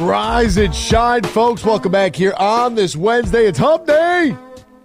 Rise 0.00 0.58
and 0.58 0.74
shine, 0.74 1.22
folks. 1.22 1.64
Welcome 1.64 1.90
back 1.90 2.14
here 2.14 2.34
on 2.36 2.74
this 2.74 2.94
Wednesday. 2.94 3.46
It's 3.46 3.58
Hump 3.58 3.86
Day, 3.86 4.36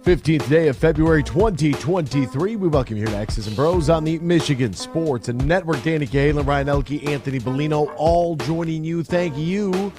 15th 0.04 0.48
day 0.48 0.68
of 0.68 0.76
February 0.78 1.22
2023. 1.22 2.56
We 2.56 2.68
welcome 2.68 2.96
you 2.96 3.04
here 3.04 3.14
to 3.14 3.20
X's 3.20 3.46
and 3.46 3.54
Bros 3.54 3.90
on 3.90 4.04
the 4.04 4.18
Michigan 4.20 4.72
Sports 4.72 5.28
and 5.28 5.46
Network. 5.46 5.82
Danny 5.82 6.06
Cahalan, 6.06 6.46
Ryan 6.46 6.70
Elke, 6.70 7.06
Anthony 7.06 7.40
Bellino, 7.40 7.92
all 7.98 8.36
joining 8.36 8.84
you. 8.84 9.02
Thank 9.02 9.36
you 9.36 9.92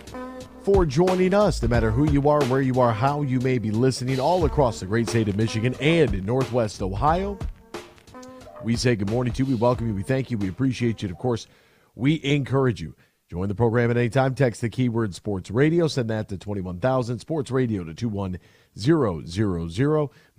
for 0.64 0.84
joining 0.84 1.36
us, 1.36 1.62
no 1.62 1.68
matter 1.68 1.92
who 1.92 2.12
you 2.12 2.28
are, 2.28 2.44
where 2.46 2.62
you 2.62 2.82
are, 2.82 2.92
how 2.92 3.22
you 3.22 3.40
may 3.42 3.60
be 3.60 3.70
listening, 3.70 4.20
all 4.20 4.46
across 4.46 4.80
the 4.80 4.88
great 4.88 5.08
state 5.08 5.28
of 5.28 5.38
Michigan 5.38 5.76
and 5.80 6.16
in 6.16 6.26
Northwest 6.26 6.82
Ohio. 6.82 7.38
We 8.64 8.76
say 8.76 8.96
good 8.96 9.12
morning 9.12 9.32
to 9.34 9.44
you. 9.44 9.50
We 9.52 9.56
welcome 9.56 9.88
you. 9.88 9.94
We 9.94 10.02
thank 10.02 10.32
you. 10.32 10.40
We 10.40 10.50
appreciate 10.50 11.04
you. 11.04 11.10
And 11.10 11.16
of 11.16 11.22
course, 11.22 11.46
we 11.94 12.20
encourage 12.24 12.82
you 12.82 12.96
Join 13.30 13.48
the 13.48 13.56
program 13.56 13.90
at 13.90 13.98
any 13.98 14.10
time. 14.10 14.36
Text 14.36 14.62
the 14.62 14.70
keyword 14.70 15.16
sports 15.16 15.50
radio. 15.50 15.88
Send 15.88 16.10
that 16.10 16.30
to 16.30 16.38
21,000. 16.38 17.20
Sports 17.20 17.50
radio 17.52 17.84
to 17.84 17.94
21000. 17.94 18.40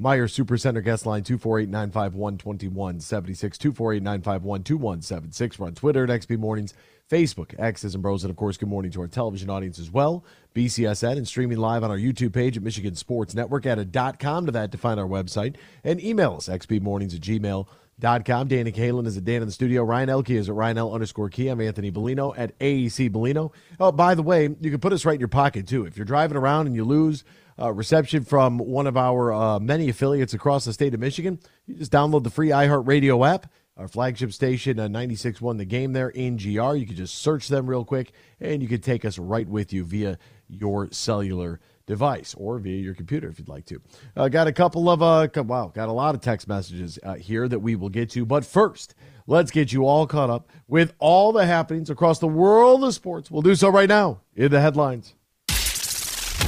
Meijer 0.00 0.28
Supercenter 0.28 0.84
guest 0.84 1.06
line 1.06 1.22
248 1.22 1.68
951 1.68 2.38
2176. 2.38 3.58
248 3.58 4.02
951 4.02 4.62
2176. 4.62 5.58
We're 5.58 5.66
on 5.66 5.74
Twitter 5.74 6.04
at 6.04 6.10
XB 6.10 6.38
Mornings, 6.38 6.74
Facebook, 7.10 7.58
X's 7.58 7.94
and 7.94 8.02
Bros. 8.02 8.22
And 8.22 8.30
of 8.30 8.36
course, 8.36 8.56
good 8.56 8.68
morning 8.68 8.92
to 8.92 9.00
our 9.00 9.08
television 9.08 9.50
audience 9.50 9.78
as 9.78 9.90
well. 9.90 10.24
BCSN 10.54 11.16
and 11.16 11.26
streaming 11.26 11.58
live 11.58 11.82
on 11.82 11.90
our 11.90 11.98
YouTube 11.98 12.32
page 12.32 12.56
at 12.56 12.62
Michigan 12.62 12.94
Sports 12.94 13.34
Network. 13.34 13.66
Add 13.66 13.78
a 13.78 13.84
dot 13.84 14.20
com 14.20 14.46
to 14.46 14.52
that 14.52 14.72
to 14.72 14.78
find 14.78 15.00
our 15.00 15.08
website. 15.08 15.56
And 15.82 16.02
email 16.02 16.34
us, 16.34 16.48
xbmornings 16.48 17.14
at 17.14 17.22
gmail.com 17.22 17.66
com. 18.00 18.48
Danny 18.48 18.72
Cahalan 18.72 19.06
is 19.06 19.16
at 19.16 19.24
Dan 19.24 19.42
in 19.42 19.46
the 19.46 19.52
studio. 19.52 19.82
Ryan 19.82 20.08
Elke 20.08 20.30
is 20.30 20.48
at 20.48 20.54
Ryan 20.54 20.78
L 20.78 20.92
underscore 20.92 21.28
Key. 21.28 21.48
I'm 21.48 21.60
Anthony 21.60 21.90
Bellino 21.90 22.34
at 22.36 22.58
AEC 22.58 23.10
Bellino. 23.10 23.52
Oh, 23.78 23.92
by 23.92 24.14
the 24.14 24.22
way, 24.22 24.48
you 24.60 24.70
can 24.70 24.80
put 24.80 24.92
us 24.92 25.04
right 25.04 25.14
in 25.14 25.20
your 25.20 25.28
pocket 25.28 25.66
too. 25.66 25.86
If 25.86 25.96
you're 25.96 26.04
driving 26.04 26.36
around 26.36 26.66
and 26.66 26.74
you 26.74 26.84
lose 26.84 27.24
uh, 27.60 27.72
reception 27.72 28.24
from 28.24 28.58
one 28.58 28.86
of 28.86 28.96
our 28.96 29.32
uh, 29.32 29.60
many 29.60 29.88
affiliates 29.88 30.34
across 30.34 30.64
the 30.64 30.72
state 30.72 30.94
of 30.94 31.00
Michigan, 31.00 31.38
you 31.66 31.74
just 31.74 31.92
download 31.92 32.24
the 32.24 32.30
free 32.30 32.48
iHeartRadio 32.48 33.26
app. 33.28 33.50
Our 33.76 33.88
flagship 33.88 34.32
station, 34.32 34.78
uh, 34.78 34.86
96.1 34.86 35.58
The 35.58 35.64
Game 35.64 35.92
there 35.92 36.10
in 36.10 36.36
GR. 36.36 36.76
You 36.76 36.86
can 36.86 36.94
just 36.94 37.16
search 37.16 37.48
them 37.48 37.68
real 37.68 37.84
quick, 37.84 38.12
and 38.40 38.62
you 38.62 38.68
can 38.68 38.80
take 38.80 39.04
us 39.04 39.18
right 39.18 39.48
with 39.48 39.72
you 39.72 39.84
via 39.84 40.16
your 40.46 40.88
cellular 40.92 41.58
device 41.84 42.36
or 42.38 42.60
via 42.60 42.80
your 42.80 42.94
computer 42.94 43.28
if 43.28 43.40
you'd 43.40 43.48
like 43.48 43.66
to. 43.66 43.82
Uh, 44.16 44.28
got 44.28 44.46
a 44.46 44.52
couple 44.52 44.88
of, 44.88 45.02
uh, 45.02 45.26
wow, 45.42 45.72
got 45.74 45.88
a 45.88 45.92
lot 45.92 46.14
of 46.14 46.20
text 46.20 46.46
messages 46.46 47.00
uh, 47.02 47.14
here 47.14 47.48
that 47.48 47.58
we 47.58 47.74
will 47.74 47.88
get 47.88 48.10
to. 48.10 48.24
But 48.24 48.44
first, 48.44 48.94
let's 49.26 49.50
get 49.50 49.72
you 49.72 49.86
all 49.86 50.06
caught 50.06 50.30
up 50.30 50.50
with 50.68 50.94
all 51.00 51.32
the 51.32 51.44
happenings 51.44 51.90
across 51.90 52.20
the 52.20 52.28
world 52.28 52.84
of 52.84 52.94
sports. 52.94 53.28
We'll 53.28 53.42
do 53.42 53.56
so 53.56 53.70
right 53.70 53.88
now 53.88 54.20
in 54.36 54.52
the 54.52 54.60
headlines. 54.60 55.14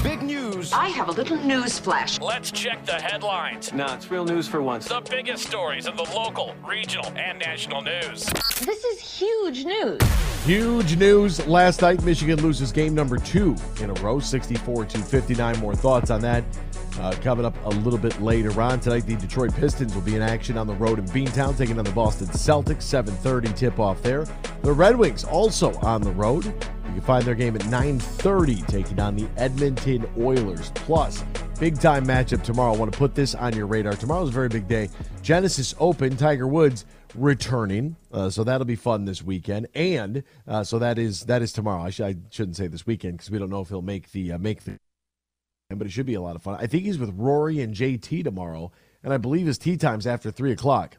Big 0.02 0.22
news. 0.22 0.72
I 0.72 0.88
have 0.88 1.08
a 1.08 1.12
little 1.12 1.36
news 1.36 1.78
flash. 1.78 2.20
Let's 2.20 2.50
check 2.50 2.84
the 2.84 2.94
headlines. 2.94 3.72
Nah, 3.72 3.94
it's 3.94 4.10
real 4.10 4.24
news 4.24 4.48
for 4.48 4.62
once. 4.62 4.88
The 4.88 5.00
biggest 5.00 5.46
stories 5.46 5.86
in 5.86 5.96
the 5.96 6.04
local, 6.14 6.54
regional, 6.66 7.06
and 7.16 7.38
national 7.38 7.82
news. 7.82 8.24
This 8.60 8.84
is 8.84 9.00
huge 9.00 9.64
news. 9.64 10.00
Huge 10.44 10.96
news. 10.96 11.46
Last 11.46 11.82
night, 11.82 12.02
Michigan 12.04 12.42
loses 12.42 12.72
game 12.72 12.94
number 12.94 13.16
two 13.18 13.56
in 13.80 13.90
a 13.90 13.94
row, 13.94 14.18
64 14.18 14.86
to 14.86 14.98
59. 14.98 15.58
More 15.58 15.74
thoughts 15.74 16.10
on 16.10 16.20
that 16.20 16.44
uh, 17.00 17.14
coming 17.22 17.44
up 17.44 17.56
a 17.64 17.70
little 17.70 17.98
bit 17.98 18.20
later 18.20 18.60
on. 18.60 18.80
Tonight, 18.80 19.06
the 19.06 19.16
Detroit 19.16 19.54
Pistons 19.54 19.94
will 19.94 20.02
be 20.02 20.16
in 20.16 20.22
action 20.22 20.56
on 20.56 20.66
the 20.66 20.74
road 20.74 20.98
in 20.98 21.04
Beantown, 21.06 21.56
taking 21.56 21.78
on 21.78 21.84
the 21.84 21.92
Boston 21.92 22.28
Celtics. 22.28 22.82
7.30 22.82 23.56
tip-off 23.56 24.02
there. 24.02 24.26
The 24.62 24.72
Red 24.72 24.96
Wings 24.96 25.24
also 25.24 25.74
on 25.80 26.02
the 26.02 26.12
road 26.12 26.44
you 26.44 26.75
can 26.96 27.04
find 27.04 27.24
their 27.24 27.34
game 27.34 27.54
at 27.54 27.62
9:30, 27.66 28.66
taking 28.66 28.98
on 28.98 29.16
the 29.16 29.28
Edmonton 29.36 30.06
Oilers. 30.18 30.70
Plus, 30.74 31.22
big 31.60 31.78
time 31.78 32.06
matchup 32.06 32.42
tomorrow. 32.42 32.74
I 32.74 32.76
want 32.76 32.92
to 32.92 32.98
put 32.98 33.14
this 33.14 33.34
on 33.34 33.54
your 33.54 33.66
radar. 33.66 33.94
Tomorrow's 33.94 34.30
a 34.30 34.32
very 34.32 34.48
big 34.48 34.66
day. 34.66 34.88
Genesis 35.22 35.74
Open. 35.78 36.16
Tiger 36.16 36.46
Woods 36.46 36.84
returning, 37.14 37.96
uh, 38.12 38.30
so 38.30 38.44
that'll 38.44 38.64
be 38.64 38.76
fun 38.76 39.04
this 39.04 39.22
weekend. 39.22 39.66
And 39.74 40.22
uh, 40.46 40.64
so 40.64 40.78
that 40.78 40.98
is 40.98 41.22
that 41.22 41.42
is 41.42 41.52
tomorrow. 41.52 41.82
I, 41.82 41.90
sh- 41.90 42.00
I 42.00 42.16
shouldn't 42.30 42.56
say 42.56 42.66
this 42.66 42.86
weekend 42.86 43.18
because 43.18 43.30
we 43.30 43.38
don't 43.38 43.50
know 43.50 43.60
if 43.60 43.68
he'll 43.68 43.82
make 43.82 44.12
the 44.12 44.32
uh, 44.32 44.38
make 44.38 44.64
the. 44.64 44.78
But 45.68 45.86
it 45.86 45.90
should 45.90 46.06
be 46.06 46.14
a 46.14 46.20
lot 46.20 46.36
of 46.36 46.42
fun. 46.42 46.58
I 46.60 46.66
think 46.66 46.84
he's 46.84 46.98
with 46.98 47.12
Rory 47.16 47.60
and 47.60 47.74
JT 47.74 48.22
tomorrow, 48.22 48.70
and 49.02 49.12
I 49.12 49.16
believe 49.16 49.46
his 49.46 49.58
tee 49.58 49.76
time's 49.76 50.06
after 50.06 50.30
three 50.30 50.52
o'clock. 50.52 50.96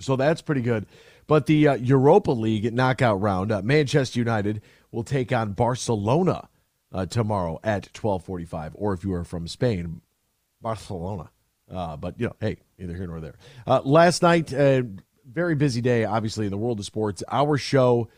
So 0.00 0.16
that's 0.16 0.42
pretty 0.42 0.62
good. 0.62 0.86
But 1.26 1.46
the 1.46 1.68
uh, 1.68 1.74
Europa 1.74 2.30
League 2.30 2.72
knockout 2.72 3.20
round, 3.20 3.50
uh, 3.50 3.62
Manchester 3.62 4.18
United 4.18 4.62
will 4.92 5.04
take 5.04 5.32
on 5.32 5.52
Barcelona 5.52 6.48
uh, 6.92 7.06
tomorrow 7.06 7.60
at 7.64 7.92
12:45. 7.92 8.72
Or 8.74 8.94
if 8.94 9.04
you 9.04 9.12
are 9.12 9.24
from 9.24 9.48
Spain, 9.48 10.00
Barcelona. 10.60 11.30
Uh, 11.70 11.96
but 11.96 12.18
you 12.18 12.26
know, 12.26 12.36
hey, 12.40 12.58
neither 12.78 12.94
here 12.94 13.06
nor 13.06 13.20
there. 13.20 13.36
Uh, 13.66 13.80
last 13.84 14.22
night, 14.22 14.52
uh, 14.54 14.82
very 15.30 15.54
busy 15.54 15.80
day, 15.80 16.04
obviously 16.04 16.46
in 16.46 16.50
the 16.50 16.56
world 16.56 16.78
of 16.78 16.86
sports. 16.86 17.22
Our 17.30 17.58
show 17.58 18.08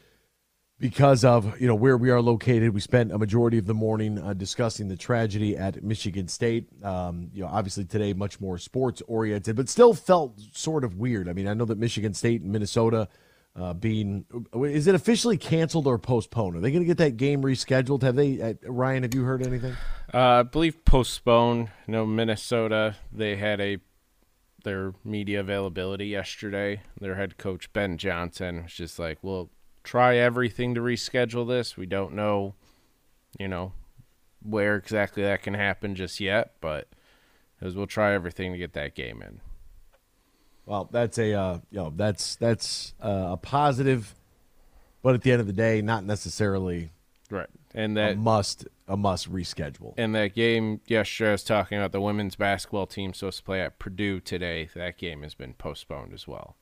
because 0.78 1.24
of 1.24 1.60
you 1.60 1.66
know 1.66 1.74
where 1.74 1.96
we 1.96 2.10
are 2.10 2.20
located. 2.20 2.74
We 2.74 2.80
spent 2.80 3.12
a 3.12 3.18
majority 3.18 3.58
of 3.58 3.66
the 3.66 3.74
morning 3.74 4.18
uh, 4.18 4.32
discussing 4.34 4.88
the 4.88 4.96
tragedy 4.96 5.56
at 5.56 5.82
Michigan 5.82 6.28
State. 6.28 6.68
Um, 6.84 7.30
you 7.32 7.42
know, 7.42 7.48
obviously 7.48 7.84
today 7.84 8.12
much 8.12 8.40
more 8.40 8.58
sports 8.58 9.02
oriented, 9.06 9.56
but 9.56 9.68
still 9.68 9.94
felt 9.94 10.40
sort 10.52 10.84
of 10.84 10.96
weird. 10.96 11.28
I 11.28 11.32
mean, 11.32 11.48
I 11.48 11.54
know 11.54 11.64
that 11.64 11.78
Michigan 11.78 12.14
State 12.14 12.42
and 12.42 12.52
Minnesota 12.52 13.08
uh, 13.56 13.74
being 13.74 14.24
is 14.54 14.86
it 14.86 14.94
officially 14.94 15.36
canceled 15.36 15.86
or 15.86 15.98
postponed? 15.98 16.56
Are 16.56 16.60
they 16.60 16.70
going 16.70 16.82
to 16.82 16.86
get 16.86 16.98
that 16.98 17.16
game 17.16 17.42
rescheduled? 17.42 18.02
Have 18.02 18.14
they, 18.14 18.40
uh, 18.40 18.54
Ryan? 18.64 19.02
Have 19.02 19.14
you 19.14 19.24
heard 19.24 19.44
anything? 19.44 19.76
Uh, 20.12 20.18
I 20.18 20.42
believe 20.44 20.84
postponed. 20.84 21.70
Know, 21.86 22.06
Minnesota 22.06 22.96
they 23.12 23.36
had 23.36 23.60
a 23.60 23.78
their 24.64 24.92
media 25.04 25.40
availability 25.40 26.06
yesterday. 26.06 26.82
Their 27.00 27.14
head 27.14 27.36
coach 27.38 27.72
Ben 27.72 27.96
Johnson 27.96 28.64
was 28.64 28.72
just 28.72 28.98
like, 28.98 29.18
"Well, 29.22 29.50
try 29.88 30.16
everything 30.16 30.74
to 30.74 30.82
reschedule 30.82 31.48
this. 31.48 31.76
We 31.76 31.86
don't 31.86 32.12
know, 32.12 32.54
you 33.38 33.48
know, 33.48 33.72
where 34.42 34.76
exactly 34.76 35.22
that 35.22 35.42
can 35.42 35.54
happen 35.54 35.94
just 35.94 36.20
yet, 36.20 36.52
but 36.60 36.88
as 37.62 37.74
we'll 37.74 37.86
try 37.86 38.12
everything 38.12 38.52
to 38.52 38.58
get 38.58 38.74
that 38.74 38.94
game 38.94 39.22
in. 39.22 39.40
Well, 40.66 40.90
that's 40.92 41.16
a 41.16 41.32
uh, 41.32 41.58
you 41.70 41.78
know 41.78 41.92
that's 41.96 42.36
that's 42.36 42.92
uh, 43.02 43.28
a 43.30 43.36
positive, 43.38 44.14
but 45.02 45.14
at 45.14 45.22
the 45.22 45.32
end 45.32 45.40
of 45.40 45.46
the 45.46 45.54
day, 45.54 45.80
not 45.80 46.04
necessarily 46.04 46.92
right. 47.30 47.48
And 47.74 47.96
that 47.96 48.12
a 48.12 48.16
must 48.16 48.68
a 48.86 48.96
must 48.96 49.32
reschedule. 49.32 49.94
And 49.96 50.14
that 50.14 50.34
game 50.34 50.82
yesterday, 50.86 51.30
I 51.30 51.32
was 51.32 51.44
talking 51.44 51.78
about 51.78 51.92
the 51.92 52.02
women's 52.02 52.36
basketball 52.36 52.86
team 52.86 53.14
supposed 53.14 53.38
to 53.38 53.44
play 53.44 53.62
at 53.62 53.78
Purdue 53.78 54.20
today. 54.20 54.68
That 54.74 54.98
game 54.98 55.22
has 55.22 55.34
been 55.34 55.54
postponed 55.54 56.12
as 56.12 56.28
well. 56.28 56.56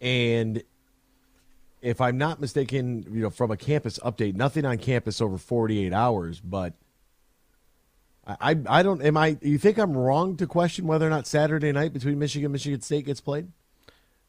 And 0.00 0.64
if 1.86 2.00
I'm 2.00 2.18
not 2.18 2.40
mistaken, 2.40 3.06
you 3.12 3.22
know, 3.22 3.30
from 3.30 3.52
a 3.52 3.56
campus 3.56 4.00
update, 4.00 4.34
nothing 4.34 4.64
on 4.64 4.76
campus 4.78 5.20
over 5.20 5.38
48 5.38 5.92
hours, 5.92 6.40
but 6.40 6.74
I, 8.26 8.36
I, 8.40 8.56
I 8.68 8.82
don't, 8.82 9.00
am 9.02 9.16
I, 9.16 9.38
you 9.40 9.56
think 9.56 9.78
I'm 9.78 9.96
wrong 9.96 10.36
to 10.38 10.48
question 10.48 10.88
whether 10.88 11.06
or 11.06 11.10
not 11.10 11.28
Saturday 11.28 11.70
night 11.70 11.92
between 11.92 12.18
Michigan 12.18 12.46
and 12.46 12.52
Michigan 12.52 12.80
State 12.80 13.06
gets 13.06 13.20
played? 13.20 13.52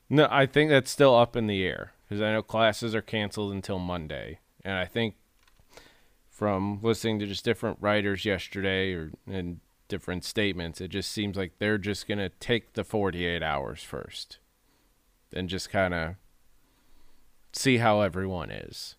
No, 0.07 0.27
I 0.29 0.45
think 0.45 0.69
that's 0.69 0.91
still 0.91 1.15
up 1.15 1.35
in 1.35 1.47
the 1.47 1.65
air 1.65 1.93
because 2.07 2.21
I 2.21 2.31
know 2.31 2.43
classes 2.43 2.93
are 2.93 3.01
canceled 3.01 3.51
until 3.51 3.79
Monday. 3.79 4.37
And 4.63 4.77
I 4.77 4.85
think 4.85 5.15
from 6.29 6.79
listening 6.83 7.17
to 7.19 7.25
just 7.25 7.43
different 7.43 7.79
writers 7.81 8.23
yesterday 8.23 8.93
or 8.93 9.11
and 9.25 9.61
different 9.87 10.23
statements, 10.25 10.79
it 10.79 10.89
just 10.89 11.09
seems 11.09 11.35
like 11.35 11.53
they're 11.57 11.79
just 11.79 12.07
going 12.07 12.19
to 12.19 12.29
take 12.29 12.73
the 12.73 12.83
48 12.83 13.41
hours 13.41 13.81
first 13.81 14.37
and 15.33 15.49
just 15.49 15.71
kind 15.71 15.95
of 15.95 16.15
see 17.57 17.77
how 17.77 18.01
everyone 18.01 18.51
is. 18.51 18.95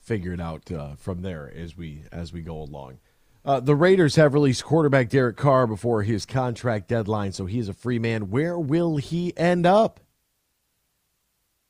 Figure 0.00 0.32
it 0.32 0.40
out 0.40 0.70
uh, 0.72 0.94
from 0.96 1.22
there 1.22 1.52
as 1.54 1.76
we 1.76 2.04
as 2.10 2.32
we 2.32 2.42
go 2.42 2.56
along. 2.56 2.98
Uh, 3.44 3.60
the 3.60 3.74
Raiders 3.74 4.16
have 4.16 4.34
released 4.34 4.64
quarterback 4.64 5.08
Derek 5.08 5.36
Carr 5.36 5.66
before 5.66 6.02
his 6.02 6.26
contract 6.26 6.88
deadline, 6.88 7.32
so 7.32 7.46
he's 7.46 7.68
a 7.68 7.74
free 7.74 7.98
man. 7.98 8.30
Where 8.30 8.58
will 8.58 8.96
he 8.96 9.36
end 9.36 9.64
up? 9.64 10.00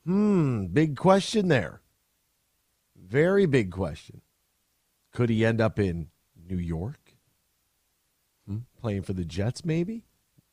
Hmm, 0.05 0.67
big 0.67 0.97
question 0.97 1.49
there. 1.49 1.81
Very 2.97 3.47
big 3.47 3.71
question. 3.71 4.23
Could 5.13 5.29
he 5.29 5.45
end 5.45 5.61
up 5.61 5.79
in 5.79 6.09
New 6.49 6.57
York? 6.57 7.15
Hmm, 8.47 8.59
playing 8.81 9.03
for 9.03 9.13
the 9.13 9.25
Jets, 9.25 9.65
maybe? 9.65 10.05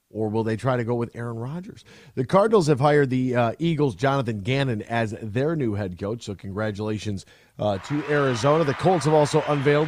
Or 0.10 0.30
will 0.30 0.44
they 0.44 0.56
try 0.56 0.78
to 0.78 0.84
go 0.84 0.96
with 0.96 1.16
Aaron 1.16 1.38
Rodgers? 1.38 1.84
The 2.16 2.26
Cardinals 2.26 2.68
have 2.68 2.80
hired 2.80 3.10
the 3.10 3.36
uh, 3.36 3.52
Eagles' 3.60 3.96
Jonathan 3.96 4.42
Gannon 4.42 4.82
as 4.84 5.16
their 5.22 5.56
new 5.56 5.74
head 5.74 6.00
coach, 6.00 6.24
so 6.24 6.36
congratulations 6.36 7.26
uh, 7.60 7.78
to 7.80 8.04
Arizona. 8.10 8.64
The 8.64 8.74
Colts 8.74 9.06
have 9.06 9.14
also 9.14 9.44
unveiled 9.48 9.88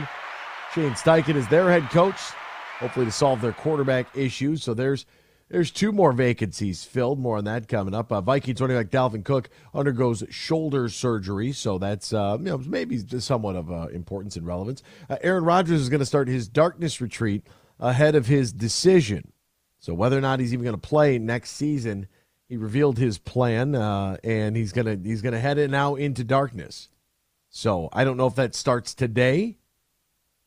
Shane 0.74 0.92
Steichen 0.92 1.36
as 1.36 1.48
their 1.48 1.70
head 1.72 1.90
coach, 1.90 2.20
hopefully 2.80 3.06
to 3.06 3.12
solve 3.12 3.42
their 3.42 3.54
quarterback 3.54 4.16
issues. 4.16 4.64
So 4.64 4.74
there's 4.74 5.06
There's 5.50 5.72
two 5.72 5.92
more 5.92 6.14
vacancies 6.14 6.84
filled. 6.84 7.20
More 7.20 7.38
on 7.38 7.46
that 7.46 7.68
coming 7.68 7.96
up. 7.96 8.12
Uh, 8.12 8.22
Vikings 8.22 8.62
running 8.62 8.78
back 8.78 8.92
Dalvin 8.92 9.26
Cook 9.26 9.50
undergoes 9.74 10.24
shoulder 10.30 10.90
surgery, 10.90 11.52
so 11.54 11.80
that's 11.80 12.14
uh, 12.14 12.38
you 12.40 12.46
know 12.46 12.60
maybe 12.60 13.00
somewhat 13.20 13.56
of 13.56 13.72
uh, 13.72 13.88
importance 13.92 14.36
and 14.36 14.46
relevance. 14.46 14.84
Uh, 15.10 15.18
Aaron 15.22 15.44
Rodgers 15.44 15.82
is 15.82 15.90
going 15.90 16.02
to 16.02 16.06
start 16.06 16.28
his 16.28 16.48
darkness 16.48 17.02
retreat 17.02 17.48
ahead 17.80 18.14
of 18.14 18.28
his 18.28 18.54
decision. 18.54 19.32
So 19.80 19.94
whether 19.94 20.18
or 20.18 20.22
not 20.22 20.40
he's 20.40 20.54
even 20.54 20.64
going 20.64 20.80
to 20.80 20.88
play 20.88 21.18
next 21.18 21.52
season, 21.52 22.08
he 22.48 22.58
revealed 22.58 22.98
his 22.98 23.18
plan, 23.18 23.76
uh, 23.76 24.18
and 24.24 24.56
he's 24.56 24.72
gonna 24.74 24.98
he's 25.04 25.22
gonna 25.22 25.40
head 25.40 25.58
it 25.58 25.70
now 25.70 25.96
into 25.96 26.24
darkness. 26.24 26.90
So 27.50 27.90
I 27.94 28.04
don't 28.04 28.18
know 28.18 28.28
if 28.28 28.36
that 28.36 28.56
starts 28.56 28.94
today 28.94 29.60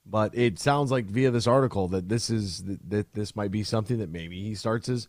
but 0.05 0.37
it 0.37 0.58
sounds 0.58 0.90
like 0.90 1.06
via 1.06 1.31
this 1.31 1.46
article 1.46 1.88
that 1.88 2.08
this 2.08 2.31
is 2.31 2.64
that 2.88 3.12
this 3.14 3.37
might 3.37 3.50
be 3.50 3.62
something 3.62 3.99
that 3.99 4.11
maybe 4.11 4.43
he 4.43 4.55
starts 4.55 4.87
his 4.88 5.08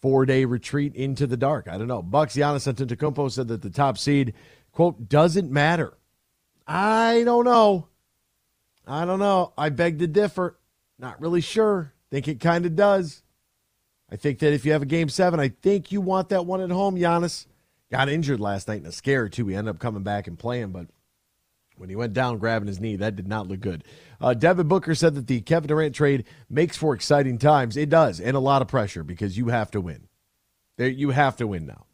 four 0.00 0.24
day 0.24 0.44
retreat 0.44 0.94
into 0.94 1.26
the 1.26 1.36
dark. 1.36 1.68
I 1.68 1.76
don't 1.76 1.88
know. 1.88 2.02
Bucks 2.02 2.36
Giannis 2.36 2.72
Antetokounmpo 2.72 3.30
said 3.30 3.48
that 3.48 3.62
the 3.62 3.70
top 3.70 3.98
seed 3.98 4.34
quote 4.72 5.08
doesn't 5.08 5.50
matter. 5.50 5.96
I 6.66 7.22
don't 7.24 7.44
know. 7.44 7.88
I 8.86 9.04
don't 9.04 9.18
know. 9.18 9.52
I 9.58 9.68
beg 9.68 9.98
to 9.98 10.06
differ. 10.06 10.58
Not 10.98 11.20
really 11.20 11.40
sure. 11.40 11.92
Think 12.10 12.28
it 12.28 12.40
kind 12.40 12.64
of 12.64 12.74
does. 12.74 13.22
I 14.10 14.16
think 14.16 14.38
that 14.38 14.52
if 14.52 14.64
you 14.64 14.72
have 14.72 14.82
a 14.82 14.86
game 14.86 15.08
seven, 15.08 15.38
I 15.38 15.48
think 15.48 15.92
you 15.92 16.00
want 16.00 16.30
that 16.30 16.46
one 16.46 16.60
at 16.60 16.70
home. 16.70 16.96
Giannis 16.96 17.46
got 17.90 18.08
injured 18.08 18.40
last 18.40 18.68
night 18.68 18.80
in 18.80 18.86
a 18.86 18.92
scare 18.92 19.28
too. 19.28 19.46
He 19.46 19.54
ended 19.54 19.74
up 19.74 19.80
coming 19.80 20.02
back 20.02 20.26
and 20.26 20.38
playing, 20.38 20.70
but 20.70 20.86
when 21.78 21.88
he 21.88 21.96
went 21.96 22.12
down 22.12 22.38
grabbing 22.38 22.68
his 22.68 22.80
knee. 22.80 22.96
That 22.96 23.16
did 23.16 23.28
not 23.28 23.48
look 23.48 23.60
good. 23.60 23.84
Uh, 24.20 24.34
Devin 24.34 24.68
Booker 24.68 24.94
said 24.94 25.14
that 25.14 25.26
the 25.26 25.40
Kevin 25.40 25.68
Durant 25.68 25.94
trade 25.94 26.24
makes 26.50 26.76
for 26.76 26.94
exciting 26.94 27.38
times. 27.38 27.76
It 27.76 27.88
does, 27.88 28.20
and 28.20 28.36
a 28.36 28.40
lot 28.40 28.62
of 28.62 28.68
pressure 28.68 29.04
because 29.04 29.38
you 29.38 29.48
have 29.48 29.70
to 29.72 29.80
win. 29.80 30.08
There, 30.76 30.88
you 30.88 31.10
have 31.10 31.36
to 31.36 31.46
win 31.46 31.66
now. 31.66 31.86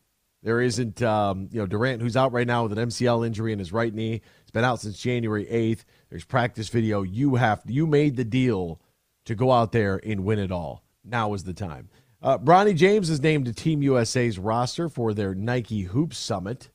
There 0.42 0.60
isn't, 0.60 1.00
um, 1.00 1.48
you 1.52 1.60
know, 1.60 1.66
Durant 1.66 2.02
who's 2.02 2.18
out 2.18 2.32
right 2.32 2.46
now 2.46 2.64
with 2.64 2.76
an 2.76 2.88
MCL 2.88 3.26
injury 3.26 3.52
in 3.52 3.58
his 3.58 3.72
right 3.72 3.94
knee. 3.94 4.20
It's 4.42 4.50
been 4.50 4.64
out 4.64 4.80
since 4.80 4.98
January 4.98 5.48
eighth. 5.48 5.86
There's 6.10 6.24
practice 6.24 6.68
video. 6.68 7.02
You 7.02 7.36
have, 7.36 7.62
you 7.66 7.86
made 7.86 8.16
the 8.16 8.24
deal 8.24 8.80
to 9.24 9.34
go 9.34 9.52
out 9.52 9.72
there 9.72 10.00
and 10.04 10.24
win 10.24 10.38
it 10.38 10.52
all. 10.52 10.84
Now 11.02 11.32
is 11.32 11.44
the 11.44 11.54
time. 11.54 11.88
Uh, 12.24 12.38
Bronny 12.38 12.74
James 12.74 13.10
is 13.10 13.20
named 13.20 13.44
to 13.44 13.52
Team 13.52 13.82
USA's 13.82 14.38
roster 14.38 14.88
for 14.88 15.12
their 15.12 15.34
Nike 15.34 15.82
Hoop 15.82 16.14
Summit. 16.14 16.70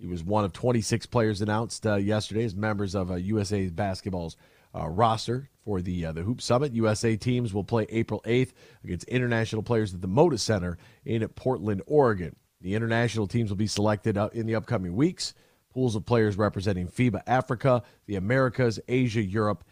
He 0.00 0.08
was 0.08 0.24
one 0.24 0.44
of 0.44 0.52
26 0.52 1.06
players 1.06 1.42
announced 1.42 1.86
uh, 1.86 1.94
yesterday 1.94 2.42
as 2.42 2.56
members 2.56 2.96
of 2.96 3.12
uh, 3.12 3.14
USA 3.14 3.68
basketball's 3.68 4.36
uh, 4.74 4.88
roster 4.88 5.48
for 5.64 5.80
the 5.80 6.06
uh, 6.06 6.10
the 6.10 6.24
Hoop 6.24 6.42
Summit. 6.42 6.72
USA 6.72 7.14
teams 7.14 7.54
will 7.54 7.62
play 7.62 7.86
April 7.88 8.20
8th 8.26 8.50
against 8.82 9.06
international 9.06 9.62
players 9.62 9.94
at 9.94 10.00
the 10.00 10.08
Moda 10.08 10.40
Center 10.40 10.76
in 11.04 11.26
Portland, 11.28 11.82
Oregon. 11.86 12.34
The 12.62 12.74
international 12.74 13.28
teams 13.28 13.50
will 13.50 13.56
be 13.56 13.68
selected 13.68 14.18
uh, 14.18 14.30
in 14.32 14.46
the 14.46 14.56
upcoming 14.56 14.96
weeks. 14.96 15.34
Pools 15.72 15.94
of 15.94 16.04
players 16.04 16.36
representing 16.36 16.88
FIBA 16.88 17.22
Africa, 17.28 17.80
the 18.06 18.16
Americas, 18.16 18.80
Asia, 18.88 19.22
Europe, 19.22 19.62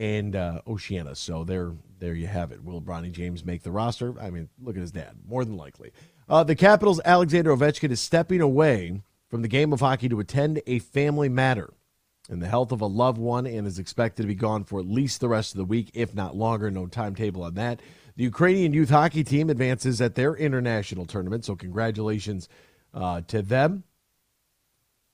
and 0.00 0.34
uh, 0.34 0.62
Oceania. 0.66 1.14
So 1.14 1.44
there, 1.44 1.74
there 1.98 2.14
you 2.14 2.26
have 2.26 2.50
it. 2.50 2.64
Will 2.64 2.80
Bronny 2.80 3.12
James 3.12 3.44
make 3.44 3.62
the 3.62 3.70
roster? 3.70 4.18
I 4.18 4.30
mean, 4.30 4.48
look 4.60 4.74
at 4.74 4.80
his 4.80 4.90
dad. 4.90 5.14
More 5.28 5.44
than 5.44 5.56
likely. 5.56 5.92
Uh, 6.28 6.42
the 6.42 6.56
Capitals' 6.56 7.00
Alexander 7.04 7.54
Ovechkin 7.54 7.90
is 7.90 8.00
stepping 8.00 8.40
away 8.40 9.02
from 9.28 9.42
the 9.42 9.48
game 9.48 9.72
of 9.72 9.80
hockey 9.80 10.08
to 10.08 10.18
attend 10.18 10.62
a 10.66 10.78
family 10.78 11.28
matter 11.28 11.74
and 12.30 12.40
the 12.40 12.48
health 12.48 12.72
of 12.72 12.80
a 12.80 12.86
loved 12.86 13.18
one 13.18 13.46
and 13.46 13.66
is 13.66 13.78
expected 13.78 14.22
to 14.22 14.28
be 14.28 14.34
gone 14.34 14.64
for 14.64 14.80
at 14.80 14.86
least 14.86 15.20
the 15.20 15.28
rest 15.28 15.52
of 15.52 15.58
the 15.58 15.64
week, 15.64 15.90
if 15.92 16.14
not 16.14 16.34
longer. 16.34 16.70
No 16.70 16.86
timetable 16.86 17.42
on 17.42 17.54
that. 17.54 17.80
The 18.16 18.24
Ukrainian 18.24 18.72
youth 18.72 18.90
hockey 18.90 19.22
team 19.22 19.50
advances 19.50 20.00
at 20.00 20.14
their 20.14 20.34
international 20.34 21.04
tournament, 21.04 21.44
so 21.44 21.56
congratulations 21.56 22.48
uh, 22.94 23.20
to 23.28 23.42
them. 23.42 23.84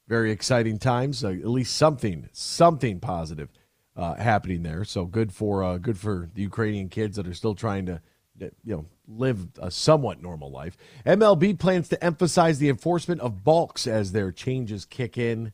Very 0.07 0.31
exciting 0.31 0.79
times. 0.79 1.25
Uh, 1.25 1.31
at 1.31 1.49
least 1.49 1.75
something, 1.75 2.29
something 2.33 3.01
positive 3.01 3.49
uh, 3.97 4.15
happening 4.15 4.63
there. 4.63 4.85
So 4.85 5.07
good 5.07 5.33
for 5.33 5.65
uh, 5.65 5.79
good 5.79 5.99
for 5.99 6.29
the 6.35 6.43
Ukrainian 6.43 6.89
kids 6.89 7.17
that 7.17 7.27
are 7.27 7.35
still 7.35 7.55
trying 7.55 7.87
to 7.87 8.01
you 8.39 8.53
know 8.65 8.87
live 9.09 9.49
a 9.59 9.71
somewhat 9.71 10.21
normal 10.21 10.51
life. 10.51 10.77
MLB 11.07 11.59
plans 11.59 11.89
to 11.89 12.05
emphasize 12.05 12.59
the 12.59 12.69
enforcement 12.69 13.21
of 13.21 13.45
balks 13.45 13.87
as 13.87 14.13
their 14.13 14.31
changes 14.33 14.85
kick 14.85 15.17
in. 15.17 15.53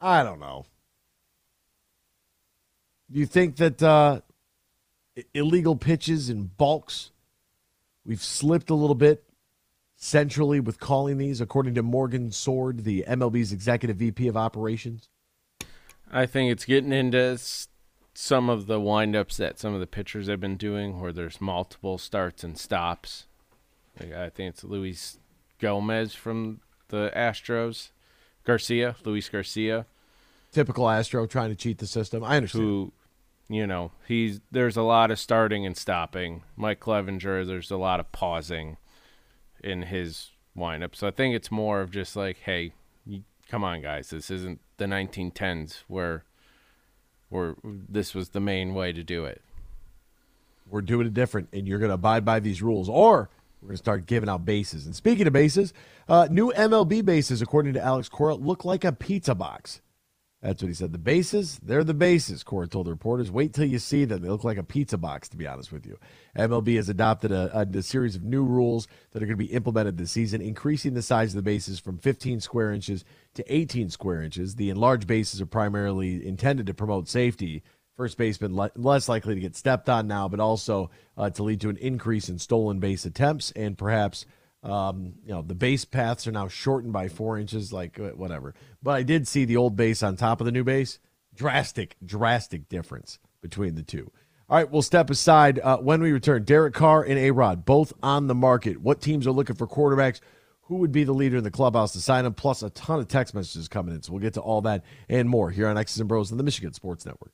I 0.00 0.22
don't 0.22 0.40
know. 0.40 0.66
Do 3.10 3.18
you 3.18 3.26
think 3.26 3.56
that 3.56 3.82
uh, 3.82 4.20
illegal 5.32 5.76
pitches 5.76 6.28
and 6.28 6.54
balks, 6.56 7.10
we've 8.04 8.22
slipped 8.22 8.70
a 8.70 8.74
little 8.74 8.94
bit 8.94 9.24
centrally 9.96 10.60
with 10.60 10.78
calling 10.78 11.18
these, 11.18 11.40
according 11.40 11.74
to 11.74 11.82
Morgan 11.82 12.30
Sword, 12.30 12.84
the 12.84 13.04
MLB's 13.08 13.52
executive 13.52 13.96
VP 13.96 14.28
of 14.28 14.36
operations? 14.36 15.08
I 16.10 16.26
think 16.26 16.50
it's 16.50 16.64
getting 16.64 16.92
into 16.92 17.38
some 18.14 18.50
of 18.50 18.66
the 18.66 18.80
windups 18.80 19.36
that 19.36 19.58
some 19.58 19.74
of 19.74 19.80
the 19.80 19.86
pitchers 19.86 20.28
have 20.28 20.40
been 20.40 20.56
doing, 20.56 21.00
where 21.00 21.12
there's 21.12 21.40
multiple 21.40 21.98
starts 21.98 22.42
and 22.42 22.58
stops. 22.58 23.26
Like 24.00 24.12
I 24.12 24.28
think 24.28 24.50
it's 24.54 24.64
Luis 24.64 25.18
Gomez 25.58 26.14
from 26.14 26.60
the 26.88 27.12
Astros, 27.14 27.90
Garcia, 28.44 28.96
Luis 29.04 29.28
Garcia. 29.28 29.86
Typical 30.50 30.88
Astro 30.88 31.26
trying 31.26 31.50
to 31.50 31.56
cheat 31.56 31.78
the 31.78 31.86
system. 31.86 32.24
I 32.24 32.36
understand. 32.36 32.64
Who, 32.64 32.92
you 33.48 33.66
know, 33.66 33.92
he's 34.06 34.40
there's 34.50 34.76
a 34.76 34.82
lot 34.82 35.10
of 35.10 35.18
starting 35.18 35.66
and 35.66 35.76
stopping. 35.76 36.42
Mike 36.56 36.80
Clevinger, 36.80 37.46
there's 37.46 37.70
a 37.70 37.76
lot 37.76 38.00
of 38.00 38.10
pausing 38.12 38.78
in 39.62 39.82
his 39.82 40.30
windup. 40.54 40.96
So 40.96 41.06
I 41.06 41.10
think 41.10 41.34
it's 41.34 41.50
more 41.50 41.80
of 41.80 41.90
just 41.90 42.16
like, 42.16 42.38
hey, 42.38 42.72
come 43.48 43.64
on, 43.64 43.82
guys, 43.82 44.10
this 44.10 44.30
isn't 44.30 44.60
the 44.76 44.84
1910s 44.84 45.82
where 45.88 46.24
or 47.30 47.56
this 47.64 48.14
was 48.14 48.30
the 48.30 48.40
main 48.40 48.74
way 48.74 48.92
to 48.92 49.02
do 49.02 49.24
it. 49.24 49.42
We're 50.68 50.82
doing 50.82 51.06
it 51.06 51.14
different, 51.14 51.48
and 51.52 51.66
you're 51.66 51.78
going 51.78 51.90
to 51.90 51.94
abide 51.94 52.24
by 52.24 52.40
these 52.40 52.62
rules, 52.62 52.88
or 52.88 53.30
we're 53.60 53.68
going 53.68 53.74
to 53.74 53.82
start 53.82 54.06
giving 54.06 54.28
out 54.28 54.44
bases. 54.44 54.86
And 54.86 54.94
speaking 54.94 55.26
of 55.26 55.32
bases, 55.32 55.72
uh, 56.08 56.28
new 56.30 56.52
MLB 56.52 57.04
bases, 57.04 57.42
according 57.42 57.74
to 57.74 57.82
Alex 57.82 58.08
Cora, 58.08 58.34
look 58.34 58.64
like 58.64 58.84
a 58.84 58.92
pizza 58.92 59.34
box. 59.34 59.80
That's 60.40 60.62
what 60.62 60.68
he 60.68 60.74
said. 60.74 60.92
The 60.92 60.98
bases, 60.98 61.58
they're 61.64 61.82
the 61.82 61.94
bases, 61.94 62.44
Cora 62.44 62.68
told 62.68 62.86
the 62.86 62.92
reporters. 62.92 63.28
Wait 63.28 63.52
till 63.52 63.64
you 63.64 63.80
see 63.80 64.04
them. 64.04 64.22
They 64.22 64.28
look 64.28 64.44
like 64.44 64.56
a 64.56 64.62
pizza 64.62 64.96
box, 64.96 65.28
to 65.30 65.36
be 65.36 65.48
honest 65.48 65.72
with 65.72 65.84
you. 65.84 65.98
MLB 66.36 66.76
has 66.76 66.88
adopted 66.88 67.32
a, 67.32 67.50
a, 67.58 67.78
a 67.78 67.82
series 67.82 68.14
of 68.14 68.22
new 68.22 68.44
rules 68.44 68.86
that 69.10 69.20
are 69.20 69.26
going 69.26 69.36
to 69.36 69.44
be 69.44 69.52
implemented 69.52 69.98
this 69.98 70.12
season, 70.12 70.40
increasing 70.40 70.94
the 70.94 71.02
size 71.02 71.30
of 71.30 71.36
the 71.36 71.42
bases 71.42 71.80
from 71.80 71.98
15 71.98 72.40
square 72.40 72.72
inches 72.72 73.04
to 73.34 73.52
18 73.52 73.90
square 73.90 74.22
inches. 74.22 74.54
The 74.54 74.70
enlarged 74.70 75.08
bases 75.08 75.40
are 75.40 75.46
primarily 75.46 76.24
intended 76.24 76.66
to 76.66 76.74
promote 76.74 77.08
safety. 77.08 77.64
First 77.96 78.16
baseman 78.16 78.54
le- 78.54 78.70
less 78.76 79.08
likely 79.08 79.34
to 79.34 79.40
get 79.40 79.56
stepped 79.56 79.88
on 79.88 80.06
now, 80.06 80.28
but 80.28 80.38
also 80.38 80.90
uh, 81.16 81.30
to 81.30 81.42
lead 81.42 81.60
to 81.62 81.68
an 81.68 81.78
increase 81.78 82.28
in 82.28 82.38
stolen 82.38 82.78
base 82.78 83.04
attempts 83.04 83.50
and 83.52 83.76
perhaps– 83.76 84.24
um, 84.68 85.14
you 85.24 85.32
know, 85.32 85.42
the 85.42 85.54
base 85.54 85.84
paths 85.84 86.26
are 86.26 86.32
now 86.32 86.48
shortened 86.48 86.92
by 86.92 87.08
four 87.08 87.38
inches, 87.38 87.72
like 87.72 87.98
uh, 87.98 88.10
whatever. 88.10 88.54
But 88.82 88.92
I 88.92 89.02
did 89.02 89.26
see 89.26 89.44
the 89.44 89.56
old 89.56 89.76
base 89.76 90.02
on 90.02 90.16
top 90.16 90.40
of 90.40 90.44
the 90.44 90.52
new 90.52 90.64
base. 90.64 90.98
Drastic, 91.34 91.96
drastic 92.04 92.68
difference 92.68 93.18
between 93.40 93.74
the 93.74 93.82
two. 93.82 94.10
All 94.50 94.56
right, 94.56 94.70
we'll 94.70 94.82
step 94.82 95.10
aside 95.10 95.58
uh, 95.58 95.78
when 95.78 96.02
we 96.02 96.10
return. 96.10 96.44
Derek 96.44 96.74
Carr 96.74 97.02
and 97.02 97.18
A 97.18 97.30
Rod, 97.30 97.64
both 97.64 97.92
on 98.02 98.26
the 98.26 98.34
market. 98.34 98.80
What 98.80 99.00
teams 99.00 99.26
are 99.26 99.32
looking 99.32 99.56
for 99.56 99.66
quarterbacks? 99.66 100.20
Who 100.62 100.76
would 100.76 100.92
be 100.92 101.04
the 101.04 101.12
leader 101.12 101.38
in 101.38 101.44
the 101.44 101.50
clubhouse 101.50 101.92
to 101.92 102.00
sign 102.00 102.24
them? 102.24 102.34
Plus, 102.34 102.62
a 102.62 102.70
ton 102.70 102.98
of 102.98 103.08
text 103.08 103.34
messages 103.34 103.68
coming 103.68 103.94
in. 103.94 104.02
So 104.02 104.12
we'll 104.12 104.22
get 104.22 104.34
to 104.34 104.40
all 104.40 104.60
that 104.62 104.84
and 105.08 105.28
more 105.28 105.50
here 105.50 105.68
on 105.68 105.78
X's 105.78 106.00
and 106.00 106.08
Bros 106.08 106.30
on 106.30 106.38
the 106.38 106.44
Michigan 106.44 106.72
Sports 106.72 107.06
Network. 107.06 107.32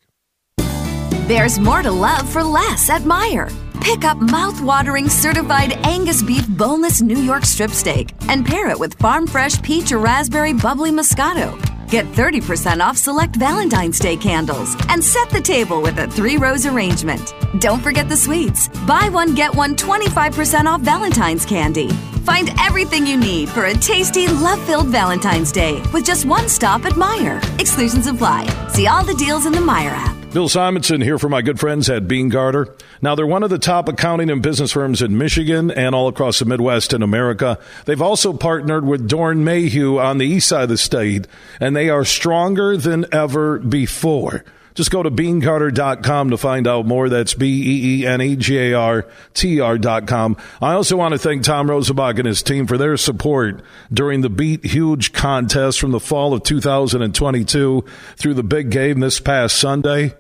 There's 1.27 1.59
more 1.59 1.81
to 1.81 1.91
love 1.91 2.29
for 2.29 2.43
less 2.43 2.91
at 2.91 3.01
Meijer. 3.01 3.51
Pick 3.81 4.05
up 4.05 4.19
mouth-watering 4.19 5.09
certified 5.09 5.73
Angus 5.87 6.23
beef 6.23 6.47
boneless 6.51 7.01
New 7.01 7.17
York 7.17 7.47
strip 7.47 7.71
steak 7.71 8.11
and 8.29 8.45
pair 8.45 8.69
it 8.69 8.79
with 8.79 8.93
farm 8.99 9.27
fresh 9.27 9.61
peach 9.63 9.91
or 9.93 10.01
raspberry 10.01 10.53
bubbly 10.53 10.91
Moscato. 10.91 11.59
Get 11.89 12.05
30% 12.13 12.81
off 12.81 12.99
select 12.99 13.37
Valentine's 13.37 13.99
Day 13.99 14.19
candles 14.19 14.77
and 14.91 15.03
set 15.03 15.31
the 15.31 15.41
table 15.41 15.81
with 15.81 15.99
a 15.99 16.09
three 16.09 16.37
rose 16.37 16.67
arrangement. 16.67 17.33
Don't 17.59 17.81
forget 17.81 18.07
the 18.11 18.17
sweets. 18.19 18.69
Buy 18.87 19.09
one, 19.09 19.35
get 19.35 19.55
one 19.55 19.75
25% 19.77 20.67
off 20.67 20.83
Valentine's 20.83 21.47
candy. 21.47 21.89
Find 22.29 22.51
everything 22.61 23.07
you 23.07 23.17
need 23.17 23.49
for 23.49 23.65
a 23.65 23.73
tasty, 23.73 24.29
love 24.29 24.63
filled 24.67 24.89
Valentine's 24.89 25.53
Day 25.53 25.81
with 25.91 26.05
just 26.05 26.27
one 26.27 26.51
stop 26.51 26.85
at 26.85 26.93
Meijer. 26.93 27.41
Exclusions 27.59 28.09
apply. 28.09 28.47
See 28.69 28.89
all 28.89 29.05
the 29.05 29.15
deals 29.15 29.47
in 29.47 29.53
the 29.53 29.61
Meijer 29.61 29.93
app. 29.93 30.14
Bill 30.35 30.49
Simonson 30.49 31.01
here 31.01 31.17
for 31.17 31.29
my 31.29 31.43
good 31.43 31.61
friends 31.61 31.89
at 31.89 32.09
Beene 32.09 32.29
Garter. 32.29 32.75
Now, 33.01 33.15
they're 33.15 33.25
one 33.25 33.45
of 33.45 33.51
the 33.51 33.59
top 33.59 33.89
accounting 33.89 34.31
and 34.31 34.43
business 34.43 34.73
firms 34.73 35.01
in 35.01 35.17
Michigan 35.17 35.71
and 35.71 35.95
all 35.95 36.09
across 36.09 36.41
the 36.41 36.45
Midwest 36.45 36.93
and 36.93 37.05
America. 37.05 37.57
They've 37.85 38.03
also 38.03 38.33
partnered 38.33 38.85
with 38.85 39.09
Doeren 39.09 39.45
Mayhew 39.45 40.01
on 40.01 40.19
the 40.19 40.27
east 40.27 40.49
side 40.49 40.65
of 40.65 40.71
the 40.71 40.77
state, 40.77 41.29
and 41.61 41.77
they 41.77 41.89
are 41.89 42.05
stronger 42.05 42.77
than 42.77 43.07
ever 43.13 43.61
before. 43.61 44.45
Just 44.75 44.91
go 44.91 45.05
to 45.05 45.11
beenegarter.com 45.13 46.31
to 46.31 46.37
find 46.37 46.67
out 46.67 46.85
more. 46.85 47.09
That's 47.09 47.35
B 47.35 47.47
E 47.47 48.01
E 48.01 48.07
N 48.07 48.21
E 48.21 48.35
G 48.35 48.59
A 48.59 48.75
R 48.75 49.07
T 49.35 49.61
R.com. 49.61 50.37
I 50.61 50.73
also 50.73 50.97
want 50.97 51.13
to 51.13 51.19
thank 51.19 51.45
Tom 51.45 51.69
Rosenbach 51.69 52.19
and 52.19 52.27
his 52.27 52.43
team 52.43 52.67
for 52.67 52.77
their 52.77 52.97
support 52.97 53.63
during 53.93 54.23
the 54.23 54.31
Beat 54.31 54.67
Huge 54.67 55.13
contest 55.13 55.79
from 55.79 55.93
the 55.93 56.01
fall 56.01 56.35
of 56.35 56.43
2022 56.43 57.85
through 58.17 58.35
the 58.35 58.43
big 58.43 58.71
game 58.71 58.99
this 58.99 59.21
past 59.21 59.57
Sunday. 59.57 60.15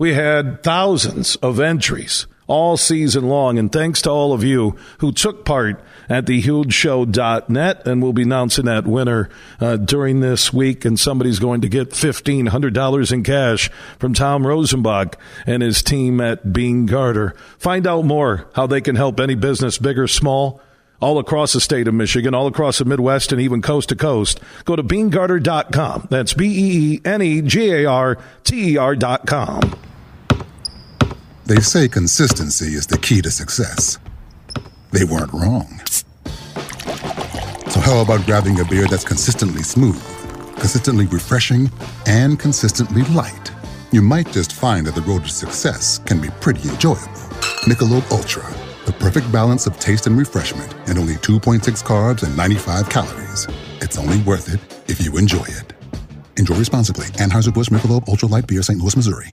We 0.00 0.14
had 0.14 0.62
thousands 0.62 1.36
of 1.36 1.60
entries 1.60 2.26
all 2.46 2.78
season 2.78 3.28
long. 3.28 3.58
And 3.58 3.70
thanks 3.70 4.00
to 4.02 4.10
all 4.10 4.32
of 4.32 4.42
you 4.42 4.78
who 5.00 5.12
took 5.12 5.44
part 5.44 5.78
at 6.08 6.24
thehugeshow.net. 6.24 7.86
And 7.86 8.02
we'll 8.02 8.14
be 8.14 8.22
announcing 8.22 8.64
that 8.64 8.86
winner 8.86 9.28
uh, 9.60 9.76
during 9.76 10.20
this 10.20 10.54
week. 10.54 10.86
And 10.86 10.98
somebody's 10.98 11.38
going 11.38 11.60
to 11.60 11.68
get 11.68 11.90
$1,500 11.90 13.12
in 13.12 13.22
cash 13.22 13.68
from 13.98 14.14
Tom 14.14 14.44
Rosenbach 14.44 15.16
and 15.46 15.62
his 15.62 15.82
team 15.82 16.18
at 16.22 16.50
Beene 16.50 16.86
Garter. 16.86 17.34
Find 17.58 17.86
out 17.86 18.06
more 18.06 18.48
how 18.54 18.66
they 18.66 18.80
can 18.80 18.96
help 18.96 19.20
any 19.20 19.34
business, 19.34 19.76
big 19.76 19.98
or 19.98 20.08
small 20.08 20.62
all 21.00 21.18
across 21.18 21.52
the 21.52 21.60
state 21.60 21.88
of 21.88 21.94
Michigan, 21.94 22.34
all 22.34 22.46
across 22.46 22.78
the 22.78 22.84
Midwest, 22.86 23.32
and 23.32 23.40
even 23.40 23.60
coast 23.60 23.90
to 23.90 23.96
coast. 23.96 24.40
Go 24.64 24.76
to 24.76 24.82
beenegarter.com. 24.82 26.08
That's 26.10 26.34
B 26.34 26.46
E 26.46 26.94
E 26.94 27.00
N 27.04 27.22
E 27.22 27.42
G 27.42 27.70
A 27.70 27.84
R 27.86 28.18
T 28.44 28.72
E 28.72 28.76
R.com. 28.76 29.79
They 31.50 31.58
say 31.58 31.88
consistency 31.88 32.74
is 32.74 32.86
the 32.86 32.96
key 32.96 33.20
to 33.22 33.30
success. 33.32 33.98
They 34.92 35.02
weren't 35.02 35.32
wrong. 35.32 35.80
So, 37.68 37.80
how 37.80 38.00
about 38.02 38.24
grabbing 38.24 38.60
a 38.60 38.64
beer 38.64 38.86
that's 38.86 39.02
consistently 39.02 39.64
smooth, 39.64 40.00
consistently 40.60 41.06
refreshing, 41.06 41.68
and 42.06 42.38
consistently 42.38 43.02
light? 43.06 43.50
You 43.90 44.00
might 44.00 44.30
just 44.30 44.52
find 44.52 44.86
that 44.86 44.94
the 44.94 45.00
road 45.00 45.24
to 45.24 45.28
success 45.28 45.98
can 45.98 46.20
be 46.20 46.28
pretty 46.40 46.68
enjoyable. 46.68 47.18
Michelob 47.66 48.08
Ultra, 48.12 48.48
the 48.86 48.92
perfect 48.92 49.32
balance 49.32 49.66
of 49.66 49.76
taste 49.80 50.06
and 50.06 50.16
refreshment, 50.16 50.72
and 50.86 51.00
only 51.00 51.14
2.6 51.16 51.82
carbs 51.82 52.22
and 52.22 52.36
95 52.36 52.88
calories. 52.88 53.48
It's 53.80 53.98
only 53.98 54.22
worth 54.22 54.54
it 54.54 54.60
if 54.88 55.04
you 55.04 55.18
enjoy 55.18 55.46
it. 55.48 55.72
Enjoy 56.36 56.54
responsibly. 56.54 57.06
Anheuser-Busch 57.18 57.70
Michelob 57.70 58.08
Ultra 58.08 58.28
Light 58.28 58.46
Beer, 58.46 58.62
St. 58.62 58.78
Louis, 58.78 58.94
Missouri. 58.94 59.30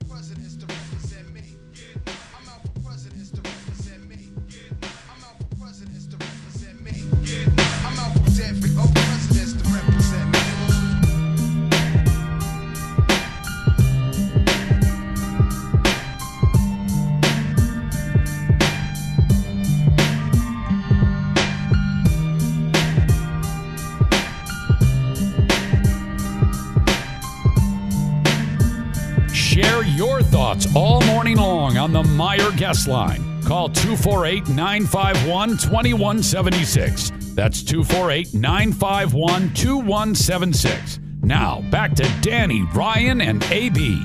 Meijer 32.18 32.56
guest 32.56 32.88
line. 32.88 33.22
Call 33.44 33.68
248 33.68 34.48
951 34.48 35.50
2176. 35.50 37.12
That's 37.36 37.62
248 37.62 38.34
951 38.34 39.54
2176. 39.54 40.98
Now, 41.22 41.60
back 41.70 41.94
to 41.94 42.02
Danny, 42.20 42.62
Ryan, 42.74 43.20
and 43.20 43.44
AB. 43.44 44.02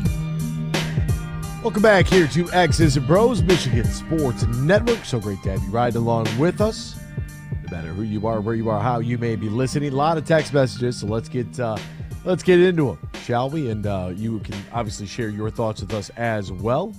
Welcome 1.63 1.82
back 1.82 2.05
here 2.05 2.27
to 2.27 2.51
X's 2.51 2.98
and 2.98 3.08
Bros, 3.08 3.41
Michigan 3.41 3.86
Sports 3.86 4.43
Network. 4.58 5.03
So 5.05 5.20
great 5.20 5.41
to 5.41 5.50
have 5.53 5.63
you 5.63 5.72
ride 5.72 5.96
along 5.96 6.27
with 6.38 6.62
us. 6.62 6.96
No 7.63 7.77
matter 7.77 7.93
who 7.93 8.03
you 8.03 8.27
are, 8.27 8.41
where 8.41 8.53
you 8.53 8.70
are, 8.70 8.79
how 8.79 9.00
you 9.00 9.17
may 9.17 9.36
be 9.36 9.50
listening. 9.50 9.91
A 9.91 9.96
lot 9.96 10.20
of 10.20 10.25
text 10.27 10.53
messages, 10.53 11.00
so 11.00 11.08
let's 11.08 11.29
get 11.29 11.60
uh, 11.60 11.77
let's 12.25 12.43
get 12.43 12.60
into 12.60 12.89
them, 12.89 13.10
shall 13.24 13.50
we? 13.50 13.72
And 13.72 13.88
uh, 13.88 14.12
you 14.15 14.38
can 14.41 14.55
obviously 14.72 15.08
share 15.08 15.29
your 15.29 15.50
thoughts 15.50 15.82
with 15.82 15.96
us 15.96 16.12
as 16.12 16.51
well. 16.51 16.93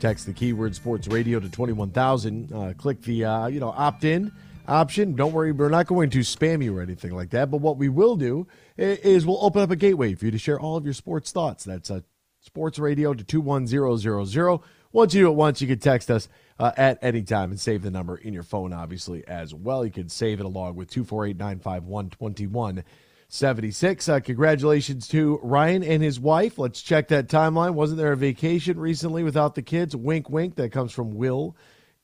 Text 0.00 0.26
the 0.26 0.32
keyword 0.32 0.74
Sports 0.74 1.08
Radio 1.08 1.40
to 1.40 1.48
twenty 1.48 1.72
one 1.72 1.90
thousand. 1.90 2.52
Uh, 2.52 2.72
click 2.76 3.02
the 3.02 3.24
uh, 3.24 3.46
you 3.46 3.60
know 3.60 3.70
opt 3.70 4.04
in 4.04 4.32
option. 4.68 5.14
Don't 5.16 5.32
worry, 5.32 5.52
we're 5.52 5.68
not 5.68 5.86
going 5.86 6.10
to 6.10 6.20
spam 6.20 6.62
you 6.62 6.76
or 6.76 6.82
anything 6.82 7.12
like 7.12 7.30
that. 7.30 7.50
But 7.50 7.60
what 7.60 7.78
we 7.78 7.88
will 7.88 8.16
do 8.16 8.46
is 8.76 9.26
we'll 9.26 9.42
open 9.44 9.62
up 9.62 9.70
a 9.70 9.76
gateway 9.76 10.14
for 10.14 10.26
you 10.26 10.30
to 10.30 10.38
share 10.38 10.60
all 10.60 10.76
of 10.76 10.84
your 10.84 10.94
sports 10.94 11.32
thoughts. 11.32 11.64
That's 11.64 11.90
a 11.90 12.04
sports 12.40 12.78
radio 12.78 13.14
to 13.14 13.24
21000. 13.24 14.60
Once 14.90 15.14
you 15.14 15.22
do 15.22 15.28
it 15.28 15.34
once, 15.34 15.60
you 15.60 15.68
can 15.68 15.78
text 15.78 16.10
us 16.10 16.28
uh, 16.58 16.72
at 16.76 16.98
any 17.02 17.22
time 17.22 17.50
and 17.50 17.60
save 17.60 17.82
the 17.82 17.90
number 17.90 18.16
in 18.16 18.32
your 18.32 18.42
phone, 18.42 18.72
obviously, 18.72 19.26
as 19.28 19.54
well. 19.54 19.84
You 19.84 19.90
can 19.90 20.08
save 20.08 20.40
it 20.40 20.46
along 20.46 20.76
with 20.76 20.90
248 20.90 21.36
951 21.36 22.84
2176. 23.30 24.08
Uh, 24.08 24.20
congratulations 24.20 25.06
to 25.08 25.38
Ryan 25.42 25.84
and 25.84 26.02
his 26.02 26.18
wife. 26.18 26.58
Let's 26.58 26.80
check 26.80 27.08
that 27.08 27.28
timeline. 27.28 27.74
Wasn't 27.74 27.98
there 27.98 28.12
a 28.12 28.16
vacation 28.16 28.80
recently 28.80 29.22
without 29.22 29.54
the 29.54 29.60
kids? 29.60 29.94
Wink, 29.94 30.30
wink. 30.30 30.54
That 30.54 30.72
comes 30.72 30.92
from 30.92 31.14
Will 31.14 31.54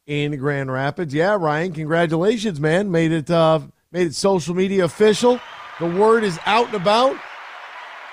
in 0.07 0.37
Grand 0.37 0.71
Rapids. 0.71 1.15
Yeah, 1.15 1.39
Ryan, 1.41 1.73
congratulations, 1.73 2.61
man. 2.61 2.91
Made 2.91 3.11
it 3.11 3.31
uh, 3.31 3.61
made 3.91 4.09
it 4.09 4.15
social 4.15 4.55
media 4.55 4.85
official. 4.85 5.41
The 5.81 5.87
word 5.87 6.25
is 6.25 6.39
out 6.45 6.67
and 6.67 6.75
about. 6.75 7.17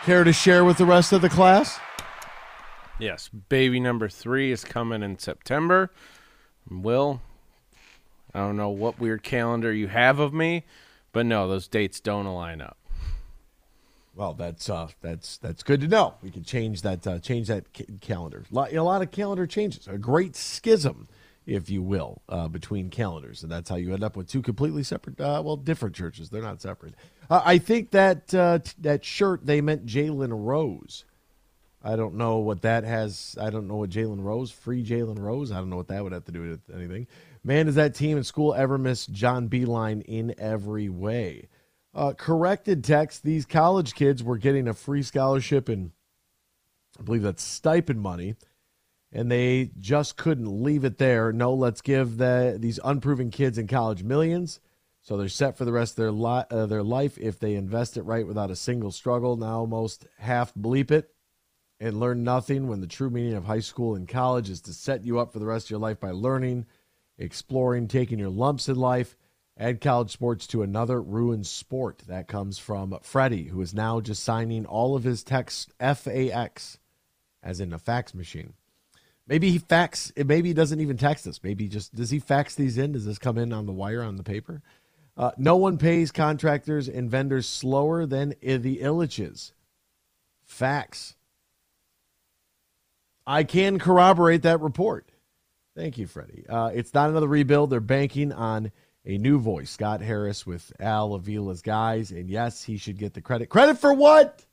Care 0.03 0.24
to 0.24 0.32
share 0.32 0.63
with 0.63 0.77
the 0.77 0.86
rest 0.86 1.12
of 1.12 1.22
the 1.22 1.30
class? 1.30 1.80
Yes, 2.98 3.27
baby 3.27 3.82
number 3.82 4.08
three 4.08 4.53
is 4.53 4.63
coming 4.63 5.03
in 5.03 5.20
September. 5.20 5.91
Will, 6.70 7.22
I 8.34 8.39
don't 8.39 8.56
know 8.56 8.70
what 8.70 9.00
weird 9.00 9.22
calendar 9.22 9.74
you 9.74 9.89
have 9.89 10.20
of 10.20 10.34
me, 10.34 10.63
but 11.12 11.25
no, 11.25 11.50
those 11.50 11.68
dates 11.68 12.00
don't 12.00 12.25
align 12.25 12.62
up. 12.62 12.77
Well, 14.15 14.34
that's 14.34 14.70
uh, 14.70 14.89
that's 15.01 15.38
that's 15.38 15.63
good 15.63 15.82
to 15.82 15.88
know. 15.88 16.15
We 16.22 16.32
can 16.32 16.44
change 16.44 16.82
that 16.82 17.08
uh, 17.08 17.20
change 17.20 17.48
that 17.48 17.74
ca- 17.74 17.86
calendar. 18.01 18.44
A 18.51 18.56
lot, 18.56 18.74
a 18.74 18.84
lot 18.84 19.01
of 19.01 19.12
calendar 19.12 19.48
changes. 19.48 19.88
A 19.88 19.98
great 19.98 20.36
schism, 20.36 21.08
if 21.46 21.70
you 21.70 21.82
will, 21.82 22.22
uh, 22.27 22.50
between 22.50 22.89
calendars, 22.89 23.41
and 23.41 23.51
that's 23.51 23.70
how 23.70 23.77
you 23.77 23.94
end 23.94 24.03
up 24.03 24.18
with 24.18 24.27
two 24.27 24.41
completely 24.41 24.84
separate, 24.84 25.20
uh, 25.20 25.41
well, 25.44 25.56
different 25.56 25.96
churches. 25.96 26.30
They're 26.30 26.41
not 26.41 26.62
separate. 26.62 26.96
Uh, 27.30 27.41
I 27.46 27.58
think 27.58 27.91
that 27.91 28.34
uh, 28.34 28.60
t- 28.60 28.74
that 28.80 29.06
shirt 29.06 29.46
they 29.46 29.62
meant 29.62 29.86
Jalen 29.86 30.32
Rose. 30.34 31.06
I 31.84 31.96
don't 31.96 32.15
know 32.15 32.38
what 32.38 32.62
that 32.63 32.84
has. 32.84 33.36
I 33.39 33.50
don't 33.50 33.68
know 33.68 33.77
what 33.77 33.89
Jalen 33.89 34.22
Rose, 34.22 34.51
free 34.51 34.84
Jalen 34.84 35.20
Rose. 35.20 35.51
I 35.51 35.56
don't 35.56 35.70
know 35.70 35.77
what 35.77 35.88
that 35.88 36.03
would 36.03 36.12
have 36.12 36.25
to 36.25 36.32
do 36.32 36.41
with 36.41 36.62
anything. 36.75 37.08
Man, 37.44 37.65
does 37.65 37.75
that 37.75 37.96
team 37.96 38.18
in 38.18 38.24
school 38.24 38.53
ever 38.53 38.77
miss 38.77 39.08
John 39.08 39.50
Beilein 39.50 40.03
in 40.06 40.36
every 40.38 40.89
way? 40.89 41.48
Uh, 41.93 42.13
corrected 42.13 42.83
text: 42.83 43.24
These 43.24 43.45
college 43.45 43.93
kids 43.95 44.24
were 44.24 44.38
getting 44.38 44.67
a 44.67 44.74
free 44.74 45.03
scholarship 45.03 45.67
and 45.67 45.91
I 47.00 47.03
believe 47.03 47.24
that's 47.24 47.43
stipend 47.43 48.01
money, 48.01 48.36
and 49.12 49.31
they 49.31 49.71
just 49.79 50.17
couldn't 50.17 50.63
leave 50.63 50.83
it 50.83 50.98
there. 50.98 51.31
No, 51.31 51.53
let's 51.53 51.81
give 51.81 52.17
the 52.17 52.57
these 52.60 52.79
unproven 52.83 53.31
kids 53.31 53.57
in 53.57 53.67
college 53.67 54.03
millions, 54.03 54.60
so 55.01 55.17
they're 55.17 55.29
set 55.29 55.57
for 55.57 55.65
the 55.65 55.71
rest 55.71 55.93
of 55.93 55.98
their 55.98 56.12
li- 56.12 56.45
uh, 56.50 56.65
their 56.65 56.83
life 56.83 57.17
if 57.17 57.39
they 57.39 57.55
invest 57.55 57.98
it 57.98 58.03
right 58.03 58.27
without 58.27 58.51
a 58.51 58.55
single 58.55 58.91
struggle. 58.91 59.36
Now 59.36 59.65
most 59.65 60.05
half 60.19 60.53
bleep 60.53 60.91
it 60.91 61.13
and 61.79 62.00
learn 62.00 62.24
nothing 62.24 62.67
when 62.67 62.81
the 62.81 62.88
true 62.88 63.10
meaning 63.10 63.33
of 63.33 63.45
high 63.45 63.60
school 63.60 63.95
and 63.95 64.07
college 64.07 64.50
is 64.50 64.62
to 64.62 64.74
set 64.74 65.03
you 65.03 65.19
up 65.19 65.33
for 65.33 65.39
the 65.39 65.45
rest 65.45 65.65
of 65.67 65.71
your 65.71 65.79
life 65.79 66.00
by 66.00 66.12
learning, 66.12 66.65
exploring, 67.17 67.88
taking 67.88 68.19
your 68.19 68.29
lumps 68.29 68.69
in 68.69 68.75
life. 68.75 69.17
Add 69.62 69.80
college 69.80 70.10
sports 70.10 70.48
to 70.48 70.63
another 70.63 71.00
ruined 71.00 71.46
sport. 71.46 72.00
That 72.08 72.27
comes 72.27 72.58
from 72.58 72.98
Freddie, 73.03 73.44
who 73.44 73.62
is 73.62 73.75
now 73.75 74.01
just 74.01 74.24
signing 74.24 74.65
all 74.65 74.96
of 74.96 75.03
his 75.03 75.24
text 75.24 75.72
FAX, 75.80 76.80
as 77.44 77.60
in 77.60 77.72
a 77.72 77.77
fax 77.77 78.15
machine. 78.15 78.53
Maybe 79.27 79.51
he 79.51 79.60
fax. 79.60 80.12
Maybe 80.18 80.50
he 80.50 80.56
doesn't 80.56 80.82
even 80.82 80.98
text 80.98 81.27
us. 81.27 81.39
Maybe 81.44 81.68
just 81.68 81.94
does 81.94 82.10
he 82.10 82.18
fax 82.18 82.56
these 82.56 82.80
in? 82.80 82.94
Does 82.94 83.06
this 83.06 83.20
come 83.20 83.38
in 83.38 83.53
on 83.53 83.68
the 83.68 83.72
wire 83.72 84.01
on 84.01 84.15
the 84.15 84.24
paper? 84.24 84.63
Uh, 85.15 85.30
no 85.38 85.58
one 85.58 85.77
pays 85.77 86.12
contractors 86.12 86.88
and 86.89 87.12
vendors 87.12 87.48
slower 87.48 88.08
than 88.08 88.30
the 88.41 88.80
Ilitches. 88.80 89.51
Facts. 90.44 91.15
I 93.27 93.44
can 93.44 93.77
corroborate 93.77 94.41
that 94.41 94.60
report. 94.60 95.12
Thank 95.75 96.00
you, 96.00 96.08
Freddie. 96.08 96.46
Uh, 96.50 96.72
it's 96.74 96.96
not 96.96 97.12
another 97.12 97.27
rebuild. 97.27 97.70
They're 97.70 97.80
banking 97.80 98.34
on 98.34 98.72
a 99.05 99.17
new 99.17 99.39
voice, 99.39 99.72
Scott 99.72 100.01
Harris 100.01 100.46
with 100.46 100.72
Al 100.79 101.17
Avila's 101.17 101.62
guys, 101.62 102.12
and 102.12 102.29
yes, 102.29 102.63
he 102.63 102.77
should 102.77 102.98
get 102.98 103.13
the 103.13 103.22
credit. 103.22 103.50
Credit 103.50 103.77
for 103.77 103.93
what? 103.93 104.46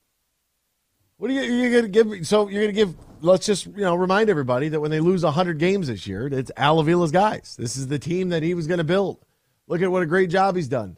What 1.19 1.31
are 1.31 1.35
you 1.35 1.43
you're 1.43 1.71
going 1.71 1.83
to 1.85 1.89
give? 1.89 2.07
me- 2.07 2.23
So 2.23 2.49
you're 2.49 2.63
going 2.63 2.75
to 2.75 2.81
give? 2.81 2.95
Let's 3.21 3.45
just 3.47 3.67
you 3.67 3.73
know 3.79 3.95
remind 3.97 4.31
everybody 4.31 4.69
that 4.71 4.81
when 4.81 4.91
they 4.91 5.01
lose 5.01 5.23
hundred 5.25 5.59
games 5.59 5.89
this 5.89 6.07
year, 6.07 6.29
it's 6.29 6.53
Al 6.57 6.79
Avila's 6.83 7.11
guys. 7.11 7.57
This 7.59 7.77
is 7.77 7.89
the 7.89 7.99
team 7.99 8.29
that 8.31 8.43
he 8.43 8.55
was 8.55 8.67
going 8.67 8.79
to 8.79 8.85
build. 8.85 9.25
Look 9.67 9.83
at 9.83 9.91
what 9.91 10.03
a 10.03 10.07
great 10.07 10.31
job 10.31 10.57
he's 10.57 10.69
done. 10.69 10.97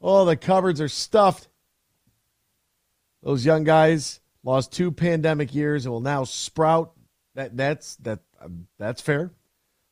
Oh, 0.00 0.24
the 0.24 0.36
cupboards 0.36 0.80
are 0.80 0.88
stuffed. 0.88 1.48
Those 3.22 3.44
young 3.44 3.64
guys 3.64 4.20
lost 4.42 4.72
two 4.72 4.90
pandemic 4.90 5.54
years 5.54 5.84
and 5.84 5.92
will 5.92 6.00
now 6.00 6.24
sprout. 6.24 6.92
That 7.34 7.56
that's 7.56 7.96
that 7.96 8.20
that's 8.78 9.02
fair. 9.02 9.30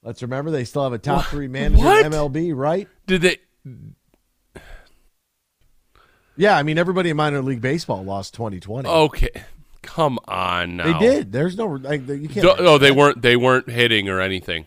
Let's 0.02 0.22
remember 0.22 0.50
they 0.50 0.64
still 0.64 0.84
have 0.84 0.92
a 0.92 0.98
top 0.98 1.26
three 1.26 1.48
manager 1.48 1.84
What? 1.84 2.06
in 2.06 2.12
MLB, 2.12 2.54
right? 2.54 2.88
Did 3.06 3.22
they? 3.22 3.38
Yeah, 6.36 6.56
I 6.56 6.62
mean 6.62 6.78
everybody 6.78 7.10
in 7.10 7.16
minor 7.16 7.42
league 7.42 7.60
baseball 7.60 8.04
lost 8.04 8.34
2020. 8.34 8.88
Okay, 8.88 9.30
come 9.82 10.18
on 10.28 10.76
now. 10.76 10.98
They 10.98 11.06
did. 11.06 11.32
There's 11.32 11.56
no 11.56 11.66
like 11.66 12.06
you 12.06 12.28
can't. 12.28 12.42
Do- 12.42 12.54
oh, 12.58 12.78
they 12.78 12.92
weren't. 12.92 13.22
They 13.22 13.36
weren't 13.36 13.70
hitting 13.70 14.08
or 14.08 14.20
anything. 14.20 14.66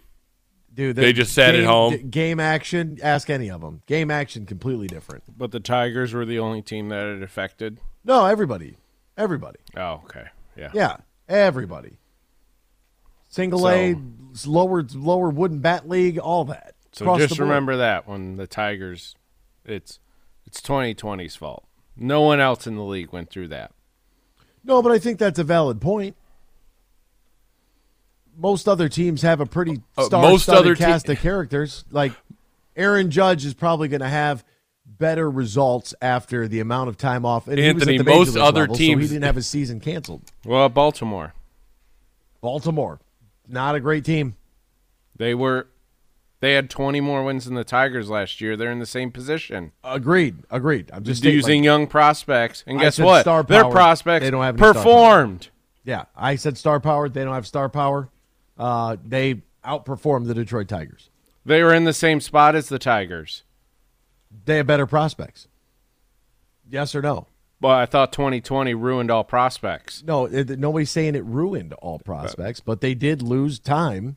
Dude, 0.74 0.96
they 0.96 1.14
just 1.14 1.34
sat 1.34 1.56
at 1.56 1.66
home? 1.66 2.10
Game 2.10 2.40
action. 2.40 3.00
Ask 3.04 3.30
any 3.30 3.50
of 3.50 3.60
them. 3.60 3.82
Game 3.86 4.10
action 4.10 4.46
completely 4.46 4.88
different. 4.88 5.24
But 5.38 5.52
the 5.52 5.60
Tigers 5.60 6.14
were 6.14 6.26
the 6.26 6.40
only 6.40 6.62
team 6.62 6.90
that 6.90 7.06
it 7.06 7.22
affected. 7.22 7.80
No, 8.06 8.26
everybody, 8.26 8.78
everybody. 9.18 9.60
Oh, 9.76 10.02
okay. 10.06 10.28
Yeah. 10.56 10.72
Yeah, 10.74 10.98
everybody. 11.28 11.98
Single 13.28 13.68
A, 13.68 13.94
lower 14.46 14.84
lower 14.94 15.30
wooden 15.30 15.60
bat 15.60 15.88
league, 15.88 16.18
all 16.18 16.46
that. 16.46 16.76
So 16.92 17.18
just 17.18 17.40
remember 17.40 17.78
that 17.78 18.08
when 18.08 18.38
the 18.38 18.48
Tigers, 18.48 19.16
it's 19.66 20.00
it's 20.46 20.62
2020's 20.62 21.36
fault. 21.36 21.66
No 21.96 22.22
one 22.22 22.40
else 22.40 22.66
in 22.66 22.76
the 22.76 22.84
league 22.84 23.12
went 23.12 23.30
through 23.30 23.50
that. 23.50 23.72
No, 24.64 24.82
but 24.82 24.92
I 24.92 25.00
think 25.00 25.20
that's 25.20 25.40
a 25.40 25.44
valid 25.44 25.80
point. 25.82 26.16
Most 28.38 28.68
other 28.68 28.88
teams 28.88 29.22
have 29.22 29.42
a 29.42 29.46
pretty 29.46 29.82
Uh, 29.98 30.06
star 30.06 30.22
most 30.22 30.48
other 30.50 30.76
te- 30.76 30.84
cast 30.84 31.10
of 31.10 31.20
characters. 31.20 31.84
Like 31.92 32.14
Aaron 32.76 33.12
Judge 33.12 33.46
is 33.46 33.54
probably 33.54 33.88
going 33.90 34.00
to 34.02 34.08
have 34.10 34.46
better 34.86 35.30
results 35.30 35.94
after 36.02 36.48
the 36.48 36.60
amount 36.62 36.90
of 36.90 36.98
time 36.98 37.26
off. 37.26 37.48
And 37.48 37.60
he 37.60 37.66
was 37.74 37.84
Anthony, 37.84 37.96
at 37.96 37.98
the 38.00 38.04
major 38.06 38.18
most 38.18 38.38
other 38.38 38.62
level, 38.62 38.76
so 38.76 38.80
teams- 38.80 39.02
he 39.04 39.08
didn't 39.10 39.26
have 39.26 39.36
his 39.36 39.48
season 39.48 39.80
canceled. 39.80 40.24
Well, 40.46 40.68
Baltimore, 40.70 41.34
Baltimore, 42.42 43.00
not 43.50 43.76
a 43.76 43.80
great 43.80 44.06
team. 44.06 44.36
they 45.16 45.34
were 45.36 45.68
they 46.42 46.54
had 46.54 46.70
20 46.70 47.02
more 47.02 47.24
wins 47.26 47.44
than 47.46 47.56
the 47.56 47.66
Tigers 47.66 48.10
last 48.10 48.40
year. 48.40 48.56
They're 48.56 48.72
in 48.72 48.80
the 48.80 48.86
same 48.86 49.12
position. 49.12 49.74
Agreed. 49.84 50.38
Agreed. 50.50 50.90
I'm 50.94 51.04
just 51.04 51.22
Just 51.22 51.34
using 51.34 51.60
like, 51.62 51.66
young 51.66 51.88
prospects, 51.88 52.64
and 52.66 52.80
guess 52.80 52.98
what? 52.98 53.22
star 53.22 53.44
power, 53.44 53.64
Their 53.64 53.72
prospects 53.72 54.24
They 54.24 54.32
don't 54.32 54.44
have 54.46 54.56
any 54.56 54.62
star 54.62 54.74
power. 54.74 54.84
performed. 54.84 55.50
Yeah, 55.84 56.06
I 56.16 56.36
said 56.38 56.58
star 56.58 56.80
power. 56.80 57.10
They 57.10 57.26
don't 57.26 57.34
have 57.34 57.46
star 57.48 57.68
power. 57.68 58.10
Uh, 58.58 58.96
they 59.06 59.42
outperformed 59.66 60.28
the 60.28 60.34
Detroit 60.34 60.70
Tigers. 60.70 61.10
They 61.46 61.62
were 61.64 61.74
in 61.74 61.84
the 61.84 61.92
same 61.94 62.22
spot 62.22 62.56
as 62.56 62.70
the 62.70 62.80
Tigers. 62.80 63.44
They 64.46 64.58
have 64.58 64.68
better 64.68 64.86
prospects. 64.86 65.48
Yes 66.70 66.94
or 66.96 67.02
no? 67.02 67.28
But 67.62 67.72
I 67.72 67.86
thought 67.86 68.14
2020 68.14 68.74
ruined 68.74 69.12
all 69.12 69.24
prospects. 69.26 70.04
No, 70.06 70.26
it, 70.26 70.58
nobody's 70.58 70.92
saying 70.92 71.16
it 71.16 71.26
ruined 71.26 71.74
all 71.74 72.00
prospects, 72.00 72.62
but 72.62 72.80
they 72.80 72.94
did 72.94 73.22
lose 73.22 73.60
time 73.60 74.16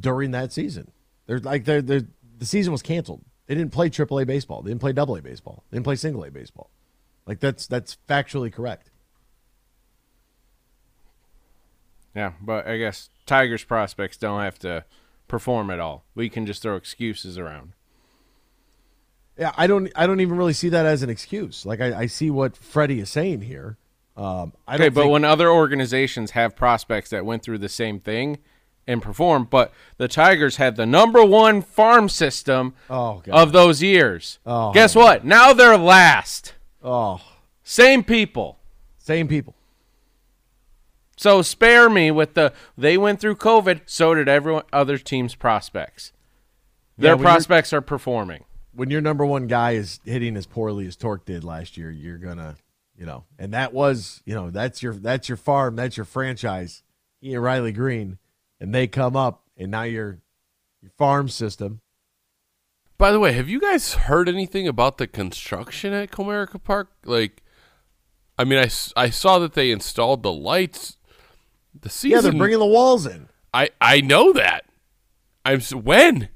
during 0.00 0.30
that 0.30 0.52
season. 0.52 0.90
They're 1.26 1.40
like 1.40 1.66
they're, 1.66 1.82
they're, 1.82 2.06
the 2.38 2.46
season 2.46 2.72
was 2.72 2.82
canceled. 2.82 3.22
They 3.46 3.54
didn't 3.54 3.72
play 3.72 3.90
AAA 3.90 4.26
baseball. 4.26 4.62
They 4.62 4.70
didn't 4.70 4.80
play 4.80 4.92
AA 4.96 5.20
baseball. 5.20 5.64
They 5.70 5.76
didn't 5.76 5.84
play 5.84 5.96
single 5.96 6.24
A 6.24 6.30
baseball. 6.30 6.70
Like 7.26 7.40
that's 7.40 7.66
that's 7.66 7.98
factually 8.08 8.52
correct. 8.52 8.90
Yeah, 12.14 12.32
but 12.40 12.66
I 12.66 12.78
guess 12.78 13.10
Tigers 13.26 13.64
prospects 13.64 14.16
don't 14.16 14.40
have 14.40 14.58
to 14.60 14.84
perform 15.28 15.70
at 15.70 15.78
all. 15.78 16.04
We 16.14 16.28
can 16.30 16.46
just 16.46 16.62
throw 16.62 16.76
excuses 16.76 17.38
around. 17.38 17.74
Yeah, 19.38 19.52
I 19.56 19.66
don't 19.68 19.90
I 19.94 20.06
don't 20.06 20.20
even 20.20 20.36
really 20.36 20.52
see 20.52 20.68
that 20.70 20.84
as 20.84 21.02
an 21.02 21.10
excuse. 21.10 21.64
Like 21.64 21.80
I, 21.80 22.00
I 22.00 22.06
see 22.06 22.30
what 22.30 22.56
Freddie 22.56 22.98
is 23.00 23.08
saying 23.10 23.42
here. 23.42 23.76
Um, 24.16 24.52
I 24.66 24.74
Okay, 24.74 24.88
but 24.88 25.02
think- 25.02 25.12
when 25.12 25.24
other 25.24 25.48
organizations 25.48 26.32
have 26.32 26.56
prospects 26.56 27.10
that 27.10 27.24
went 27.24 27.42
through 27.44 27.58
the 27.58 27.68
same 27.68 28.00
thing 28.00 28.38
and 28.86 29.00
performed, 29.00 29.48
but 29.50 29.72
the 29.96 30.08
Tigers 30.08 30.56
had 30.56 30.74
the 30.76 30.86
number 30.86 31.22
one 31.24 31.62
farm 31.62 32.08
system 32.08 32.74
Oh, 32.90 33.22
of 33.30 33.52
those 33.52 33.80
years. 33.82 34.38
Oh. 34.44 34.72
Guess 34.72 34.94
what? 34.96 35.24
Now 35.24 35.52
they're 35.52 35.78
last. 35.78 36.54
oh 36.82 37.20
Same 37.62 38.02
people. 38.02 38.58
same 38.98 39.28
people. 39.28 39.54
So 41.16 41.42
spare 41.42 41.88
me 41.90 42.10
with 42.10 42.34
the 42.34 42.52
they 42.76 42.96
went 42.96 43.20
through 43.20 43.36
COVID, 43.36 43.82
so 43.86 44.14
did 44.14 44.28
everyone 44.28 44.62
other 44.72 44.98
teams' 44.98 45.34
prospects. 45.34 46.12
Their 46.96 47.12
you're- 47.14 47.22
prospects 47.22 47.72
are 47.72 47.80
performing. 47.80 48.44
When 48.72 48.90
your 48.90 49.00
number 49.00 49.24
one 49.24 49.46
guy 49.46 49.72
is 49.72 50.00
hitting 50.04 50.36
as 50.36 50.46
poorly 50.46 50.86
as 50.86 50.96
Tork 50.96 51.24
did 51.24 51.42
last 51.42 51.76
year, 51.76 51.90
you're 51.90 52.18
gonna, 52.18 52.56
you 52.96 53.06
know, 53.06 53.24
and 53.38 53.52
that 53.52 53.72
was, 53.72 54.22
you 54.24 54.34
know, 54.34 54.50
that's 54.50 54.82
your 54.82 54.94
that's 54.94 55.28
your 55.28 55.36
farm, 55.36 55.76
that's 55.76 55.96
your 55.96 56.06
franchise, 56.06 56.82
he 57.20 57.34
and 57.34 57.42
Riley 57.42 57.72
Greene, 57.72 58.18
and 58.60 58.74
they 58.74 58.86
come 58.86 59.16
up, 59.16 59.42
and 59.56 59.70
now 59.70 59.82
your 59.82 60.20
your 60.80 60.92
farm 60.96 61.28
system. 61.28 61.80
By 62.98 63.12
the 63.12 63.20
way, 63.20 63.32
have 63.32 63.48
you 63.48 63.60
guys 63.60 63.94
heard 63.94 64.28
anything 64.28 64.66
about 64.66 64.98
the 64.98 65.06
construction 65.06 65.92
at 65.92 66.10
Comerica 66.10 66.62
Park? 66.62 66.90
Like, 67.04 67.44
I 68.36 68.42
mean, 68.42 68.58
I, 68.58 68.68
I 68.96 69.10
saw 69.10 69.38
that 69.38 69.54
they 69.54 69.70
installed 69.70 70.24
the 70.24 70.32
lights. 70.32 70.96
The 71.80 71.88
season. 71.88 72.16
Yeah, 72.16 72.20
they're 72.22 72.32
bringing 72.32 72.58
the 72.58 72.66
walls 72.66 73.06
in. 73.06 73.28
I 73.54 73.70
I 73.80 74.00
know 74.00 74.32
that. 74.32 74.64
I'm 75.44 75.60
when. 75.60 76.28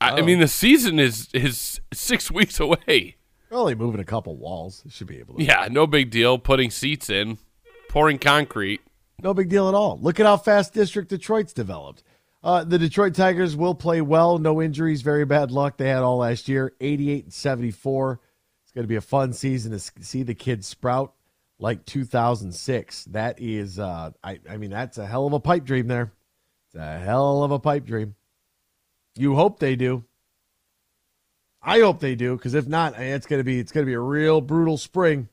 I, 0.00 0.10
I 0.10 0.20
Oh. 0.20 0.24
mean, 0.24 0.40
the 0.40 0.48
season 0.48 0.98
is 0.98 1.28
is 1.32 1.80
six 1.92 2.30
weeks 2.30 2.58
away. 2.60 3.16
Only 3.52 3.74
moving 3.74 4.00
a 4.00 4.04
couple 4.04 4.36
walls. 4.36 4.82
Should 4.88 5.08
be 5.08 5.18
able 5.18 5.36
to. 5.36 5.42
Yeah, 5.42 5.68
no 5.70 5.86
big 5.86 6.10
deal. 6.10 6.38
Putting 6.38 6.70
seats 6.70 7.10
in, 7.10 7.38
pouring 7.88 8.18
concrete. 8.18 8.80
No 9.22 9.34
big 9.34 9.48
deal 9.48 9.68
at 9.68 9.74
all. 9.74 9.98
Look 10.00 10.18
at 10.20 10.26
how 10.26 10.36
fast 10.36 10.72
District 10.72 11.08
Detroit's 11.08 11.52
developed. 11.52 12.02
Uh, 12.42 12.64
the 12.64 12.78
Detroit 12.78 13.14
Tigers 13.14 13.54
will 13.56 13.74
play 13.74 14.00
well. 14.00 14.38
No 14.38 14.62
injuries, 14.62 15.02
very 15.02 15.26
bad 15.26 15.50
luck 15.50 15.76
they 15.76 15.88
had 15.88 16.02
all 16.02 16.18
last 16.18 16.48
year. 16.48 16.72
88 16.80 17.24
and 17.24 17.32
74. 17.34 18.20
It's 18.62 18.72
going 18.72 18.84
to 18.84 18.88
be 18.88 18.96
a 18.96 19.00
fun 19.02 19.34
season 19.34 19.72
to 19.72 19.78
see 19.78 20.22
the 20.22 20.32
kids 20.34 20.66
sprout 20.66 21.12
like 21.58 21.84
2006. 21.84 23.04
That 23.06 23.38
is, 23.40 23.78
uh, 23.78 24.12
I, 24.24 24.38
I 24.48 24.56
mean, 24.56 24.70
that's 24.70 24.96
a 24.96 25.06
hell 25.06 25.26
of 25.26 25.32
a 25.34 25.40
pipe 25.40 25.64
dream 25.64 25.86
there. 25.88 26.12
It's 26.68 26.76
a 26.76 26.98
hell 26.98 27.42
of 27.42 27.50
a 27.50 27.58
pipe 27.58 27.84
dream. 27.84 28.14
You 29.20 29.34
hope 29.34 29.58
they 29.58 29.76
do. 29.76 30.04
I 31.62 31.80
hope 31.80 32.00
they 32.00 32.14
do, 32.14 32.36
because 32.36 32.54
if 32.54 32.66
not, 32.66 32.98
eh, 32.98 33.14
it's 33.14 33.26
gonna 33.26 33.44
be 33.44 33.58
it's 33.58 33.72
gonna 33.72 33.86
be 33.86 33.92
a 33.92 34.00
real 34.00 34.40
brutal 34.40 34.78
spring. 34.78 35.28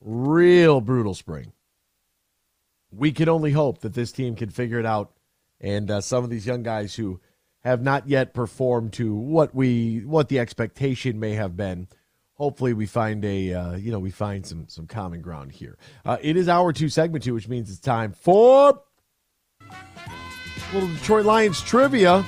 Real 0.00 0.80
brutal 0.80 1.14
spring 1.14 1.52
we 2.92 3.10
can 3.10 3.28
only 3.28 3.52
hope 3.52 3.80
that 3.80 3.94
this 3.94 4.12
team 4.12 4.36
can 4.36 4.50
figure 4.50 4.78
it 4.78 4.86
out 4.86 5.12
and 5.60 5.90
uh, 5.90 6.00
some 6.00 6.22
of 6.22 6.30
these 6.30 6.46
young 6.46 6.62
guys 6.62 6.94
who 6.94 7.20
have 7.60 7.82
not 7.82 8.08
yet 8.08 8.34
performed 8.34 8.92
to 8.92 9.14
what 9.14 9.54
we 9.54 10.00
what 10.00 10.28
the 10.28 10.38
expectation 10.38 11.18
may 11.18 11.32
have 11.32 11.56
been 11.56 11.88
hopefully 12.34 12.74
we 12.74 12.86
find 12.86 13.24
a 13.24 13.52
uh, 13.52 13.76
you 13.76 13.90
know 13.90 13.98
we 13.98 14.10
find 14.10 14.46
some 14.46 14.66
some 14.68 14.86
common 14.86 15.22
ground 15.22 15.52
here 15.52 15.78
uh, 16.04 16.18
it 16.20 16.36
is 16.36 16.48
hour 16.48 16.72
two 16.72 16.88
segment 16.88 17.24
two 17.24 17.34
which 17.34 17.48
means 17.48 17.70
it's 17.70 17.80
time 17.80 18.12
for 18.12 18.82
little 20.72 20.88
detroit 20.88 21.24
lions 21.24 21.60
trivia 21.60 22.24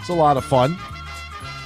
it's 0.00 0.08
a 0.08 0.14
lot 0.14 0.36
of 0.36 0.44
fun 0.44 0.76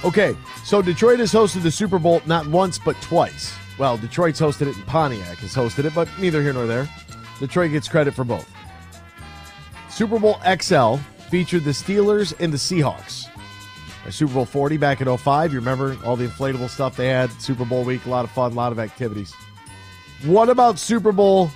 okay 0.03 0.35
so 0.63 0.81
detroit 0.81 1.19
has 1.19 1.31
hosted 1.31 1.63
the 1.63 1.71
super 1.71 1.99
bowl 1.99 2.21
not 2.25 2.47
once 2.47 2.79
but 2.79 2.95
twice 3.01 3.53
well 3.77 3.97
detroit's 3.97 4.39
hosted 4.39 4.67
it 4.67 4.75
and 4.75 4.85
pontiac 4.85 5.37
has 5.37 5.53
hosted 5.53 5.85
it 5.85 5.93
but 5.93 6.07
neither 6.19 6.41
here 6.41 6.53
nor 6.53 6.65
there 6.65 6.87
Detroit 7.39 7.71
gets 7.71 7.87
credit 7.87 8.13
for 8.13 8.23
both. 8.23 8.49
Super 9.89 10.19
Bowl 10.19 10.39
XL 10.43 10.95
featured 11.29 11.63
the 11.63 11.71
Steelers 11.71 12.33
and 12.39 12.53
the 12.53 12.57
Seahawks. 12.57 13.27
Super 14.09 14.33
Bowl 14.33 14.45
40 14.45 14.77
back 14.77 15.01
in 15.01 15.17
05. 15.17 15.53
You 15.53 15.59
remember 15.59 15.97
all 16.03 16.15
the 16.15 16.27
inflatable 16.27 16.69
stuff 16.69 16.95
they 16.95 17.07
had? 17.07 17.29
Super 17.41 17.65
Bowl 17.65 17.83
week, 17.83 18.05
a 18.05 18.09
lot 18.09 18.25
of 18.25 18.31
fun, 18.31 18.51
a 18.51 18.55
lot 18.55 18.71
of 18.71 18.79
activities. 18.79 19.33
What 20.23 20.49
about 20.49 20.79
Super 20.79 21.11
Bowl 21.11 21.51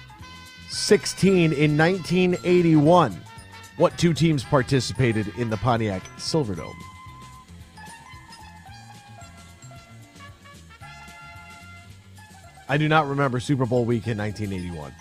16 0.70 1.52
in 1.54 1.78
1981? 1.78 3.20
What 3.78 3.98
two 3.98 4.14
teams 4.14 4.44
participated 4.44 5.28
in 5.38 5.50
the 5.50 5.58
Pontiac 5.58 6.04
Silverdome? 6.18 6.76
I 12.70 12.78
do 12.78 12.88
not 12.88 13.08
remember 13.08 13.40
Super 13.40 13.66
Bowl 13.66 13.86
week 13.86 14.08
in 14.08 14.18
1981. 14.18 14.94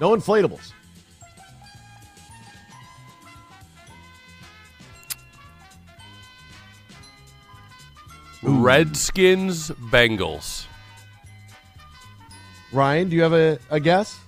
No 0.00 0.16
inflatables. 0.16 0.72
Redskins, 8.42 9.70
Bengals. 9.70 10.66
Ryan, 12.72 13.08
do 13.08 13.16
you 13.16 13.22
have 13.22 13.32
a, 13.32 13.58
a 13.70 13.80
guess? 13.80 14.18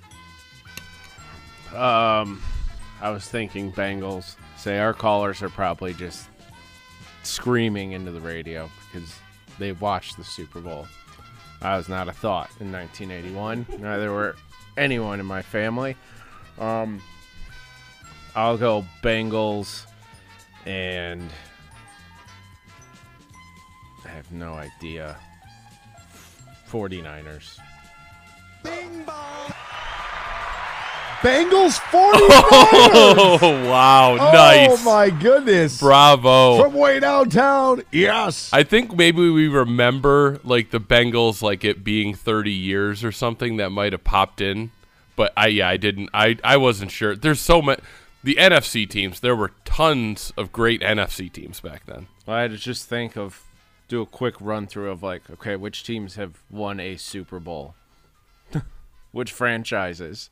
Um, 1.75 2.41
I 3.01 3.11
was 3.11 3.27
thinking 3.29 3.73
Bengals. 3.73 4.37
Say 4.57 4.79
our 4.79 4.95
callers 4.95 5.43
are 5.43 5.51
probably 5.51 5.93
just 5.93 6.29
screaming 7.23 7.93
into 7.93 8.11
the 8.11 8.21
radio 8.21 8.71
because 8.87 9.15
they 9.59 9.73
watched 9.73 10.17
the 10.17 10.25
Super 10.25 10.61
Bowl. 10.61 10.87
I 11.61 11.77
was 11.77 11.89
not 11.89 12.09
a 12.09 12.13
thought 12.13 12.51
in 12.61 12.73
1981. 12.73 13.67
Neither 13.81 14.13
were 14.13 14.37
anyone 14.77 15.21
in 15.21 15.27
my 15.27 15.43
family. 15.43 15.97
Um, 16.59 17.03
I'll 18.35 18.59
go 18.59 18.85
Bengals 19.03 19.87
and 20.65 21.29
I 24.05 24.09
have 24.09 24.31
no 24.33 24.55
idea. 24.55 25.17
49ers. 26.71 27.59
Bengals 31.27 31.81
49ers. 31.91 33.39
Oh 33.39 33.69
wow, 33.69 34.13
oh, 34.13 34.33
nice. 34.33 34.69
Oh 34.71 34.85
my 34.85 35.11
goodness. 35.11 35.81
Bravo. 35.81 36.63
From 36.63 36.75
way 36.75 37.01
downtown. 37.01 37.83
Yes. 37.91 38.49
I 38.53 38.63
think 38.63 38.97
maybe 38.97 39.29
we 39.29 39.49
remember 39.49 40.39
like 40.45 40.71
the 40.71 40.79
Bengals 40.79 41.43
like 41.43 41.65
it 41.65 41.83
being 41.83 42.15
30 42.15 42.53
years 42.53 43.03
or 43.03 43.11
something 43.11 43.57
that 43.57 43.71
might 43.71 43.93
have 43.93 44.05
popped 44.05 44.41
in. 44.41 44.71
But 45.17 45.33
I 45.37 45.49
yeah, 45.49 45.69
I 45.69 45.77
didn't 45.77 46.11
I 46.15 46.39
I 46.45 46.59
wasn't 46.59 46.93
sure. 46.93 47.17
There's 47.17 47.41
so 47.41 47.61
much 47.61 47.81
the 48.23 48.37
NFC 48.37 48.89
teams, 48.89 49.19
there 49.19 49.35
were 49.35 49.51
tons 49.65 50.33
of 50.37 50.53
great 50.53 50.81
NFC 50.81 51.33
teams 51.33 51.61
back 51.61 51.87
then. 51.87 52.07
Well, 52.25 52.37
I 52.37 52.43
had 52.43 52.53
to 52.53 52.57
just 52.57 52.89
think 52.89 53.17
of 53.17 53.43
do 53.89 54.01
a 54.01 54.07
quick 54.07 54.35
run 54.41 54.69
through 54.69 54.93
of 54.93 55.03
like, 55.03 55.29
okay, 55.31 55.57
which 55.57 55.83
teams 55.83 56.15
have 56.15 56.43
won 56.51 56.79
a 56.79 56.97
Super 56.97 57.41
Bowl? 57.41 57.75
which 59.13 59.33
franchises? 59.33 60.31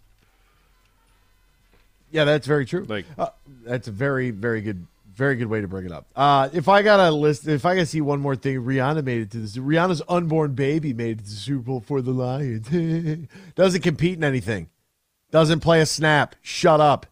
Yeah, 2.11 2.25
that's 2.25 2.47
very 2.47 2.67
true. 2.67 2.85
Like 2.85 3.07
uh, 3.19 3.31
that's 3.65 3.89
a 3.89 3.91
very, 3.91 4.31
very 4.31 4.61
good, 4.61 4.87
very 5.15 5.37
good 5.37 5.49
way 5.49 5.61
to 5.61 5.69
bring 5.69 5.87
it 5.87 5.93
up. 5.93 6.07
Uh, 6.15 6.49
if 6.53 6.69
I 6.69 6.83
got 6.83 7.01
a 7.01 7.11
list, 7.11 7.49
if 7.49 7.65
I 7.67 7.75
got 7.75 7.81
to 7.81 7.87
see 7.87 8.01
one 8.01 8.21
more 8.21 8.37
thing, 8.37 8.59
Rihanna 8.59 9.05
made 9.05 9.23
it 9.23 9.31
to 9.33 9.39
this. 9.39 9.57
Rihanna's 9.57 10.03
unborn 10.09 10.55
baby 10.55 10.93
made 10.93 11.19
it 11.21 11.25
to 11.25 11.31
the 11.31 11.37
Super 11.37 11.63
Bowl 11.63 11.81
for 11.81 12.01
the 12.01 12.13
Lions. 12.13 13.29
Doesn't 13.55 13.83
compete 13.83 14.17
in 14.17 14.25
anything. 14.25 14.69
Doesn't 15.31 15.61
play 15.61 15.81
a 15.81 15.87
snap. 15.87 16.37
Shut 16.43 16.81
up. 16.81 17.07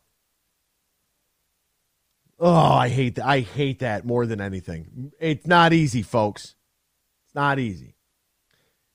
Oh, 2.39 2.53
I 2.53 2.89
hate 2.89 3.17
that. 3.17 3.27
I 3.27 3.41
hate 3.41 3.81
that 3.81 4.05
more 4.05 4.27
than 4.27 4.41
anything. 4.41 5.13
It's 5.21 5.47
not 5.47 5.73
easy, 5.73 6.03
folks. 6.03 6.57
It's 7.27 7.35
not 7.35 7.59
easy. 7.59 7.95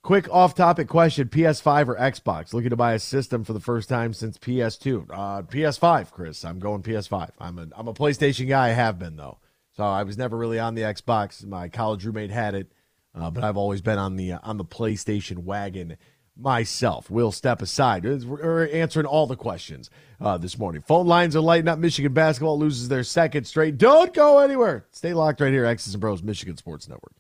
Quick 0.04 0.30
off 0.32 0.56
topic 0.56 0.88
question 0.88 1.28
PS5 1.28 1.88
or 1.90 1.96
Xbox? 1.98 2.54
Looking 2.54 2.70
to 2.70 2.78
buy 2.78 2.94
a 2.94 3.00
system 3.00 3.44
for 3.44 3.54
the 3.54 3.60
first 3.60 3.90
time 3.90 4.14
since 4.14 4.38
PS2. 4.38 5.08
Uh, 5.10 5.42
PS5, 5.42 6.12
Chris. 6.12 6.46
I'm 6.46 6.60
going 6.60 6.82
PS5. 6.82 7.32
I'm 7.40 7.60
a, 7.60 7.68
I'm 7.76 7.88
a 7.90 7.94
PlayStation 7.94 8.48
guy. 8.48 8.68
I 8.68 8.70
have 8.70 9.00
been, 9.00 9.18
though. 9.18 9.40
So 9.76 9.84
I 9.84 10.04
was 10.04 10.18
never 10.18 10.38
really 10.38 10.60
on 10.60 10.76
the 10.76 10.84
Xbox. 10.84 11.46
My 11.46 11.68
college 11.68 12.06
roommate 12.06 12.32
had 12.32 12.56
it, 12.56 12.72
uh, 13.14 13.30
but 13.30 13.44
I've 13.44 13.58
always 13.58 13.82
been 13.82 14.00
on 14.00 14.16
the 14.16 14.34
uh, 14.34 14.40
on 14.44 14.58
the 14.58 14.66
PlayStation 14.66 15.40
wagon 15.40 15.98
myself. 16.36 17.12
We'll 17.12 17.32
step 17.32 17.62
aside. 17.62 18.04
We're 18.06 18.68
answering 18.70 19.06
all 19.06 19.28
the 19.28 19.36
questions 19.36 19.90
uh, 20.22 20.38
this 20.38 20.58
morning. 20.58 20.82
Phone 20.82 21.06
lines 21.08 21.36
are 21.36 21.42
lighting 21.42 21.68
up. 21.68 21.80
Michigan 21.80 22.14
basketball 22.14 22.58
loses 22.58 22.88
their 22.88 23.04
second 23.04 23.46
straight. 23.46 23.78
Don't 23.78 24.14
go 24.14 24.40
anywhere. 24.40 24.86
Stay 24.92 25.14
locked 25.14 25.42
right 25.42 25.52
here. 25.52 25.66
X's 25.66 25.94
and 25.94 26.02
Bros, 26.02 26.24
Michigan 26.24 26.58
Sports 26.58 26.88
Network. 26.88 27.14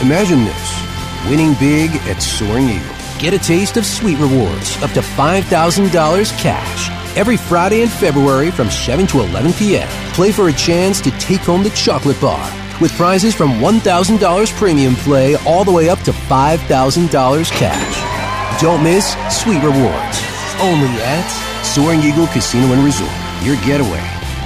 Imagine 0.00 0.44
this 0.44 1.28
winning 1.28 1.54
big 1.54 1.90
at 2.06 2.22
Soaring 2.22 2.68
Eagle. 2.68 2.94
Get 3.18 3.34
a 3.34 3.38
taste 3.38 3.76
of 3.76 3.84
sweet 3.84 4.16
rewards 4.18 4.80
up 4.80 4.92
to 4.92 5.00
$5,000 5.00 6.38
cash. 6.38 7.16
Every 7.16 7.36
Friday 7.36 7.82
in 7.82 7.88
February 7.88 8.52
from 8.52 8.70
7 8.70 9.08
to 9.08 9.18
11 9.18 9.54
p.m. 9.54 9.88
Play 10.12 10.30
for 10.30 10.50
a 10.50 10.52
chance 10.52 11.00
to 11.00 11.10
take 11.18 11.40
home 11.40 11.64
the 11.64 11.70
chocolate 11.70 12.20
bar 12.20 12.48
with 12.80 12.92
prizes 12.92 13.34
from 13.34 13.54
$1,000 13.54 14.56
premium 14.56 14.94
play 14.94 15.34
all 15.44 15.64
the 15.64 15.72
way 15.72 15.88
up 15.88 15.98
to 16.02 16.12
$5,000 16.12 17.50
cash. 17.50 18.62
Don't 18.62 18.84
miss 18.84 19.16
sweet 19.34 19.60
rewards. 19.64 20.22
Only 20.60 20.94
at 21.02 21.64
Soaring 21.64 22.02
Eagle 22.02 22.28
Casino 22.28 22.72
and 22.72 22.84
Resort. 22.84 23.10
Your 23.42 23.56
getaway. 23.66 23.98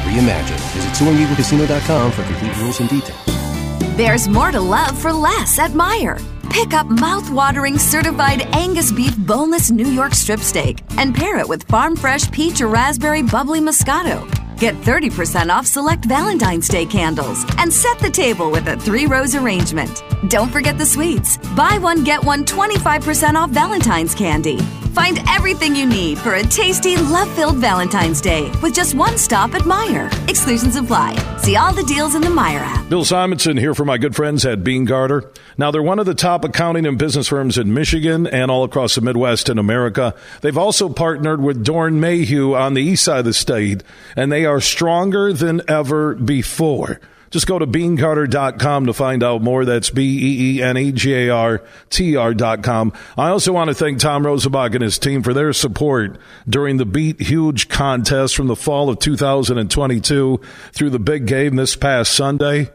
Reimagine. 0.08 0.58
Visit 0.72 0.92
SoaringEagleCasino.com 0.94 2.12
for 2.12 2.22
complete 2.24 2.56
rules 2.56 2.80
and 2.80 2.88
details. 2.88 3.51
There's 3.94 4.26
more 4.26 4.50
to 4.50 4.60
love 4.60 4.98
for 4.98 5.12
less 5.12 5.58
at 5.58 5.72
Meijer. 5.72 6.18
Pick 6.50 6.72
up 6.72 6.86
mouth-watering 6.86 7.76
certified 7.76 8.40
Angus 8.54 8.90
beef 8.90 9.14
boneless 9.18 9.70
New 9.70 9.86
York 9.86 10.14
strip 10.14 10.40
steak 10.40 10.78
and 10.96 11.14
pair 11.14 11.38
it 11.38 11.46
with 11.46 11.64
farm 11.64 11.96
fresh 11.96 12.30
peach 12.30 12.62
or 12.62 12.68
raspberry 12.68 13.22
bubbly 13.22 13.60
Moscato. 13.60 14.26
Get 14.62 14.76
30% 14.76 15.50
off 15.50 15.66
select 15.66 16.04
Valentine's 16.04 16.68
Day 16.68 16.86
candles 16.86 17.44
and 17.58 17.72
set 17.72 17.98
the 17.98 18.08
table 18.08 18.48
with 18.48 18.68
a 18.68 18.76
three 18.76 19.06
rose 19.06 19.34
arrangement. 19.34 20.04
Don't 20.28 20.52
forget 20.52 20.78
the 20.78 20.86
sweets. 20.86 21.36
Buy 21.56 21.78
one, 21.78 22.04
get 22.04 22.22
one 22.22 22.44
25% 22.44 23.34
off 23.34 23.50
Valentine's 23.50 24.14
candy. 24.14 24.60
Find 24.92 25.18
everything 25.26 25.74
you 25.74 25.86
need 25.86 26.18
for 26.18 26.34
a 26.34 26.42
tasty, 26.42 26.96
love 26.96 27.28
filled 27.34 27.56
Valentine's 27.56 28.20
Day 28.20 28.52
with 28.62 28.74
just 28.74 28.94
one 28.94 29.16
stop 29.16 29.54
at 29.54 29.62
Meijer. 29.62 30.12
Exclusions 30.28 30.76
apply. 30.76 31.16
See 31.38 31.56
all 31.56 31.72
the 31.72 31.82
deals 31.84 32.14
in 32.14 32.20
the 32.20 32.28
Meijer 32.28 32.60
app. 32.60 32.88
Bill 32.90 33.04
Simonson 33.04 33.56
here 33.56 33.74
for 33.74 33.86
my 33.86 33.96
good 33.96 34.14
friends 34.14 34.44
at 34.44 34.62
Beene 34.62 34.84
Garter. 34.84 35.30
Now, 35.56 35.70
they're 35.70 35.82
one 35.82 35.98
of 35.98 36.04
the 36.04 36.14
top 36.14 36.44
accounting 36.44 36.84
and 36.84 36.98
business 36.98 37.28
firms 37.28 37.56
in 37.56 37.72
Michigan 37.72 38.26
and 38.26 38.50
all 38.50 38.64
across 38.64 38.94
the 38.94 39.00
Midwest 39.00 39.48
and 39.48 39.58
America. 39.58 40.14
They've 40.42 40.58
also 40.58 40.90
partnered 40.90 41.42
with 41.42 41.64
Dorn 41.64 41.98
Mayhew 41.98 42.54
on 42.54 42.74
the 42.74 42.82
east 42.82 43.04
side 43.04 43.20
of 43.20 43.24
the 43.24 43.32
state, 43.32 43.82
and 44.14 44.30
they 44.30 44.44
are 44.44 44.51
stronger 44.60 45.32
than 45.32 45.62
ever 45.68 46.14
before. 46.14 47.00
Just 47.30 47.46
go 47.46 47.58
to 47.58 47.66
beenegarter.com 47.66 48.86
to 48.86 48.92
find 48.92 49.22
out 49.22 49.40
more. 49.40 49.64
That's 49.64 49.88
B 49.88 50.02
E 50.02 50.58
E 50.58 50.62
N 50.62 50.76
E 50.76 50.92
G 50.92 51.14
A 51.14 51.30
R 51.30 51.62
T 51.88 52.14
R.com. 52.14 52.92
I 53.16 53.30
also 53.30 53.52
want 53.54 53.68
to 53.68 53.74
thank 53.74 54.00
Tom 54.00 54.24
Rosenbach 54.24 54.74
and 54.74 54.82
his 54.82 54.98
team 54.98 55.22
for 55.22 55.32
their 55.32 55.54
support 55.54 56.18
during 56.46 56.76
the 56.76 56.84
Beat 56.84 57.22
Huge 57.22 57.68
contest 57.68 58.36
from 58.36 58.48
the 58.48 58.56
fall 58.56 58.90
of 58.90 58.98
2022 58.98 60.40
through 60.72 60.90
the 60.90 60.98
big 60.98 61.26
game 61.26 61.56
this 61.56 61.74
past 61.74 62.12
Sunday. 62.12 62.70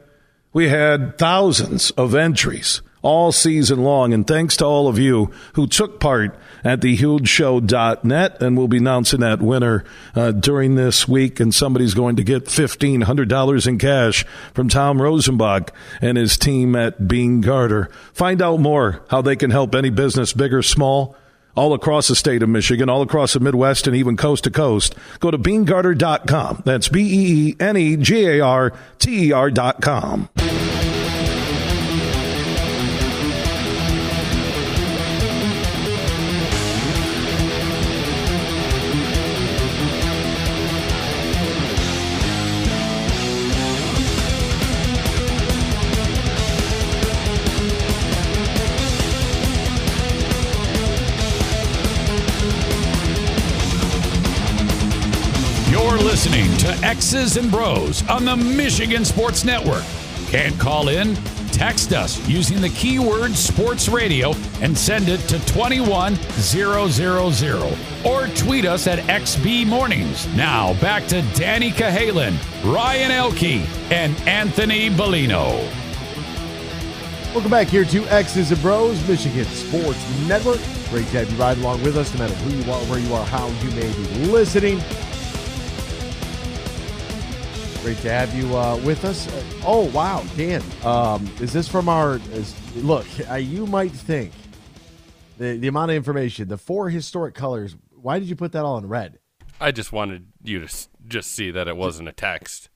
We 0.53 0.69
had 0.69 1.19
thousands 1.19 1.91
of 1.91 2.15
entries 2.15 2.81
all 3.01 3.31
season 3.31 3.83
long. 3.83 4.13
And 4.13 4.25
thanks 4.25 4.57
to 4.57 4.65
all 4.65 4.87
of 4.87 4.99
you 4.99 5.31
who 5.53 5.67
took 5.67 5.99
part 5.99 6.37
at 6.63 6.81
thehugeshow.net. 6.81 8.41
And 8.41 8.57
we'll 8.57 8.67
be 8.67 8.77
announcing 8.77 9.19
that 9.21 9.41
winner 9.41 9.83
uh, 10.15 10.31
during 10.31 10.75
this 10.75 11.07
week. 11.07 11.39
And 11.39 11.53
somebody's 11.53 11.93
going 11.93 12.15
to 12.17 12.23
get 12.23 12.45
$1,500 12.45 13.67
in 13.67 13.77
cash 13.77 14.25
from 14.53 14.69
Tom 14.69 14.99
Rosenbach 14.99 15.69
and 16.01 16.17
his 16.17 16.37
team 16.37 16.75
at 16.75 17.07
Beene 17.07 17.41
Garter. 17.41 17.89
Find 18.13 18.41
out 18.41 18.59
more 18.59 19.01
how 19.09 19.21
they 19.21 19.35
can 19.35 19.51
help 19.51 19.75
any 19.75 19.89
business, 19.89 20.33
big 20.33 20.53
or 20.53 20.63
small. 20.63 21.15
All 21.55 21.73
across 21.73 22.07
the 22.07 22.15
state 22.15 22.43
of 22.43 22.49
Michigan, 22.49 22.87
all 22.87 23.01
across 23.01 23.33
the 23.33 23.39
Midwest, 23.39 23.87
and 23.87 23.95
even 23.95 24.15
coast 24.15 24.43
to 24.43 24.51
coast. 24.51 24.93
Go 25.19 25.31
to 25.31 25.39
beenegarter.com. 25.39 26.61
That's 26.65 26.87
B 26.87 26.99
E 27.01 27.49
E 27.49 27.55
N 27.59 27.75
E 27.75 27.97
G 27.97 28.27
A 28.27 28.41
R 28.41 28.73
T 28.99 29.29
E 29.29 29.31
R.com. 29.31 30.29
listening 56.17 56.49
to 56.57 56.73
X's 56.83 57.37
and 57.37 57.51
Bros 57.51 58.01
on 58.09 58.25
the 58.25 58.35
Michigan 58.35 59.05
Sports 59.05 59.45
Network. 59.45 59.83
Can't 60.31 60.59
call 60.59 60.87
in? 60.87 61.13
Text 61.51 61.93
us 61.93 62.27
using 62.27 62.59
the 62.59 62.69
keyword 62.69 63.35
sports 63.35 63.87
radio 63.87 64.33
and 64.59 64.75
send 64.75 65.09
it 65.09 65.19
to 65.27 65.37
21000 65.45 67.77
or 68.03 68.27
tweet 68.35 68.65
us 68.65 68.87
at 68.87 68.97
XB 69.07 69.67
Mornings. 69.67 70.25
Now 70.35 70.73
back 70.81 71.05
to 71.09 71.21
Danny 71.35 71.69
Cahalan, 71.69 72.35
Ryan 72.63 73.11
Elke, 73.11 73.61
and 73.91 74.17
Anthony 74.27 74.89
Bellino. 74.89 75.71
Welcome 77.31 77.51
back 77.51 77.67
here 77.67 77.85
to 77.85 78.07
X's 78.07 78.51
and 78.51 78.59
Bros, 78.63 79.07
Michigan 79.07 79.45
Sports 79.45 80.03
Network. 80.27 80.61
Great 80.89 81.05
to 81.09 81.19
have 81.19 81.31
you 81.31 81.37
ride 81.37 81.59
along 81.59 81.83
with 81.83 81.95
us, 81.95 82.11
no 82.15 82.21
matter 82.21 82.33
who 82.33 82.49
you 82.57 82.63
are, 82.71 82.81
where 82.85 82.97
you 82.97 83.13
are, 83.13 83.23
how 83.23 83.47
you 83.61 83.69
may 83.75 83.93
be 83.93 84.25
listening. 84.31 84.81
Great 87.87 87.99
to 87.99 88.09
have 88.11 88.35
you 88.35 88.53
uh, 88.57 88.75
with 88.83 89.05
us. 89.05 89.29
Oh 89.65 89.89
wow, 89.91 90.21
Dan, 90.35 90.61
um, 90.83 91.25
is 91.39 91.53
this 91.53 91.69
from 91.69 91.87
our? 91.87 92.15
Is, 92.31 92.53
look, 92.75 93.05
uh, 93.29 93.35
you 93.35 93.65
might 93.65 93.93
think 93.93 94.33
the 95.37 95.55
the 95.55 95.69
amount 95.69 95.91
of 95.91 95.95
information, 95.95 96.49
the 96.49 96.57
four 96.57 96.89
historic 96.89 97.33
colors. 97.33 97.77
Why 97.95 98.19
did 98.19 98.27
you 98.27 98.35
put 98.35 98.51
that 98.51 98.65
all 98.65 98.77
in 98.77 98.89
red? 98.89 99.19
I 99.61 99.71
just 99.71 99.93
wanted 99.93 100.25
you 100.43 100.59
to 100.59 100.65
s- 100.65 100.89
just 101.07 101.31
see 101.31 101.49
that 101.51 101.69
it 101.69 101.77
wasn't 101.77 102.09
a 102.09 102.11
text. 102.11 102.67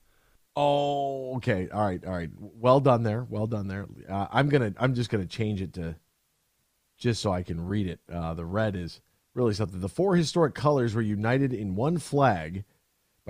Oh, 0.56 1.36
okay. 1.36 1.68
All 1.68 1.84
right, 1.84 2.02
all 2.06 2.14
right. 2.14 2.30
Well 2.38 2.80
done 2.80 3.02
there. 3.02 3.26
Well 3.28 3.46
done 3.46 3.68
there. 3.68 3.88
Uh, 4.08 4.28
I'm 4.32 4.48
gonna. 4.48 4.72
I'm 4.78 4.94
just 4.94 5.10
gonna 5.10 5.26
change 5.26 5.60
it 5.60 5.74
to 5.74 5.94
just 6.96 7.20
so 7.20 7.30
I 7.30 7.42
can 7.42 7.60
read 7.66 7.86
it. 7.86 8.00
Uh, 8.10 8.32
the 8.32 8.46
red 8.46 8.76
is 8.76 9.02
really 9.34 9.52
something. 9.52 9.80
The 9.80 9.90
four 9.90 10.16
historic 10.16 10.54
colors 10.54 10.94
were 10.94 11.02
united 11.02 11.52
in 11.52 11.74
one 11.74 11.98
flag 11.98 12.64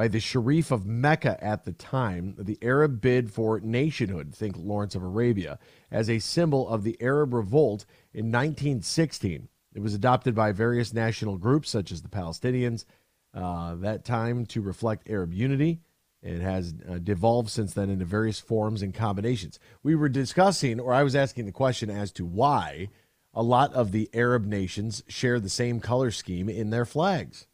by 0.03 0.09
the 0.09 0.19
Sharif 0.19 0.73
of 0.73 0.85
Mecca 0.85 1.39
at 1.41 1.63
the 1.63 1.71
time, 1.71 2.35
the 2.37 2.59
Arab 2.61 3.01
bid 3.01 3.31
for 3.31 3.61
nationhood, 3.61 4.35
think 4.35 4.57
Lawrence 4.59 4.97
of 4.97 5.05
Arabia, 5.05 5.61
as 5.93 6.11
a 6.11 6.19
symbol 6.19 6.69
of 6.69 6.83
the 6.83 7.01
Arab 7.01 7.33
revolt 7.33 7.87
in 8.13 8.33
1916. 8.33 9.47
It 9.73 9.81
was 9.81 9.95
adopted 9.95 10.35
by 10.35 10.51
various 10.51 10.93
national 10.93 11.37
groups, 11.37 11.71
such 11.71 11.93
as 11.93 12.03
the 12.03 12.09
Palestinians, 12.09 12.85
uh, 13.33 13.77
that 13.77 14.05
time 14.05 14.45
to 14.47 14.61
reflect 14.61 15.09
Arab 15.09 15.33
unity. 15.33 15.79
It 16.21 16.41
has 16.41 16.75
uh, 16.91 16.99
devolved 16.99 17.51
since 17.51 17.73
then 17.73 17.89
into 17.89 18.05
various 18.05 18.41
forms 18.41 18.83
and 18.83 18.93
combinations. 18.93 19.61
We 19.85 19.95
were 19.95 20.09
discussing, 20.09 20.81
or 20.81 20.93
I 20.93 21.05
was 21.05 21.15
asking 21.15 21.47
the 21.47 21.53
question 21.53 21.91
as 21.91 22.11
to 22.15 22.27
why 22.27 22.89
a 23.33 23.43
lot 23.45 23.73
of 23.73 23.93
the 23.93 24.11
Arab 24.13 24.47
nations 24.47 25.05
share 25.07 25.39
the 25.39 25.49
same 25.49 25.79
color 25.79 26.11
scheme 26.11 26.49
in 26.49 26.71
their 26.71 26.85
flags. 26.85 27.47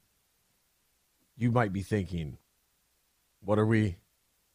You 1.39 1.53
might 1.53 1.73
be 1.73 1.83
thinking, 1.83 2.37
what 3.41 3.59
are 3.59 3.67
we 3.67 3.97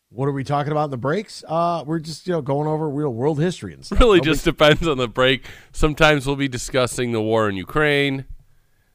what 0.09 0.27
are 0.27 0.31
we 0.33 0.43
talking 0.43 0.71
about 0.71 0.85
in 0.85 0.91
the 0.91 0.97
breaks? 0.97 1.43
Uh, 1.47 1.83
we're 1.87 1.99
just 1.99 2.27
you 2.27 2.33
know 2.33 2.41
going 2.41 2.67
over 2.67 2.87
real 2.89 3.13
world 3.13 3.39
history 3.39 3.73
and 3.73 3.85
stuff. 3.85 3.99
Really, 3.99 4.17
Nobody- 4.17 4.31
just 4.31 4.45
depends 4.45 4.87
on 4.87 4.97
the 4.97 5.07
break. 5.07 5.45
Sometimes 5.71 6.27
we'll 6.27 6.35
be 6.35 6.47
discussing 6.47 7.11
the 7.11 7.21
war 7.21 7.49
in 7.49 7.55
Ukraine. 7.55 8.25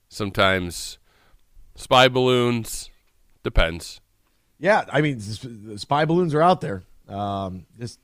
Sometimes 0.09 0.99
spy 1.75 2.09
balloons. 2.09 2.91
Depends. 3.43 4.01
Yeah, 4.59 4.85
I 4.93 5.01
mean, 5.01 5.21
spy 5.21 6.05
balloons 6.05 6.35
are 6.35 6.43
out 6.43 6.61
there. 6.61 6.83
Um, 7.09 7.67
just 7.79 8.01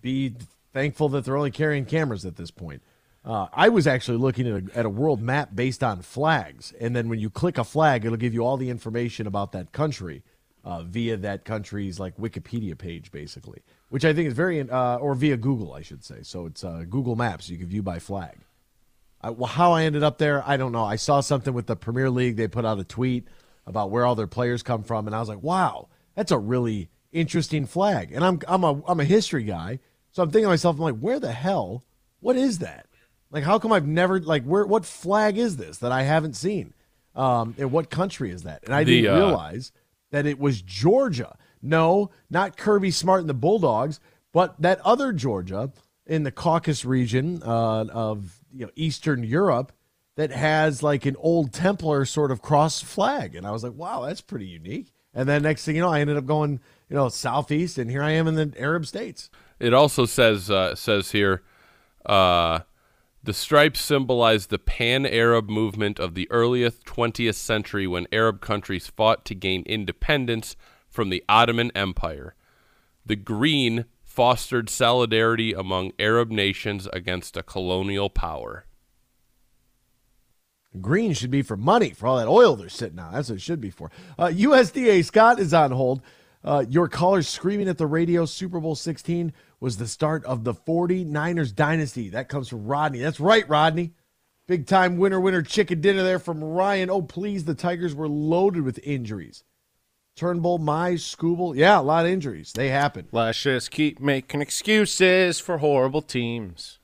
be 0.00 0.34
thankful 0.72 1.08
that 1.10 1.24
they're 1.24 1.36
only 1.36 1.50
carrying 1.50 1.84
cameras 1.84 2.24
at 2.24 2.36
this 2.36 2.50
point. 2.50 2.82
Uh, 3.24 3.46
I 3.52 3.68
was 3.68 3.86
actually 3.86 4.18
looking 4.18 4.48
at 4.48 4.54
a, 4.54 4.78
at 4.78 4.84
a 4.84 4.90
world 4.90 5.22
map 5.22 5.50
based 5.54 5.84
on 5.84 6.02
flags, 6.02 6.72
and 6.80 6.94
then 6.96 7.08
when 7.08 7.20
you 7.20 7.30
click 7.30 7.56
a 7.56 7.64
flag, 7.64 8.04
it'll 8.04 8.16
give 8.16 8.34
you 8.34 8.44
all 8.44 8.56
the 8.56 8.70
information 8.70 9.26
about 9.26 9.52
that 9.52 9.72
country 9.72 10.24
uh, 10.64 10.82
via 10.82 11.16
that 11.16 11.44
country's 11.44 12.00
like 12.00 12.16
Wikipedia 12.16 12.76
page, 12.76 13.12
basically, 13.12 13.62
which 13.90 14.04
I 14.04 14.12
think 14.12 14.28
is 14.28 14.34
very, 14.34 14.60
uh, 14.60 14.96
or 14.96 15.14
via 15.14 15.36
Google, 15.36 15.72
I 15.72 15.82
should 15.82 16.04
say. 16.04 16.22
So 16.22 16.46
it's 16.46 16.64
uh, 16.64 16.84
Google 16.88 17.16
Maps. 17.16 17.48
You 17.48 17.58
can 17.58 17.68
view 17.68 17.82
by 17.82 17.98
flag. 17.98 18.38
I, 19.20 19.30
well, 19.30 19.46
how 19.48 19.72
I 19.72 19.84
ended 19.84 20.02
up 20.02 20.18
there, 20.18 20.42
I 20.46 20.56
don't 20.56 20.72
know. 20.72 20.84
I 20.84 20.96
saw 20.96 21.20
something 21.20 21.54
with 21.54 21.66
the 21.66 21.76
Premier 21.76 22.10
League. 22.10 22.36
They 22.36 22.48
put 22.48 22.64
out 22.64 22.80
a 22.80 22.84
tweet 22.84 23.28
about 23.66 23.90
where 23.90 24.04
all 24.04 24.16
their 24.16 24.26
players 24.26 24.62
come 24.64 24.82
from, 24.82 25.06
and 25.06 25.14
I 25.14 25.20
was 25.20 25.28
like, 25.28 25.42
wow, 25.42 25.88
that's 26.16 26.32
a 26.32 26.38
really 26.38 26.90
interesting 27.12 27.66
flag. 27.66 28.10
And 28.12 28.24
I'm 28.24 28.40
I'm 28.48 28.64
a 28.64 28.82
I'm 28.86 29.00
a 29.00 29.04
history 29.04 29.44
guy, 29.44 29.78
so 30.10 30.22
I'm 30.22 30.30
thinking 30.30 30.46
to 30.46 30.50
myself, 30.50 30.76
I'm 30.76 30.82
like, 30.82 30.98
where 30.98 31.20
the 31.20 31.32
hell? 31.32 31.84
What 32.20 32.36
is 32.36 32.58
that? 32.58 32.86
Like, 33.32 33.44
how 33.44 33.58
come 33.58 33.72
I've 33.72 33.86
never 33.86 34.20
like 34.20 34.44
where? 34.44 34.64
What 34.64 34.84
flag 34.84 35.38
is 35.38 35.56
this 35.56 35.78
that 35.78 35.90
I 35.90 36.02
haven't 36.02 36.36
seen? 36.36 36.74
Um, 37.16 37.54
and 37.58 37.72
what 37.72 37.90
country 37.90 38.30
is 38.30 38.42
that? 38.42 38.62
And 38.64 38.74
I 38.74 38.84
The, 38.84 39.02
didn't 39.02 39.16
uh, 39.16 39.24
realize 39.24 39.72
that 40.10 40.26
it 40.26 40.38
was 40.38 40.62
Georgia. 40.62 41.36
No, 41.62 42.10
not 42.30 42.56
Kirby 42.56 42.90
Smart 42.90 43.20
and 43.20 43.28
the 43.28 43.34
Bulldogs, 43.34 44.00
but 44.32 44.60
that 44.60 44.80
other 44.80 45.12
Georgia 45.12 45.72
in 46.06 46.24
the 46.24 46.30
Caucasus 46.32 46.84
region 46.84 47.42
uh, 47.42 47.84
of 47.92 48.38
you 48.52 48.66
know 48.66 48.72
Eastern 48.76 49.24
Europe 49.24 49.72
that 50.16 50.30
has 50.30 50.82
like 50.82 51.06
an 51.06 51.16
old 51.18 51.52
Templar 51.52 52.04
sort 52.04 52.30
of 52.30 52.42
cross 52.42 52.82
flag, 52.82 53.34
and 53.34 53.46
I 53.46 53.50
was 53.50 53.64
like, 53.64 53.74
wow, 53.74 54.02
that's 54.02 54.20
pretty 54.20 54.46
unique. 54.46 54.92
And 55.14 55.28
then 55.28 55.42
next 55.42 55.64
thing 55.64 55.76
you 55.76 55.82
know, 55.82 55.90
I 55.90 56.00
ended 56.00 56.16
up 56.16 56.26
going 56.26 56.60
you 56.90 56.96
know 56.96 57.08
southeast, 57.08 57.78
and 57.78 57.90
here 57.90 58.02
I 58.02 58.10
am 58.10 58.26
in 58.26 58.34
the 58.34 58.52
Arab 58.58 58.84
states. 58.86 59.30
It 59.58 59.72
also 59.72 60.04
says 60.04 60.50
uh, 60.50 60.74
says 60.74 61.12
here, 61.12 61.42
uh, 62.04 62.60
the 63.24 63.32
stripes 63.32 63.80
symbolize 63.80 64.46
the 64.46 64.58
pan-Arab 64.58 65.48
movement 65.48 66.00
of 66.00 66.14
the 66.14 66.28
earliest 66.30 66.84
20th 66.84 67.36
century 67.36 67.86
when 67.86 68.08
Arab 68.10 68.40
countries 68.40 68.88
fought 68.88 69.24
to 69.24 69.34
gain 69.34 69.62
independence 69.64 70.56
from 70.88 71.08
the 71.08 71.22
Ottoman 71.28 71.70
Empire. 71.74 72.34
The 73.06 73.16
green 73.16 73.84
fostered 74.02 74.68
solidarity 74.68 75.52
among 75.52 75.92
Arab 75.98 76.30
nations 76.30 76.88
against 76.92 77.36
a 77.36 77.42
colonial 77.42 78.10
power. 78.10 78.66
Green 80.80 81.12
should 81.12 81.30
be 81.30 81.42
for 81.42 81.56
money 81.56 81.90
for 81.90 82.06
all 82.06 82.16
that 82.16 82.28
oil 82.28 82.56
they're 82.56 82.68
sitting 82.68 82.98
on. 82.98 83.12
That's 83.12 83.28
what 83.28 83.36
it 83.36 83.42
should 83.42 83.60
be 83.60 83.70
for. 83.70 83.90
Uh, 84.18 84.28
USDA 84.28 85.04
Scott 85.04 85.38
is 85.38 85.54
on 85.54 85.70
hold. 85.70 86.02
Uh, 86.44 86.64
your 86.68 86.88
caller 86.88 87.22
screaming 87.22 87.68
at 87.68 87.78
the 87.78 87.86
radio 87.86 88.26
Super 88.26 88.58
Bowl 88.58 88.74
16 88.74 89.32
was 89.62 89.76
the 89.76 89.86
start 89.86 90.24
of 90.24 90.42
the 90.42 90.52
49ers 90.52 91.54
dynasty. 91.54 92.08
That 92.08 92.28
comes 92.28 92.48
from 92.48 92.66
Rodney. 92.66 92.98
That's 92.98 93.20
right, 93.20 93.48
Rodney. 93.48 93.92
Big 94.48 94.66
time 94.66 94.96
winner, 94.96 95.20
winner 95.20 95.40
chicken 95.40 95.80
dinner 95.80 96.02
there 96.02 96.18
from 96.18 96.42
Ryan. 96.42 96.90
Oh, 96.90 97.00
please. 97.00 97.44
The 97.44 97.54
Tigers 97.54 97.94
were 97.94 98.08
loaded 98.08 98.64
with 98.64 98.80
injuries. 98.82 99.44
Turnbull, 100.16 100.58
Mize, 100.58 101.16
Skubal. 101.16 101.54
Yeah, 101.54 101.78
a 101.78 101.80
lot 101.80 102.04
of 102.04 102.10
injuries. 102.10 102.52
They 102.52 102.70
happen. 102.70 103.06
Let's 103.12 103.40
just 103.40 103.70
keep 103.70 104.00
making 104.00 104.40
excuses 104.40 105.38
for 105.38 105.58
horrible 105.58 106.02
teams. 106.02 106.80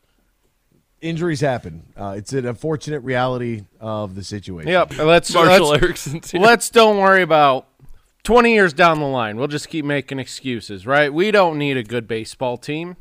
Injuries 1.00 1.40
happen. 1.40 1.92
Uh, 1.96 2.14
it's 2.16 2.32
an 2.32 2.46
unfortunate 2.46 3.00
reality 3.00 3.64
of 3.80 4.14
the 4.14 4.22
situation. 4.22 4.70
Yep. 4.70 4.98
Let's 4.98 5.34
Marshall 5.34 5.70
let's, 5.70 5.82
Erickson's 5.82 6.30
here. 6.30 6.40
Let's 6.40 6.70
don't 6.70 6.98
worry 6.98 7.22
about 7.22 7.67
20 8.28 8.52
years 8.52 8.74
down 8.74 9.00
the 9.00 9.06
line. 9.06 9.38
We'll 9.38 9.48
just 9.48 9.70
keep 9.70 9.86
making 9.86 10.18
excuses, 10.18 10.86
right? 10.86 11.10
We 11.10 11.30
don't 11.30 11.56
need 11.56 11.78
a 11.78 11.82
good 11.82 12.06
baseball 12.06 12.58
team. 12.58 12.98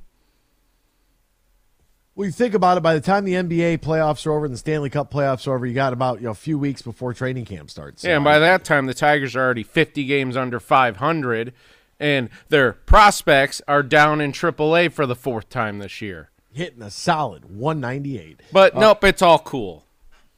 Well, 2.16 2.28
you 2.28 2.32
think 2.32 2.54
about 2.54 2.78
it. 2.78 2.82
By 2.82 2.94
the 2.94 3.02
time 3.02 3.26
the 3.26 3.34
NBA 3.34 3.80
playoffs 3.80 4.26
are 4.26 4.32
over 4.32 4.46
and 4.46 4.54
the 4.54 4.58
Stanley 4.58 4.90
Cup 4.90 5.12
playoffs 5.12 5.46
are 5.46 5.54
over, 5.54 5.66
you 5.66 5.74
got 5.74 5.92
about 5.92 6.20
you 6.20 6.28
know 6.28 6.32
a 6.32 6.34
few 6.34 6.58
weeks 6.58 6.82
before 6.82 7.14
training 7.14 7.44
camp 7.44 7.70
starts. 7.70 8.06
Yeah, 8.06 8.16
and 8.16 8.24
by 8.24 8.40
that 8.40 8.64
time, 8.64 8.86
the 8.86 8.94
Tigers 8.94 9.36
are 9.36 9.44
already 9.44 9.64
50 9.64 10.06
games 10.06 10.38
under 10.38 10.62
500, 10.62 11.52
and 12.00 12.30
their 12.48 12.72
prospects 12.72 13.62
are 13.68 13.84
down 13.84 14.22
in 14.22 14.32
AAA 14.32 14.94
for 14.94 15.06
the 15.06 15.14
fourth 15.14 15.50
time 15.50 15.80
this 15.80 16.02
year. 16.02 16.30
hitting 16.54 16.82
a 16.82 16.90
solid 16.90 17.44
198. 17.54 18.44
But 18.54 18.78
Uh, 18.78 18.80
nope, 18.80 19.04
it's 19.04 19.22
all 19.22 19.40
cool. 19.40 19.84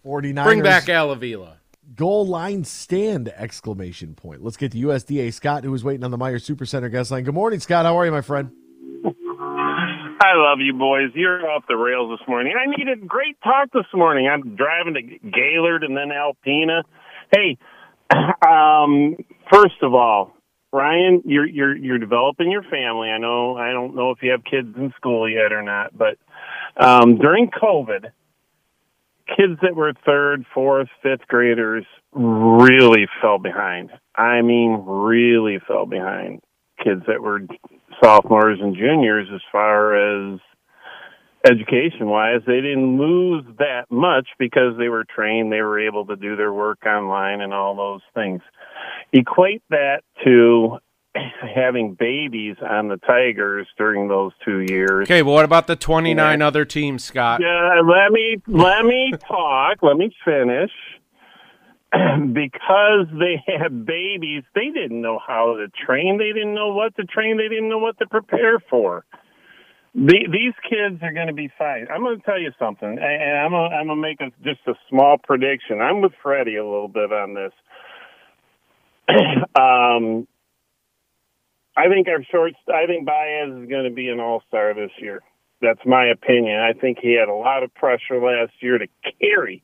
49ers 0.03 0.43
Bring 0.45 0.63
back 0.63 0.89
Al 0.89 1.11
Avila. 1.11 1.58
Goal 1.95 2.27
line 2.27 2.63
stand 2.65 3.29
exclamation 3.29 4.13
point. 4.13 4.43
Let's 4.43 4.57
get 4.57 4.73
to 4.73 4.77
USDA 4.77 5.33
Scott, 5.33 5.63
who 5.63 5.73
is 5.73 5.83
waiting 5.83 6.03
on 6.03 6.11
the 6.11 6.17
Meijer 6.17 6.35
Supercenter 6.35 6.91
guest 6.91 7.09
line. 7.09 7.23
Good 7.23 7.33
morning, 7.33 7.59
Scott. 7.59 7.85
How 7.85 7.97
are 7.97 8.05
you, 8.05 8.11
my 8.11 8.21
friend? 8.21 8.51
I 10.21 10.35
love 10.35 10.59
you 10.59 10.73
boys. 10.73 11.11
You're 11.15 11.49
off 11.49 11.63
the 11.67 11.77
rails 11.77 12.19
this 12.19 12.27
morning. 12.27 12.53
I 12.55 12.69
needed 12.69 13.07
great 13.07 13.37
talk 13.41 13.71
this 13.73 13.85
morning. 13.93 14.27
I'm 14.27 14.55
driving 14.55 14.93
to 14.93 15.29
Gaylord 15.29 15.83
and 15.83 15.95
then 15.95 16.09
Alpena. 16.09 16.83
Hey, 17.31 17.57
um, 18.47 19.15
first 19.51 19.81
of 19.81 19.95
all, 19.95 20.35
Ryan, 20.71 21.23
you're 21.25 21.47
you're 21.47 21.75
you're 21.75 21.97
developing 21.97 22.51
your 22.51 22.63
family. 22.63 23.09
I 23.09 23.17
know 23.17 23.57
I 23.57 23.71
don't 23.71 23.95
know 23.95 24.11
if 24.11 24.19
you 24.21 24.31
have 24.31 24.43
kids 24.43 24.75
in 24.75 24.93
school 24.97 25.27
yet 25.27 25.51
or 25.51 25.63
not, 25.63 25.97
but 25.97 26.17
um, 26.77 27.17
during 27.17 27.49
COVID, 27.49 28.11
kids 29.35 29.59
that 29.61 29.75
were 29.75 29.93
third, 30.05 30.45
fourth, 30.53 30.87
fifth 31.01 31.27
graders 31.27 31.85
really 32.13 33.07
fell 33.21 33.37
behind. 33.37 33.91
I 34.15 34.41
mean, 34.41 34.83
really 34.85 35.59
fell 35.67 35.85
behind. 35.85 36.41
Kids 36.83 37.01
that 37.07 37.21
were 37.21 37.41
sophomores 38.03 38.59
and 38.61 38.75
juniors, 38.75 39.27
as 39.33 39.41
far 39.51 39.95
as 40.33 40.39
education 41.49 42.07
wise, 42.07 42.41
they 42.45 42.61
didn't 42.61 42.97
lose 42.97 43.43
that 43.59 43.85
much 43.89 44.27
because 44.37 44.77
they 44.77 44.89
were 44.89 45.05
trained, 45.05 45.51
they 45.51 45.61
were 45.61 45.79
able 45.79 46.05
to 46.07 46.15
do 46.15 46.35
their 46.35 46.53
work 46.53 46.79
online 46.85 47.41
and 47.41 47.53
all 47.53 47.75
those 47.75 48.01
things. 48.13 48.41
Equate 49.13 49.63
that 49.69 50.01
to 50.25 50.77
having 51.55 51.95
babies 51.95 52.55
on 52.67 52.87
the 52.87 52.97
Tigers 52.97 53.67
during 53.77 54.07
those 54.07 54.31
two 54.45 54.65
years. 54.69 55.07
Okay, 55.07 55.21
what 55.21 55.45
about 55.45 55.67
the 55.67 55.75
29 55.75 56.41
other 56.41 56.65
teams, 56.65 57.03
Scott? 57.03 57.41
Yeah, 57.41 57.81
let 57.83 58.11
me 58.11 58.41
let 58.47 58.85
me 58.85 59.13
talk. 59.27 59.81
Let 59.81 59.97
me 59.97 60.15
finish. 60.23 60.71
because 62.33 63.07
they 63.17 63.43
had 63.47 63.83
babies, 63.83 64.43
they 64.53 64.69
didn't 64.69 65.01
know 65.01 65.19
how 65.25 65.55
to 65.57 65.67
train. 65.85 66.19
They 66.19 66.31
didn't 66.33 66.53
know 66.53 66.71
what 66.71 66.95
to 66.97 67.03
train. 67.03 67.37
They 67.37 67.47
didn't 67.47 67.69
know 67.69 67.79
what 67.79 67.97
to 67.97 68.05
prepare 68.05 68.59
for. 68.69 69.05
The, 69.95 70.27
these 70.31 70.53
kids 70.69 71.01
are 71.01 71.11
going 71.11 71.27
to 71.27 71.33
be 71.33 71.49
fine. 71.57 71.87
I'm 71.91 72.01
going 72.01 72.19
to 72.19 72.23
tell 72.23 72.39
you 72.39 72.51
something, 72.59 72.87
and 72.87 73.37
I'm 73.39 73.49
going 73.49 73.71
to, 73.71 73.75
I'm 73.75 73.87
going 73.87 73.97
to 73.97 74.01
make 74.01 74.21
a, 74.21 74.29
just 74.43 74.59
a 74.67 74.73
small 74.87 75.17
prediction. 75.17 75.81
I'm 75.81 76.01
with 76.01 76.11
Freddie 76.21 76.57
a 76.57 76.63
little 76.63 76.87
bit 76.87 77.11
on 77.11 77.33
this. 77.33 77.53
um, 79.59 80.27
I 81.79 81.87
think 81.87 82.07
our 82.07 82.23
short. 82.31 82.53
I 82.67 82.85
think 82.87 83.05
Baez 83.05 83.49
is 83.49 83.69
going 83.69 83.85
to 83.85 83.95
be 83.95 84.09
an 84.09 84.19
All 84.19 84.43
Star 84.47 84.73
this 84.73 84.91
year. 84.99 85.21
That's 85.61 85.79
my 85.85 86.07
opinion. 86.07 86.59
I 86.59 86.73
think 86.73 86.99
he 87.01 87.13
had 87.19 87.29
a 87.29 87.33
lot 87.33 87.63
of 87.63 87.73
pressure 87.73 88.19
last 88.21 88.53
year 88.61 88.77
to 88.77 88.87
carry, 89.19 89.63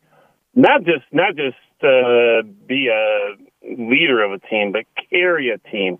not 0.53 0.83
just 0.83 1.05
not 1.11 1.35
just 1.35 1.57
uh, 1.83 2.41
be 2.67 2.87
a 2.87 3.35
leader 3.81 4.23
of 4.23 4.31
a 4.31 4.39
team, 4.47 4.71
but 4.71 4.85
carry 5.09 5.49
a 5.49 5.57
team. 5.69 5.97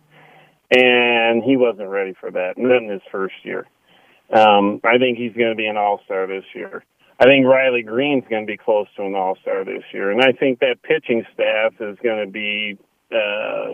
and 0.71 1.43
he 1.43 1.57
wasn't 1.57 1.89
ready 1.89 2.13
for 2.19 2.31
that. 2.31 2.57
And 2.57 2.69
then 2.69 2.89
his 2.89 3.01
first 3.11 3.35
year, 3.43 3.67
um, 4.33 4.81
I 4.83 4.97
think 4.97 5.17
he's 5.17 5.33
going 5.33 5.51
to 5.51 5.55
be 5.55 5.67
an 5.67 5.77
all 5.77 6.01
star 6.05 6.27
this 6.27 6.45
year. 6.53 6.83
I 7.19 7.25
think 7.25 7.45
Riley 7.45 7.83
Greene's 7.83 8.25
going 8.29 8.45
to 8.45 8.51
be 8.51 8.57
close 8.57 8.87
to 8.97 9.05
an 9.05 9.15
all 9.15 9.37
star 9.41 9.63
this 9.63 9.83
year, 9.93 10.11
and 10.11 10.21
I 10.21 10.33
think 10.33 10.59
that 10.59 10.81
pitching 10.83 11.25
staff 11.33 11.73
is 11.79 11.97
going 12.03 12.25
to 12.25 12.31
be 12.31 12.77
uh, 13.11 13.71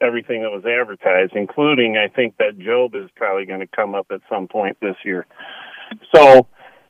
everything 0.00 0.42
that 0.42 0.50
was 0.50 0.64
advertised, 0.64 1.32
including 1.34 1.96
I 1.96 2.08
think 2.08 2.36
that 2.38 2.58
Jobe 2.58 3.02
is 3.02 3.10
probably 3.16 3.46
going 3.46 3.60
to 3.60 3.66
come 3.66 3.94
up 3.94 4.06
at 4.10 4.20
some 4.28 4.48
point 4.48 4.76
this 4.80 4.96
year. 5.04 5.26
So, 6.14 6.46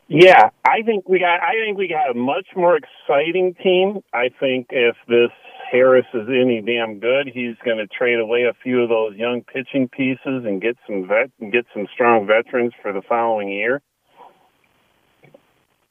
yeah, 0.09 0.51
I 0.65 0.83
think 0.85 1.09
we 1.09 1.19
got 1.19 1.41
I 1.43 1.53
think 1.65 1.79
we 1.79 1.89
got 1.89 2.11
a 2.11 2.15
much 2.15 2.49
more 2.57 2.77
exciting 2.77 3.55
team. 3.63 4.01
I 4.13 4.31
think 4.41 4.69
if 4.71 4.97
this 5.09 5.31
Harris 5.71 6.07
is 6.15 6.29
any 6.29 6.63
damn 6.63 7.01
good, 7.01 7.29
he's 7.33 7.57
going 7.65 7.79
to 7.79 7.87
trade 7.87 8.21
away 8.21 8.45
a 8.45 8.55
few 8.63 8.83
of 8.83 8.89
those 8.89 9.17
young 9.17 9.43
pitching 9.43 9.89
pieces 9.89 10.45
and 10.45 10.61
get 10.63 10.77
some 10.87 11.09
vet 11.09 11.31
and 11.41 11.53
get 11.53 11.67
some 11.75 11.87
strong 11.93 12.27
veterans 12.27 12.73
for 12.83 12.93
the 12.93 13.03
following 13.09 13.49
year. 13.49 13.83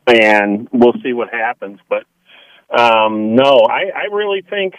And 0.08 0.70
we'll 0.72 0.94
see 1.04 1.14
what 1.14 1.34
happens, 1.34 1.80
but 1.90 2.04
um 2.70 3.36
no, 3.36 3.60
I 3.70 3.92
I 3.96 4.14
really 4.14 4.44
think 4.48 4.74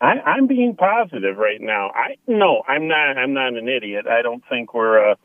I, 0.00 0.20
I'm 0.20 0.46
being 0.46 0.76
positive 0.76 1.36
right 1.36 1.60
now. 1.60 1.90
I 1.90 2.16
no, 2.26 2.62
I'm 2.66 2.88
not. 2.88 3.16
I'm 3.16 3.32
not 3.32 3.54
an 3.54 3.68
idiot. 3.68 4.06
I 4.06 4.22
don't 4.22 4.42
think 4.48 4.74
we're 4.74 5.12
a. 5.12 5.16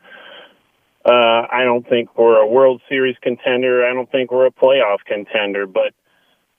Uh, 1.05 1.47
I 1.51 1.63
don't 1.63 1.87
think 1.87 2.17
we're 2.17 2.37
a 2.37 2.47
World 2.47 2.81
Series 2.89 3.15
contender. 3.21 3.85
I 3.85 3.93
don't 3.93 4.11
think 4.11 4.31
we're 4.31 4.47
a 4.47 4.51
playoff 4.51 4.97
contender. 5.05 5.65
But 5.65 5.93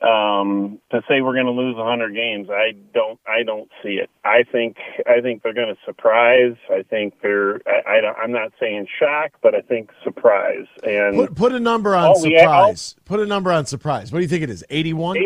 um, 0.07 0.81
to 0.91 1.03
say 1.09 1.21
we're 1.21 1.35
going 1.35 1.47
to 1.47 1.53
lose 1.53 1.77
100 1.77 2.15
games, 2.15 2.49
I 2.51 2.73
don't. 2.93 3.21
I 3.27 3.43
don't 3.45 3.71
see 3.83 4.01
it. 4.03 4.11
I 4.25 4.43
think. 4.51 4.77
I 5.07 5.21
think 5.21 5.43
they're 5.43 5.55
going 5.55 5.75
to 5.75 5.81
surprise. 5.85 6.57
I 6.71 6.83
think 6.83 7.15
they're. 7.23 7.61
I, 7.67 7.99
I 7.99 8.01
don't, 8.01 8.17
I'm 8.19 8.33
not 8.33 8.53
saying 8.59 8.87
shock, 8.99 9.33
but 9.43 9.55
I 9.55 9.61
think 9.61 9.91
surprise. 10.03 10.67
And 10.83 11.17
Put, 11.17 11.35
put 11.37 11.53
a 11.53 11.61
number 11.61 11.95
on 11.95 12.17
surprise. 12.17 12.97
Put 13.05 13.21
a 13.21 13.27
number 13.27 13.53
on 13.53 13.67
surprise. 13.67 14.11
What 14.11 14.19
do 14.19 14.23
you 14.23 14.29
think 14.29 14.43
it 14.43 14.51
is? 14.51 14.65
81? 14.69 15.17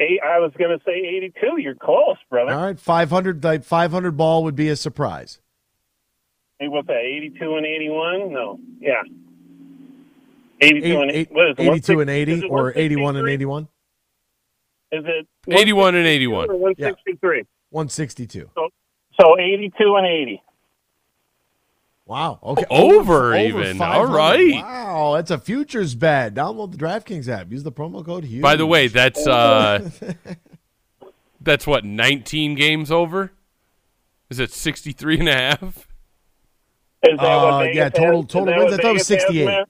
Eight, 0.00 0.20
I 0.24 0.38
was 0.38 0.52
going 0.58 0.76
to 0.76 0.84
say 0.84 0.92
82. 0.92 1.60
You're 1.60 1.74
close, 1.74 2.16
brother. 2.30 2.52
All 2.52 2.62
right, 2.62 2.78
500 2.78 3.42
like 3.44 3.64
500 3.64 4.16
ball 4.16 4.44
would 4.44 4.56
be 4.56 4.68
a 4.68 4.76
surprise. 4.76 5.40
Hey, 6.58 6.68
what's 6.68 6.86
that? 6.86 6.96
82 6.98 7.56
and 7.56 7.66
81? 7.66 8.32
No. 8.32 8.58
Yeah. 8.80 9.02
82 10.60 10.86
Eight- 10.86 10.94
and 11.02 11.10
eight- 11.10 11.32
what 11.32 11.48
is 11.48 11.56
it, 11.58 11.62
82 11.62 12.00
and 12.00 12.10
80 12.10 12.42
or 12.48 12.72
81 12.76 13.16
and 13.16 13.28
81? 13.28 13.68
Is 14.92 15.04
it 15.04 15.26
81 15.48 15.94
and 15.96 16.06
81. 16.06 16.50
or 16.50 16.54
163? 16.56 17.44
162. 17.70 18.50
So, 18.54 18.68
so 19.20 19.38
82 19.38 19.96
and 19.96 20.06
80. 20.06 20.42
Wow. 22.06 22.38
Okay. 22.42 22.64
Over 22.70 23.34
even. 23.36 23.80
All 23.80 24.06
right. 24.06 24.52
Wow, 24.54 25.12
that's 25.14 25.30
a 25.30 25.38
futures 25.38 25.94
bet. 25.94 26.34
Download 26.34 26.70
the 26.70 26.76
DraftKings 26.76 27.28
app. 27.28 27.50
Use 27.50 27.62
the 27.62 27.72
promo 27.72 28.04
code 28.04 28.24
HUGE. 28.24 28.42
By 28.42 28.56
the 28.56 28.66
way, 28.66 28.88
that's 28.88 29.26
uh 29.26 29.88
that's 31.40 31.66
what 31.66 31.84
19 31.84 32.54
games 32.56 32.90
over? 32.90 33.32
Is 34.28 34.38
it 34.38 34.52
63 34.52 35.20
and 35.20 35.28
a 35.28 35.32
half? 35.32 35.62
Is 37.06 37.18
that 37.18 37.20
Uh, 37.22 37.56
what 37.58 37.74
yeah, 37.74 37.88
total- 37.88 38.24
total 38.24 38.54
wins. 38.56 38.74
I 38.74 38.76
thought 38.76 38.90
it 38.90 38.92
was 38.94 39.08
Vegas 39.08 39.22
has, 39.24 39.32
68. 39.32 39.44
Matt? 39.46 39.68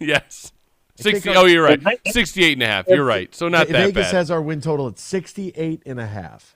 Yes. 0.00 0.52
I 0.98 1.02
60 1.02 1.30
Oh, 1.30 1.44
you're 1.46 1.64
right. 1.64 1.80
Ve- 1.80 2.10
68 2.10 2.52
and 2.54 2.62
a 2.62 2.66
half. 2.66 2.86
You're 2.88 3.04
right. 3.04 3.32
So 3.34 3.48
not 3.48 3.66
Ve- 3.68 3.72
that 3.74 3.86
Vegas 3.86 4.06
bad. 4.08 4.14
has 4.14 4.30
our 4.30 4.40
win 4.42 4.60
total 4.60 4.88
at 4.88 4.98
68 4.98 5.82
and 5.86 6.00
a 6.00 6.06
half. 6.06 6.54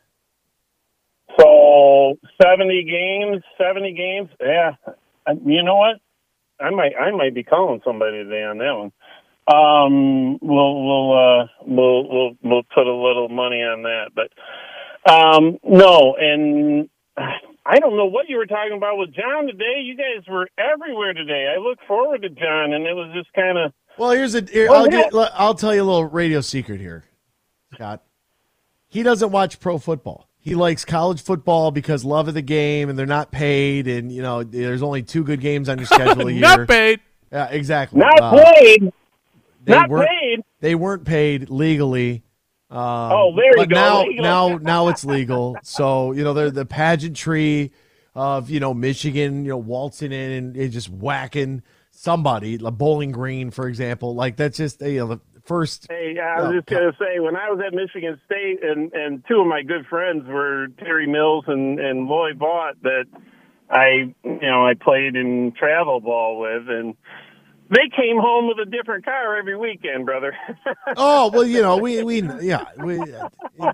So 1.38 2.18
70 2.42 2.84
games, 2.84 3.42
70 3.58 3.92
games. 3.94 4.28
Yeah. 4.40 4.72
You 5.28 5.62
know 5.62 5.76
what? 5.76 5.96
I 6.60 6.70
might 6.70 6.92
I 6.96 7.10
might 7.10 7.34
be 7.34 7.42
calling 7.44 7.80
somebody 7.84 8.24
today 8.24 8.42
on 8.44 8.58
that 8.58 8.74
one. 8.74 8.92
Um 9.46 10.38
we'll 10.40 10.84
we'll 10.84 11.12
uh 11.12 11.46
we'll 11.66 12.08
we'll 12.08 12.30
we'll 12.42 12.62
put 12.74 12.86
a 12.86 12.94
little 12.94 13.28
money 13.28 13.62
on 13.62 13.82
that. 13.82 14.10
But 14.14 14.30
um 15.10 15.58
no, 15.64 16.16
and 16.18 16.88
I 17.66 17.78
don't 17.78 17.96
know 17.96 18.06
what 18.06 18.28
you 18.28 18.36
were 18.36 18.46
talking 18.46 18.76
about 18.76 18.98
with 18.98 19.14
John 19.14 19.46
today. 19.46 19.80
You 19.82 19.96
guys 19.96 20.24
were 20.28 20.48
everywhere 20.58 21.12
today. 21.14 21.52
I 21.54 21.60
look 21.60 21.78
forward 21.88 22.22
to 22.22 22.28
John 22.28 22.72
and 22.72 22.86
it 22.86 22.94
was 22.94 23.10
just 23.14 23.32
kind 23.34 23.58
of 23.58 23.72
Well, 23.98 24.10
here's 24.10 24.34
a. 24.34 24.42
Here, 24.42 24.70
I'll, 24.70 24.86
get, 24.88 25.12
I'll 25.14 25.54
tell 25.54 25.74
you 25.74 25.82
a 25.82 25.84
little 25.84 26.04
radio 26.04 26.40
secret 26.40 26.80
here, 26.80 27.04
Scott. 27.74 28.02
He 28.88 29.02
doesn't 29.02 29.30
watch 29.30 29.58
pro 29.60 29.78
football. 29.78 30.28
He 30.44 30.54
likes 30.54 30.84
college 30.84 31.22
football 31.22 31.70
because 31.70 32.04
love 32.04 32.28
of 32.28 32.34
the 32.34 32.42
game, 32.42 32.90
and 32.90 32.98
they're 32.98 33.06
not 33.06 33.32
paid, 33.32 33.88
and 33.88 34.12
you 34.12 34.20
know 34.20 34.42
there's 34.44 34.82
only 34.82 35.02
two 35.02 35.24
good 35.24 35.40
games 35.40 35.70
on 35.70 35.78
your 35.78 35.86
schedule 35.96 36.28
a 36.28 36.30
year. 36.30 36.40
not 36.42 36.68
paid. 36.68 37.00
Yeah, 37.32 37.46
exactly. 37.48 37.98
not 38.00 38.20
Uh, 38.20 38.30
played. 38.30 38.92
they 39.64 39.72
Not 39.72 39.88
weren't, 39.88 40.08
paid. 40.10 40.40
They 40.60 40.74
weren't 40.74 41.04
paid 41.06 41.48
legally. 41.48 42.24
Um, 42.70 42.78
Oh, 42.80 43.32
there 43.34 43.46
you 43.46 43.52
but 43.56 43.68
go, 43.70 43.74
Now, 43.74 44.02
legal. 44.04 44.22
now, 44.22 44.48
now 44.62 44.88
it's 44.88 45.04
legal. 45.06 45.56
So 45.62 46.12
you 46.12 46.22
know, 46.22 46.34
they're 46.34 46.50
the 46.50 46.66
pageantry 46.66 47.72
of 48.14 48.50
you 48.50 48.60
know 48.60 48.74
Michigan, 48.74 49.44
you 49.46 49.50
know, 49.52 49.56
waltzing 49.56 50.12
in 50.12 50.30
and, 50.30 50.56
and 50.56 50.70
just 50.72 50.90
whacking 50.90 51.62
somebody, 51.90 52.58
like 52.58 52.74
Bowling 52.74 53.12
Green, 53.12 53.50
for 53.50 53.66
example. 53.66 54.14
Like 54.14 54.36
that's 54.36 54.58
just 54.58 54.82
you 54.82 54.98
know 54.98 55.06
the 55.06 55.20
first. 55.44 55.86
Hey, 55.90 56.16
I 56.18 56.40
was 56.42 56.50
Oh, 56.50 56.54
just 56.56 56.66
gonna 56.68 56.92
say 56.98 57.20
when 57.20 57.36
I 57.36 57.50
was 57.50 57.60
at 57.66 57.74
Michigan 57.74 58.20
State, 58.26 58.62
and 58.62 58.92
and 58.92 59.24
two 59.28 59.40
of 59.40 59.46
my 59.46 59.62
good 59.62 59.86
friends 59.86 60.26
were 60.26 60.68
Terry 60.78 61.06
Mills 61.06 61.44
and 61.46 61.78
and 61.80 62.06
Loy 62.06 62.32
Vaught 62.32 62.74
that 62.82 63.04
I 63.70 64.14
you 64.24 64.38
know 64.42 64.66
I 64.66 64.74
played 64.74 65.16
in 65.16 65.52
travel 65.58 66.00
ball 66.00 66.38
with, 66.40 66.68
and 66.68 66.94
they 67.70 67.88
came 67.96 68.18
home 68.18 68.46
with 68.48 68.58
a 68.58 68.70
different 68.70 69.04
car 69.04 69.36
every 69.36 69.56
weekend, 69.56 70.04
brother. 70.06 70.36
Oh 70.96 71.30
well, 71.32 71.46
you 71.46 71.62
know 71.62 71.78
we 71.78 72.02
we 72.04 72.22
yeah 72.40 72.66
we 72.78 73.00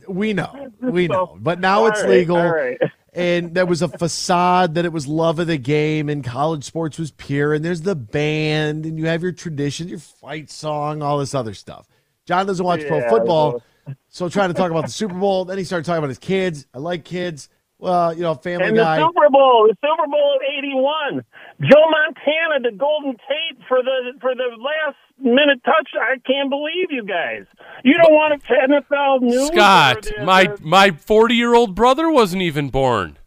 we 0.08 0.32
know 0.32 0.70
we 0.80 1.08
know, 1.08 1.36
but 1.40 1.60
now 1.60 1.86
it's 1.86 2.00
right, 2.02 2.08
legal. 2.10 2.36
right. 2.38 2.78
And 3.12 3.54
there 3.54 3.66
was 3.66 3.82
a 3.82 3.88
facade 3.88 4.74
that 4.74 4.84
it 4.84 4.92
was 4.92 5.08
love 5.08 5.40
of 5.40 5.48
the 5.48 5.58
game, 5.58 6.08
and 6.08 6.22
college 6.22 6.62
sports 6.64 6.98
was 6.98 7.10
pure. 7.10 7.54
And 7.54 7.64
there's 7.64 7.82
the 7.82 7.96
band, 7.96 8.86
and 8.86 8.98
you 8.98 9.06
have 9.06 9.22
your 9.22 9.32
tradition, 9.32 9.88
your 9.88 9.98
fight 9.98 10.48
song, 10.50 11.02
all 11.02 11.18
this 11.18 11.34
other 11.34 11.54
stuff. 11.54 11.88
John 12.24 12.46
doesn't 12.46 12.64
watch 12.64 12.86
pro 12.86 13.08
football, 13.08 13.62
so 14.08 14.28
trying 14.28 14.50
to 14.50 14.54
talk 14.54 14.70
about 14.70 14.84
the 14.84 14.92
Super 14.92 15.14
Bowl. 15.14 15.44
Then 15.44 15.58
he 15.58 15.64
started 15.64 15.84
talking 15.84 15.98
about 15.98 16.10
his 16.10 16.18
kids. 16.18 16.66
I 16.72 16.78
like 16.78 17.04
kids. 17.04 17.48
Well, 17.78 18.14
you 18.14 18.22
know, 18.22 18.34
Family 18.34 18.68
and 18.68 18.76
Guy. 18.76 18.98
Super 18.98 19.28
Bowl, 19.30 19.66
the 19.68 19.76
Super 19.82 20.06
Bowl 20.06 20.38
'81, 20.58 21.24
Joe 21.62 21.84
Montana, 21.90 22.70
the 22.70 22.76
Golden 22.76 23.12
Tate 23.12 23.58
for 23.68 23.82
the 23.82 24.18
for 24.20 24.34
the 24.34 24.48
last 24.56 24.96
minute 25.18 25.62
touch. 25.64 25.90
I 26.00 26.16
can't 26.26 26.48
believe 26.48 26.86
you 26.90 27.04
guys. 27.04 27.44
You 27.84 27.94
don't 28.02 28.12
want 28.14 28.42
a 28.42 28.46
NFL 28.68 29.20
news. 29.20 29.48
Scott, 29.48 30.06
or 30.06 30.20
the- 30.20 30.24
my 30.24 30.44
the- 30.46 30.58
my 30.62 30.90
40-year-old 30.90 31.74
brother 31.74 32.10
wasn't 32.10 32.42
even 32.42 32.70
born. 32.70 33.18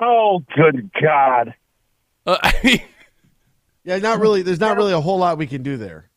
oh, 0.00 0.42
good 0.56 0.90
God. 1.00 1.54
Uh, 2.26 2.38
yeah, 3.84 3.98
not 3.98 4.20
really. 4.20 4.40
There's 4.42 4.60
not 4.60 4.76
really 4.76 4.92
a 4.92 5.00
whole 5.00 5.18
lot 5.18 5.36
we 5.38 5.46
can 5.46 5.62
do 5.62 5.76
there. 5.76 6.08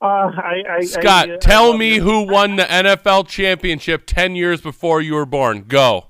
Uh, 0.00 0.30
I, 0.34 0.62
I, 0.78 0.80
Scott, 0.84 1.30
I, 1.30 1.34
I 1.34 1.36
tell 1.38 1.70
love 1.70 1.78
me 1.78 1.94
you. 1.96 2.02
who 2.02 2.22
won 2.26 2.56
the 2.56 2.64
NFL 2.64 3.28
championship 3.28 4.02
10 4.06 4.34
years 4.36 4.60
before 4.60 5.00
you 5.00 5.14
were 5.14 5.26
born. 5.26 5.62
Go. 5.68 6.06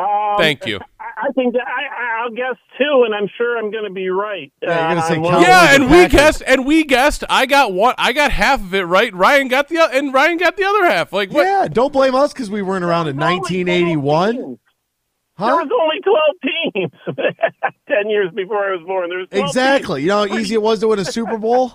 Um, 0.00 0.36
Thank 0.38 0.66
you. 0.66 0.80
I, 1.22 1.26
I 1.26 1.32
think 1.32 1.54
that 1.54 1.62
I, 1.66 2.22
I'll 2.22 2.30
guess 2.30 2.56
two, 2.78 3.02
and 3.04 3.14
I'm 3.14 3.28
sure 3.36 3.58
I'm 3.58 3.70
going 3.70 3.84
to 3.84 3.90
be 3.90 4.08
right. 4.08 4.52
Yeah, 4.62 4.68
you're 4.68 4.88
gonna 4.88 5.00
Uh, 5.00 5.08
say 5.08 5.18
well, 5.18 5.42
Yeah, 5.42 5.74
and 5.74 5.82
and 5.84 5.92
we 5.92 6.08
guessed 6.08 6.42
and 6.46 6.66
we 6.66 6.84
guessed. 6.84 7.24
I 7.28 7.46
got 7.46 7.72
one 7.72 7.94
I 7.98 8.12
got 8.12 8.30
half 8.30 8.60
of 8.60 8.74
it 8.74 8.82
right. 8.82 9.12
Ryan 9.14 9.48
got 9.48 9.68
the 9.68 9.78
and 9.80 10.12
Ryan 10.12 10.36
got 10.38 10.56
the 10.56 10.64
other 10.64 10.86
half. 10.86 11.12
Like 11.12 11.30
what? 11.32 11.44
Yeah, 11.46 11.68
don't 11.68 11.92
blame 11.92 12.14
us 12.14 12.32
because 12.32 12.50
we 12.50 12.62
weren't 12.62 12.84
around 12.84 13.08
in 13.08 13.16
There 13.16 13.26
was 13.28 13.50
only 13.50 13.64
1981. 13.64 14.34
12. 14.36 14.58
Huh? 15.38 15.46
There 15.46 15.56
was 15.56 15.70
only 16.74 16.82
12 16.82 16.92
teams 17.14 17.16
10 17.88 18.10
years 18.10 18.30
before 18.34 18.68
I 18.70 18.76
was 18.76 18.84
born. 18.86 19.08
There 19.08 19.18
was 19.18 19.28
12 19.28 19.46
Exactly. 19.46 20.02
You 20.02 20.08
know 20.08 20.26
how 20.26 20.36
easy 20.36 20.54
it 20.54 20.62
was 20.62 20.80
to 20.80 20.88
win 20.88 20.98
a 20.98 21.04
Super 21.18 21.38
Bowl? 21.38 21.74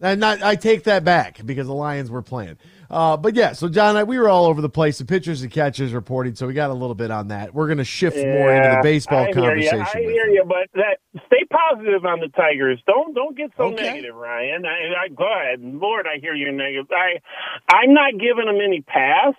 And 0.00 0.20
not, 0.20 0.42
I 0.42 0.54
take 0.54 0.84
that 0.84 1.02
back 1.02 1.44
because 1.44 1.66
the 1.66 1.74
Lions 1.74 2.10
were 2.10 2.22
playing. 2.22 2.58
Uh, 2.90 3.16
but 3.18 3.34
yeah, 3.34 3.52
so 3.52 3.68
John, 3.68 3.96
I, 3.96 4.04
we 4.04 4.18
were 4.18 4.28
all 4.28 4.46
over 4.46 4.62
the 4.62 4.68
place. 4.70 4.96
The 4.98 5.04
pitchers 5.04 5.42
and 5.42 5.50
catchers 5.50 5.92
reporting, 5.92 6.34
so 6.34 6.46
we 6.46 6.54
got 6.54 6.70
a 6.70 6.74
little 6.74 6.94
bit 6.94 7.10
on 7.10 7.28
that. 7.28 7.52
We're 7.52 7.66
going 7.66 7.78
to 7.78 7.84
shift 7.84 8.16
more 8.16 8.50
into 8.52 8.68
the 8.76 8.80
baseball 8.82 9.24
I 9.24 9.32
conversation. 9.32 9.80
I 9.80 10.00
hear 10.00 10.26
you. 10.26 10.34
you, 10.34 10.44
but 10.46 10.68
that, 10.74 10.98
stay 11.26 11.44
positive 11.50 12.04
on 12.06 12.20
the 12.20 12.28
Tigers. 12.28 12.80
Don't 12.86 13.14
don't 13.14 13.36
get 13.36 13.50
so 13.56 13.64
Okay. 13.64 13.84
negative, 13.84 14.14
Ryan. 14.14 14.64
I, 14.64 15.04
I 15.04 15.08
go 15.08 15.26
ahead, 15.30 15.60
Lord. 15.60 16.06
I 16.06 16.18
hear 16.20 16.34
you 16.34 16.50
negative. 16.50 16.86
I 16.90 17.20
I'm 17.74 17.92
not 17.92 18.12
giving 18.12 18.46
them 18.46 18.58
any 18.64 18.80
pass. 18.80 19.34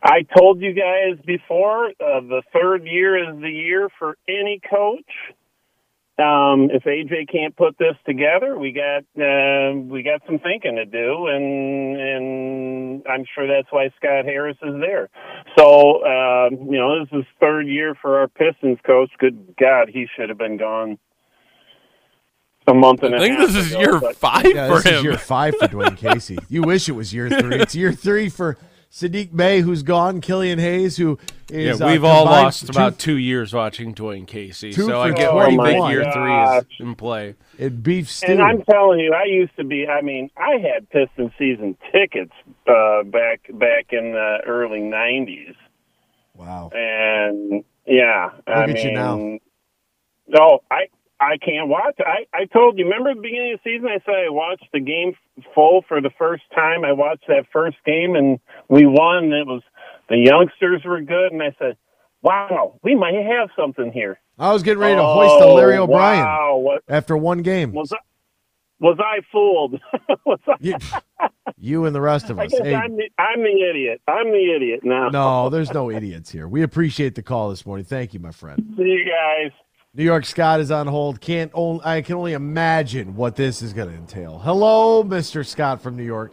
I 0.00 0.24
told 0.38 0.60
you 0.60 0.72
guys 0.74 1.18
before 1.26 1.86
uh, 1.88 2.20
the 2.20 2.42
third 2.52 2.84
year 2.86 3.18
is 3.18 3.40
the 3.40 3.50
year 3.50 3.88
for 3.98 4.16
any 4.28 4.60
coach, 4.70 5.10
um, 6.18 6.68
if 6.72 6.82
AJ 6.84 7.30
can't 7.30 7.54
put 7.56 7.78
this 7.78 7.94
together, 8.06 8.58
we 8.58 8.72
got 8.72 9.04
uh, 9.22 9.74
we 9.78 10.02
got 10.02 10.20
some 10.26 10.38
thinking 10.40 10.76
to 10.76 10.84
do, 10.84 11.26
and 11.28 11.96
and 11.96 13.02
I'm 13.06 13.24
sure 13.34 13.46
that's 13.46 13.68
why 13.70 13.88
Scott 13.96 14.24
Harris 14.24 14.56
is 14.62 14.74
there. 14.80 15.08
So 15.56 16.02
uh, 16.04 16.50
you 16.50 16.78
know, 16.78 17.04
this 17.04 17.08
is 17.20 17.24
third 17.40 17.66
year 17.68 17.94
for 18.02 18.18
our 18.18 18.28
Pistons 18.28 18.78
coach. 18.84 19.10
Good 19.18 19.54
God, 19.60 19.88
he 19.92 20.06
should 20.16 20.28
have 20.28 20.38
been 20.38 20.56
gone 20.56 20.98
a 22.66 22.74
month 22.74 23.02
and 23.02 23.14
I 23.14 23.18
a 23.18 23.20
think 23.20 23.38
half 23.38 23.46
this 23.48 23.56
is 23.56 23.70
ago, 23.70 23.80
year 23.80 24.00
but- 24.00 24.16
five 24.16 24.44
Yeah, 24.44 24.68
for 24.68 24.74
this 24.82 24.86
is 24.86 24.98
him. 24.98 25.04
year 25.04 25.16
five 25.18 25.54
for 25.56 25.68
Dwayne 25.68 25.96
Casey. 25.96 26.36
You 26.50 26.62
wish 26.62 26.88
it 26.88 26.92
was 26.92 27.14
year 27.14 27.30
three. 27.30 27.56
It's 27.56 27.74
year 27.74 27.92
three 27.92 28.28
for 28.28 28.58
Saddiq 28.90 29.36
Bey, 29.36 29.60
who's 29.60 29.82
gone. 29.82 30.20
Killian 30.20 30.58
Hayes, 30.58 30.96
who 30.96 31.18
Yeah, 31.50 31.72
uh, 31.74 31.90
we've 31.90 32.04
all 32.04 32.24
lost 32.24 32.66
two- 32.66 32.70
about 32.70 32.98
two 32.98 33.16
years 33.18 33.52
watching 33.52 33.94
Dwayne 33.94 34.26
Casey, 34.26 34.72
so 34.72 35.00
I 35.00 35.10
for 35.10 35.16
get 35.16 35.34
why 35.34 35.48
you 35.48 35.58
think 35.62 35.78
21. 35.78 35.90
year 35.90 36.12
three 36.12 36.58
is 36.58 36.64
in 36.80 36.94
play. 36.94 37.34
It 37.58 37.82
beef 37.82 38.08
stew. 38.10 38.32
And 38.32 38.42
I'm 38.42 38.62
telling 38.62 39.00
you, 39.00 39.12
I 39.14 39.24
used 39.24 39.54
to 39.56 39.64
be. 39.64 39.86
I 39.86 40.00
mean, 40.00 40.30
I 40.36 40.56
had 40.58 40.88
Piston 40.90 41.32
season 41.38 41.76
tickets 41.92 42.32
uh, 42.66 43.02
back 43.04 43.42
back 43.54 43.92
in 43.92 44.12
the 44.12 44.38
early 44.46 44.80
'90s, 44.80 45.54
wow. 46.34 46.70
and 46.72 47.64
yeah, 47.86 48.30
I 48.46 48.60
Look 48.60 48.68
at 48.70 48.74
mean, 48.74 48.86
you 48.86 48.92
now. 48.92 49.38
no, 50.28 50.60
I 50.70 50.86
I 51.20 51.36
can't 51.38 51.68
watch. 51.68 51.96
I 51.98 52.26
I 52.32 52.44
told 52.46 52.78
you. 52.78 52.84
Remember 52.84 53.14
the 53.14 53.20
beginning 53.20 53.54
of 53.54 53.60
the 53.64 53.70
season? 53.70 53.88
I 53.88 53.98
said 54.04 54.14
I 54.26 54.30
watched 54.30 54.66
the 54.72 54.80
game 54.80 55.14
full 55.54 55.84
for 55.88 56.00
the 56.00 56.10
first 56.18 56.42
time. 56.54 56.84
I 56.84 56.92
watched 56.92 57.26
that 57.28 57.46
first 57.52 57.76
game, 57.84 58.14
and 58.14 58.38
we 58.68 58.86
won. 58.86 59.24
And 59.24 59.32
it 59.32 59.46
was 59.46 59.62
the 60.08 60.16
youngsters 60.16 60.82
were 60.84 61.00
good, 61.00 61.32
and 61.32 61.42
I 61.42 61.54
said, 61.58 61.76
"Wow, 62.22 62.78
we 62.82 62.94
might 62.94 63.14
have 63.14 63.50
something 63.56 63.90
here." 63.92 64.20
I 64.38 64.52
was 64.52 64.62
getting 64.62 64.78
ready 64.78 64.94
to 64.94 65.02
hoist 65.02 65.42
a 65.42 65.46
oh, 65.46 65.54
Larry 65.54 65.76
Oh, 65.76 65.82
O'Brien 65.84 66.24
Wow, 66.24 66.56
what 66.58 66.82
after 66.88 67.16
one 67.16 67.42
game. 67.42 67.72
was 67.72 67.92
I? 67.92 67.96
Was 68.80 68.98
I 69.00 69.22
fooled? 69.32 69.80
was 70.24 70.38
I? 70.46 70.54
You, 70.60 70.76
you 71.56 71.84
and 71.86 71.92
the 71.94 72.00
rest 72.00 72.30
of 72.30 72.38
us. 72.38 72.52
Hey, 72.52 72.76
I'm 72.76 72.96
the 72.96 73.10
I'm 73.18 73.42
the 73.42 73.68
idiot. 73.68 74.00
I'm 74.06 74.30
the 74.30 74.54
idiot 74.54 74.80
now. 74.84 75.08
no, 75.08 75.50
there's 75.50 75.72
no 75.72 75.90
idiots 75.90 76.30
here. 76.30 76.46
We 76.46 76.62
appreciate 76.62 77.16
the 77.16 77.22
call 77.24 77.50
this 77.50 77.66
morning. 77.66 77.84
Thank 77.84 78.14
you, 78.14 78.20
my 78.20 78.30
friend. 78.30 78.74
See 78.76 78.84
you 78.84 79.04
guys. 79.04 79.50
New 79.98 80.04
York 80.04 80.24
Scott 80.24 80.60
is 80.60 80.70
on 80.70 80.86
hold. 80.86 81.20
Can't 81.20 81.50
only, 81.54 81.84
I 81.84 82.02
can 82.02 82.14
only 82.14 82.32
imagine 82.32 83.16
what 83.16 83.34
this 83.34 83.62
is 83.62 83.72
going 83.72 83.88
to 83.88 83.96
entail. 83.96 84.38
Hello, 84.38 85.02
Mr. 85.02 85.44
Scott 85.44 85.82
from 85.82 85.96
New 85.96 86.04
York. 86.04 86.32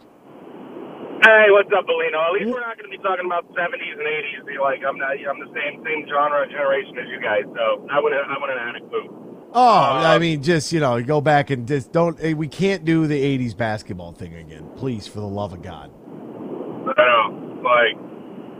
Hey, 1.20 1.46
what's 1.50 1.68
up, 1.76 1.84
Bolino? 1.84 2.14
At 2.14 2.32
least 2.38 2.54
we're 2.54 2.60
not 2.60 2.78
going 2.78 2.88
to 2.88 2.96
be 2.96 3.02
talking 3.02 3.26
about 3.26 3.44
seventies 3.58 3.98
and 3.98 4.06
eighties. 4.06 4.60
Like 4.60 4.82
I'm 4.86 4.96
not, 4.96 5.18
I'm 5.18 5.40
the 5.40 5.50
same 5.52 5.82
same 5.82 6.06
genre 6.06 6.46
generation 6.46 6.96
as 6.96 7.08
you 7.08 7.20
guys, 7.20 7.42
so 7.56 7.84
I 7.90 7.98
wouldn't 7.98 8.22
I 8.30 8.38
wouldn't 8.40 8.60
have 8.60 8.76
a 8.76 8.88
clue. 8.88 9.48
Oh, 9.52 9.58
uh, 9.58 10.14
I 10.14 10.20
mean, 10.20 10.44
just 10.44 10.72
you 10.72 10.78
know, 10.78 11.02
go 11.02 11.20
back 11.20 11.50
and 11.50 11.66
just 11.66 11.90
don't. 11.90 12.20
We 12.36 12.46
can't 12.46 12.84
do 12.84 13.08
the 13.08 13.20
'80s 13.20 13.56
basketball 13.56 14.12
thing 14.12 14.36
again, 14.36 14.70
please, 14.76 15.08
for 15.08 15.18
the 15.18 15.26
love 15.26 15.52
of 15.52 15.62
God. 15.62 15.90
I 15.90 16.94
don't 16.94 16.94
know, 16.94 17.62
like, 17.64 18.15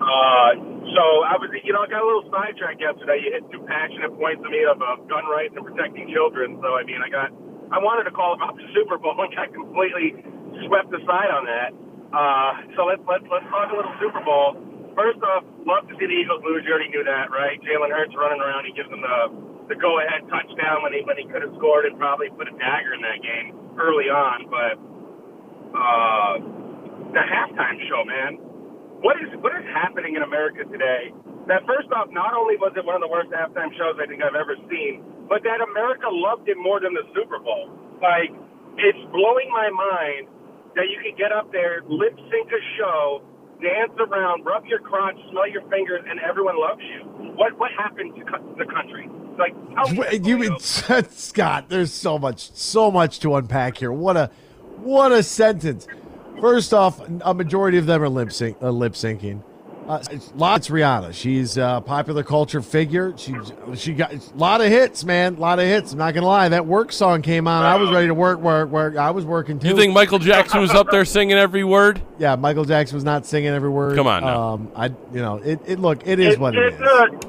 uh, 0.07 0.51
so 0.95 1.05
I 1.27 1.35
was, 1.43 1.51
you 1.67 1.75
know, 1.75 1.83
I 1.83 1.91
got 1.91 1.99
a 1.99 2.07
little 2.07 2.31
sidetracked 2.31 2.79
yesterday. 2.79 3.27
You 3.27 3.35
hit 3.35 3.45
two 3.51 3.67
passionate 3.67 4.15
points 4.15 4.39
to 4.47 4.49
me 4.49 4.63
of 4.63 4.79
uh, 4.79 5.03
gun 5.11 5.27
rights 5.27 5.59
and 5.59 5.67
protecting 5.67 6.07
children. 6.15 6.63
So 6.63 6.79
I 6.79 6.87
mean, 6.87 7.03
I 7.03 7.11
got, 7.11 7.35
I 7.75 7.83
wanted 7.83 8.07
to 8.07 8.15
call 8.15 8.39
about 8.39 8.55
the 8.61 8.67
Super 8.71 9.03
Bowl 9.03 9.19
and 9.19 9.35
got 9.35 9.51
completely 9.51 10.15
swept 10.71 10.95
aside 10.95 11.31
on 11.35 11.45
that. 11.51 11.71
Uh, 12.15 12.51
so 12.79 12.87
let's 12.87 13.03
let's 13.05 13.27
let's 13.27 13.51
talk 13.51 13.75
a 13.75 13.77
little 13.77 13.91
Super 13.99 14.23
Bowl. 14.23 14.55
First 14.95 15.19
off, 15.27 15.43
love 15.67 15.85
to 15.91 15.95
see 15.99 16.07
the 16.07 16.17
Eagles 16.17 16.41
lose. 16.47 16.63
You 16.63 16.73
already 16.73 16.89
knew 16.89 17.05
that, 17.05 17.29
right? 17.29 17.59
Jalen 17.61 17.91
Hurts 17.91 18.15
running 18.15 18.39
around. 18.39 18.65
He 18.65 18.73
gives 18.73 18.89
them 18.89 19.03
the 19.03 19.19
the 19.69 19.77
go 19.77 19.99
ahead 19.99 20.23
touchdown 20.31 20.87
when 20.87 20.95
he 20.95 21.03
when 21.03 21.19
he 21.19 21.27
could 21.27 21.43
have 21.43 21.53
scored 21.59 21.85
and 21.91 21.99
probably 21.99 22.31
put 22.31 22.47
a 22.47 22.55
dagger 22.55 22.95
in 22.95 23.03
that 23.03 23.19
game 23.27 23.59
early 23.75 24.07
on. 24.07 24.47
But 24.47 24.79
uh, 25.75 26.33
the 27.11 27.23
halftime 27.27 27.83
show, 27.91 28.07
man. 28.07 28.56
What 29.05 29.21
is 29.21 29.29
what 29.45 29.53
is 29.57 29.67
happening 29.73 30.17
in 30.17 30.23
America 30.23 30.65
today? 30.65 31.13
That 31.47 31.63
first 31.69 31.93
off, 31.93 32.09
not 32.11 32.35
only 32.35 32.57
was 32.57 32.75
it 32.75 32.85
one 32.85 32.97
of 32.97 33.05
the 33.05 33.13
worst 33.13 33.31
halftime 33.31 33.71
shows 33.77 34.01
I 34.03 34.07
think 34.09 34.23
I've 34.25 34.35
ever 34.35 34.57
seen, 34.67 35.05
but 35.29 35.45
that 35.45 35.61
America 35.63 36.09
loved 36.11 36.49
it 36.49 36.57
more 36.59 36.81
than 36.81 36.95
the 36.95 37.07
Super 37.15 37.39
Bowl. 37.39 37.71
Like, 38.03 38.35
it's 38.79 38.99
blowing 39.15 39.49
my 39.53 39.71
mind 39.71 40.27
that 40.75 40.91
you 40.91 40.99
can 41.01 41.15
get 41.17 41.31
up 41.31 41.53
there, 41.53 41.87
lip 41.87 42.17
sync 42.33 42.49
a 42.51 42.63
show, 42.77 43.23
dance 43.63 43.95
around, 44.01 44.45
rub 44.45 44.67
your 44.67 44.81
crotch, 44.81 45.17
smell 45.31 45.49
your 45.49 45.63
fingers, 45.71 46.03
and 46.09 46.19
everyone 46.21 46.59
loves 46.59 46.83
you. 46.83 47.05
What 47.37 47.59
what 47.59 47.71
happened 47.77 48.17
to 48.17 48.23
co- 48.25 48.55
the 48.59 48.67
country? 48.67 49.09
Like, 49.39 49.55
You, 50.25 50.59
Scott, 51.13 51.69
there's 51.69 51.93
so 51.93 52.19
much, 52.19 52.51
so 52.53 52.91
much 52.91 53.21
to 53.21 53.37
unpack 53.37 53.79
here. 53.79 53.93
What 53.93 54.17
a, 54.17 54.31
what 54.77 55.13
a 55.13 55.23
sentence. 55.23 55.87
First 56.41 56.75
off, 56.75 57.01
a 57.23 57.35
majority 57.35 57.79
of 57.79 57.87
them 57.87 58.03
are 58.03 58.09
lip 58.09 58.33
sync, 58.33 58.57
uh, 58.63 58.71
lip 58.71 58.93
syncing. 58.93 59.43
Uh, 59.89 60.03
lots 60.35 60.69
Rihanna. 60.69 61.15
She's 61.15 61.57
a 61.57 61.81
popular 61.85 62.25
culture 62.25 62.61
figure. 62.61 63.15
She 63.17 63.37
she 63.77 63.93
got 63.95 64.13
a 64.13 64.21
lot 64.35 64.61
of 64.61 64.67
hits, 64.67 65.05
man. 65.05 65.37
A 65.37 65.39
lot 65.39 65.61
of 65.61 65.65
hits. 65.67 65.93
I'm 65.93 65.99
not 65.99 66.13
gonna 66.13 66.27
lie. 66.27 66.49
That 66.49 66.67
work 66.67 66.91
song 66.91 67.23
came 67.23 67.47
on. 67.47 67.65
I 67.65 67.77
was 67.77 67.91
ready 67.91 68.09
to 68.09 68.15
work. 68.15 68.41
Work. 68.41 68.71
Work. 68.71 68.97
I 68.97 69.13
was 69.13 69.25
working 69.25 69.61
too. 69.61 69.69
You 69.69 69.77
think 69.77 69.95
Michael 69.95 70.19
Jackson 70.19 70.61
was 70.61 70.73
up 70.73 70.89
there 70.91 71.05
singing 71.05 71.37
every 71.37 71.63
word? 71.63 72.03
Yeah, 72.19 72.35
Michael 72.35 72.65
Jackson 72.65 72.97
was 72.97 73.05
not 73.05 73.27
singing 73.27 73.51
every 73.51 73.71
word. 73.71 73.95
Come 73.97 74.09
on 74.09 74.25
now. 74.25 74.55
Um, 74.55 74.73
I, 74.75 74.87
you 74.87 75.23
know, 75.23 75.37
it, 75.37 75.61
it. 75.67 75.79
Look, 75.79 76.05
it 76.05 76.19
is 76.19 76.37
what 76.37 76.57
it 76.57 76.75
is. 76.75 76.81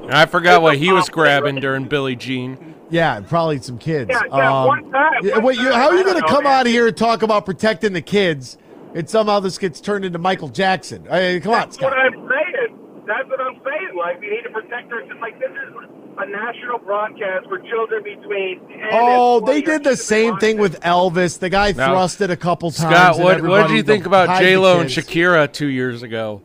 I 0.10 0.26
forgot 0.26 0.64
what 0.64 0.78
he 0.78 0.92
was 0.92 1.10
grabbing 1.10 1.58
during 1.58 1.88
Billie 1.88 2.16
Jean. 2.16 2.74
Yeah, 2.90 3.20
probably 3.20 3.60
some 3.60 3.78
kids. 3.78 4.10
Yeah, 4.12 4.22
yeah, 4.30 4.62
Um, 4.62 4.68
one 4.68 4.92
time, 4.92 5.14
one 5.24 5.44
wait, 5.44 5.60
you, 5.60 5.72
how 5.74 5.90
are 5.90 5.96
you 5.96 6.04
going 6.04 6.16
to 6.16 6.22
know, 6.22 6.28
come 6.28 6.46
man. 6.46 6.62
out 6.62 6.66
here 6.66 6.88
and 6.88 6.96
talk 6.96 7.22
about 7.22 7.46
protecting 7.46 7.92
the 7.94 8.02
kids, 8.02 8.58
and 8.98 9.08
somehow 9.08 9.40
this 9.40 9.58
gets 9.60 9.80
turned 9.80 10.06
into 10.06 10.18
Michael 10.18 10.50
Jackson? 10.50 11.08
I 11.12 11.20
mean, 11.20 11.42
come 11.42 11.54
on, 11.54 11.60
That's 11.60 11.76
Scott. 11.76 11.92
what 11.92 11.98
I'm 12.00 12.14
saying. 12.14 12.80
That's 13.06 13.30
what 13.30 13.40
I'm 13.40 13.62
saying. 13.64 13.96
Like, 13.96 14.20
we 14.20 14.30
need 14.30 14.42
to 14.44 14.50
protect 14.50 14.92
our 14.92 15.06
Like, 15.22 15.40
this 15.40 15.52
is 15.52 15.74
a 16.18 16.26
national 16.26 16.80
broadcast 16.80 17.46
for 17.48 17.60
children 17.70 18.04
between 18.04 18.60
10 18.68 18.90
Oh, 18.92 19.38
and 19.38 19.48
they 19.48 19.62
did 19.62 19.84
the 19.84 19.96
same 19.96 20.38
thing 20.38 20.58
with 20.58 20.82
Elvis. 20.82 21.38
The 21.38 21.50
guy 21.50 21.74
Now, 21.74 21.94
thrust 21.94 22.22
it 22.22 22.32
a 22.32 22.36
couple 22.36 22.72
times. 22.72 23.16
Scott, 23.16 23.20
what 23.20 23.42
what 23.44 23.68
did 23.68 23.78
you 23.78 23.84
think 23.84 24.08
about 24.08 24.30
hide 24.30 24.42
J 24.42 24.58
Lo 24.58 24.82
and. 24.82 24.90
Shakira 24.90 25.52
two 25.52 25.68
years 25.68 26.02
ago? 26.02 26.42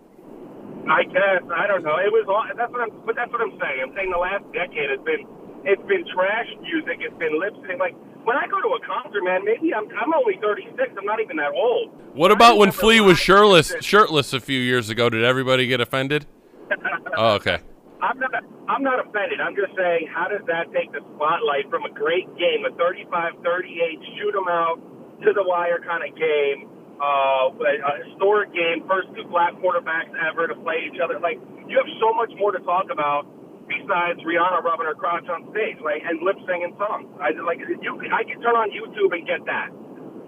I 0.91 1.05
guess 1.05 1.41
I 1.57 1.67
don't 1.67 1.83
know. 1.83 1.97
It 1.97 2.13
was 2.13 2.27
all. 2.29 2.45
That's 2.55 2.71
what 2.71 2.83
I'm. 2.83 2.91
But 3.07 3.17
that's 3.17 3.33
what 3.33 3.41
I'm 3.41 3.57
saying. 3.59 3.81
I'm 3.83 3.95
saying 3.97 4.11
the 4.13 4.19
last 4.19 4.45
decade 4.53 4.91
has 4.91 5.01
been. 5.07 5.25
It's 5.65 5.83
been 5.89 6.05
trash 6.13 6.49
music. 6.61 6.99
It's 7.01 7.17
been 7.19 7.39
lip 7.41 7.55
sync. 7.67 7.81
Like 7.81 7.95
when 8.25 8.37
I 8.37 8.47
go 8.47 8.61
to 8.61 8.69
a 8.77 8.81
concert, 8.87 9.23
man. 9.25 9.45
Maybe 9.45 9.75
I'm. 9.75 9.89
I'm 9.97 10.13
only 10.15 10.39
36. 10.41 10.77
I'm 10.99 11.05
not 11.05 11.21
even 11.21 11.37
that 11.37 11.53
old. 11.53 11.91
What 12.15 12.31
about 12.31 12.59
when 12.59 12.71
Flea 12.73 13.01
was 13.01 13.19
shirtless 13.19 13.75
shirtless 13.81 14.33
a 14.33 14.41
few 14.41 14.61
years 14.61 14.91
ago? 14.91 15.09
Did 15.11 15.25
everybody 15.25 15.67
get 15.67 15.81
offended? 15.81 16.27
Oh, 17.15 17.35
okay. 17.35 17.59
I'm 18.01 18.19
not. 18.19 18.33
I'm 18.69 18.83
not 18.83 18.99
offended. 19.07 19.39
I'm 19.39 19.55
just 19.55 19.77
saying, 19.77 20.09
how 20.09 20.29
does 20.29 20.41
that 20.47 20.73
take 20.73 20.91
the 20.93 21.01
spotlight 21.15 21.69
from 21.69 21.85
a 21.85 21.91
great 21.93 22.25
game, 22.41 22.65
a 22.65 22.71
35-38 22.73 24.01
shoot 24.17 24.35
'em 24.35 24.49
out 24.49 24.81
to 25.23 25.33
the 25.35 25.45
wire 25.45 25.79
kind 25.85 26.03
of 26.03 26.17
game, 26.17 26.69
uh, 26.97 27.53
a 27.53 27.73
a 27.85 27.93
historic 28.09 28.53
game, 28.55 28.89
first 28.89 29.09
two 29.15 29.25
black 29.29 29.53
quarterbacks 29.61 30.09
ever 30.27 30.49
to 30.49 30.55
play 30.57 30.89
each 30.89 30.99
other? 31.05 31.21
Like 31.21 31.39
you 31.69 31.77
have 31.77 31.87
so 32.01 32.15
much 32.15 32.33
more 32.39 32.51
to 32.53 32.61
talk 32.61 32.87
about 32.91 33.27
besides 33.81 34.21
Rihanna 34.23 34.61
rubbing 34.63 34.87
her 34.87 34.97
crotch 34.97 35.29
on 35.29 35.49
stage, 35.51 35.81
like 35.81 36.05
and 36.05 36.21
lip 36.21 36.37
singing 36.45 36.77
songs. 36.77 37.09
I 37.21 37.33
like 37.41 37.59
you. 37.61 37.93
I 38.13 38.23
can 38.25 38.41
turn 38.45 38.57
on 38.57 38.69
YouTube 38.71 39.13
and 39.17 39.25
get 39.25 39.45
that. 39.49 39.73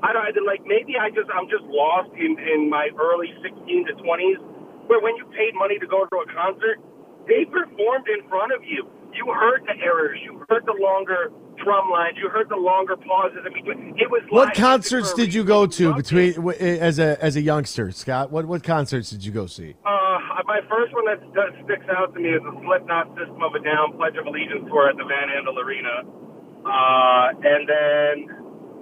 I 0.04 0.12
don't 0.12 0.24
I, 0.24 0.32
like 0.44 0.64
maybe 0.64 0.96
I 0.96 1.08
just 1.12 1.28
I'm 1.32 1.48
just 1.48 1.64
lost 1.68 2.12
in 2.16 2.36
in 2.40 2.68
my 2.68 2.88
early 2.96 3.32
16 3.40 3.60
to 3.88 3.92
20s, 4.00 4.40
where 4.88 5.00
when 5.00 5.16
you 5.16 5.24
paid 5.32 5.52
money 5.56 5.78
to 5.78 5.86
go 5.86 6.04
to 6.08 6.16
a 6.24 6.26
concert, 6.32 6.80
they 7.28 7.44
performed 7.48 8.08
in 8.08 8.24
front 8.28 8.52
of 8.52 8.64
you. 8.64 8.88
You 9.12 9.30
heard 9.32 9.64
the 9.64 9.76
errors. 9.80 10.18
You 10.24 10.44
heard 10.48 10.66
the 10.66 10.76
longer 10.76 11.30
drum 11.62 11.90
lines. 11.90 12.16
You 12.20 12.28
heard 12.28 12.48
the 12.48 12.56
longer 12.56 12.96
pauses 12.96 13.44
in 13.46 13.52
between. 13.52 13.94
It 13.98 14.10
was 14.10 14.22
What 14.30 14.54
concerts 14.54 15.12
a 15.12 15.16
did 15.16 15.34
you 15.34 15.44
go 15.44 15.66
to 15.66 15.94
between 15.94 16.34
as 16.60 16.98
a 16.98 17.22
as 17.22 17.36
a 17.36 17.40
youngster, 17.40 17.90
Scott? 17.90 18.30
What 18.30 18.46
what 18.46 18.62
concerts 18.62 19.10
did 19.10 19.24
you 19.24 19.32
go 19.32 19.46
see? 19.46 19.74
Uh, 19.84 20.18
my 20.46 20.60
first 20.68 20.92
one 20.92 21.06
that, 21.06 21.20
that 21.34 21.50
sticks 21.64 21.86
out 21.90 22.14
to 22.14 22.20
me 22.20 22.30
is 22.30 22.42
the 22.42 22.54
Slipknot 22.64 23.08
System 23.16 23.42
of 23.42 23.54
a 23.54 23.62
Down 23.64 23.96
Pledge 23.96 24.16
of 24.16 24.26
Allegiance 24.26 24.68
tour 24.68 24.88
at 24.88 24.96
the 24.96 25.04
Van 25.04 25.28
Andel 25.32 25.56
Arena. 25.56 26.04
Uh, 26.64 27.32
and 27.42 27.68
then 27.68 28.14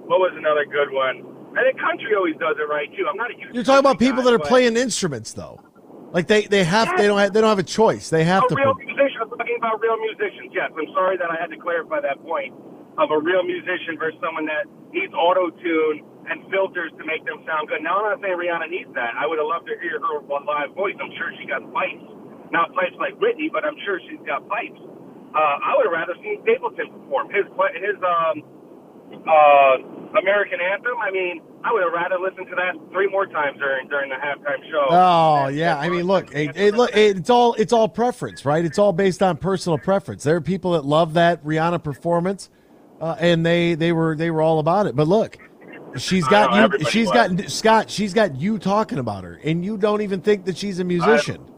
what 0.05 0.19
was 0.19 0.33
another 0.35 0.65
good 0.65 0.91
one? 0.91 1.23
I 1.57 1.63
think 1.63 1.79
country 1.79 2.15
always 2.15 2.35
does 2.35 2.57
it 2.59 2.67
right 2.69 2.89
too. 2.95 3.05
I'm 3.09 3.17
not 3.17 3.31
a 3.31 3.35
huge 3.35 3.53
You're 3.53 3.63
talking 3.63 3.79
about 3.79 3.99
people 3.99 4.23
that 4.23 4.33
are 4.33 4.39
playing 4.39 4.75
instruments, 4.75 5.33
though. 5.33 5.59
Like 6.13 6.27
they 6.27 6.45
they 6.45 6.63
have 6.63 6.93
they 6.97 7.07
don't 7.07 7.17
have, 7.19 7.33
they 7.33 7.41
don't 7.41 7.49
have 7.49 7.59
a 7.59 7.65
choice. 7.67 8.09
They 8.09 8.23
have 8.23 8.45
a 8.45 8.47
to. 8.49 8.55
real 8.55 8.75
musician. 8.77 9.17
I'm 9.21 9.29
talking 9.33 9.57
about 9.57 9.81
real 9.81 9.97
musicians. 9.97 10.53
Yes, 10.53 10.69
I'm 10.77 10.87
sorry 10.93 11.17
that 11.17 11.29
I 11.33 11.41
had 11.41 11.49
to 11.49 11.57
clarify 11.57 12.01
that 12.01 12.21
point 12.21 12.53
of 13.01 13.09
a 13.11 13.19
real 13.19 13.41
musician 13.43 13.97
versus 13.97 14.21
someone 14.21 14.45
that 14.45 14.69
needs 14.93 15.13
auto 15.17 15.49
tune 15.49 16.05
and 16.29 16.45
filters 16.53 16.93
to 17.01 17.03
make 17.03 17.25
them 17.25 17.41
sound 17.49 17.67
good. 17.67 17.81
Now 17.81 17.99
I'm 18.05 18.13
not 18.13 18.21
saying 18.21 18.37
Rihanna 18.37 18.69
needs 18.69 18.93
that. 18.93 19.17
I 19.17 19.25
would 19.25 19.41
have 19.41 19.49
loved 19.49 19.65
to 19.67 19.75
hear 19.81 19.97
her 19.99 20.21
live 20.29 20.71
voice. 20.77 20.95
I'm 21.01 21.11
sure 21.17 21.33
she 21.41 21.49
got 21.49 21.65
pipes, 21.73 22.05
not 22.53 22.69
pipes 22.77 22.95
like 23.01 23.17
Whitney, 23.19 23.49
but 23.51 23.65
I'm 23.65 23.75
sure 23.83 23.97
she's 24.07 24.21
got 24.29 24.45
pipes. 24.47 24.79
uh, 25.33 25.57
I 25.65 25.73
would 25.75 25.89
have 25.89 25.97
rather 25.97 26.13
seen 26.21 26.39
Stapleton 26.45 26.93
perform 26.93 27.33
his 27.33 27.49
his 27.81 27.97
um, 28.05 28.35
uh, 29.25 29.75
American 30.21 30.61
anthem. 30.61 30.97
I 31.01 31.09
mean, 31.11 31.41
I 31.65 31.71
would 31.71 31.83
have 31.83 31.93
rather 31.93 32.19
listened 32.19 32.47
to 32.49 32.55
that 32.55 32.75
three 32.91 33.07
more 33.07 33.25
times 33.25 33.57
during 33.57 33.87
during 33.87 34.09
the 34.09 34.15
halftime 34.15 34.61
show. 34.69 34.87
Oh 34.89 35.47
yeah, 35.47 35.77
I 35.77 35.87
mean, 35.87 36.03
look, 36.03 36.33
it, 36.35 36.57
it, 36.57 36.75
look, 36.75 36.91
it's 36.93 37.29
all 37.29 37.53
it's 37.53 37.71
all 37.71 37.87
preference, 37.87 38.43
right? 38.43 38.65
It's 38.65 38.77
all 38.77 38.91
based 38.91 39.23
on 39.23 39.37
personal 39.37 39.77
preference. 39.77 40.23
There 40.23 40.35
are 40.35 40.41
people 40.41 40.73
that 40.73 40.83
love 40.83 41.13
that 41.13 41.43
Rihanna 41.45 41.81
performance, 41.81 42.49
uh, 42.99 43.15
and 43.17 43.45
they 43.45 43.75
they 43.75 43.93
were 43.93 44.15
they 44.17 44.29
were 44.29 44.41
all 44.41 44.59
about 44.59 44.87
it. 44.87 44.95
But 44.95 45.07
look, 45.07 45.37
she's 45.97 46.27
got 46.27 46.51
know, 46.51 46.77
you. 46.77 46.85
She's 46.85 47.07
was. 47.07 47.13
got 47.13 47.49
Scott. 47.49 47.89
She's 47.89 48.13
got 48.13 48.35
you 48.35 48.59
talking 48.59 48.97
about 48.97 49.23
her, 49.23 49.39
and 49.41 49.63
you 49.63 49.77
don't 49.77 50.01
even 50.01 50.19
think 50.19 50.43
that 50.45 50.57
she's 50.57 50.79
a 50.79 50.83
musician. 50.83 51.49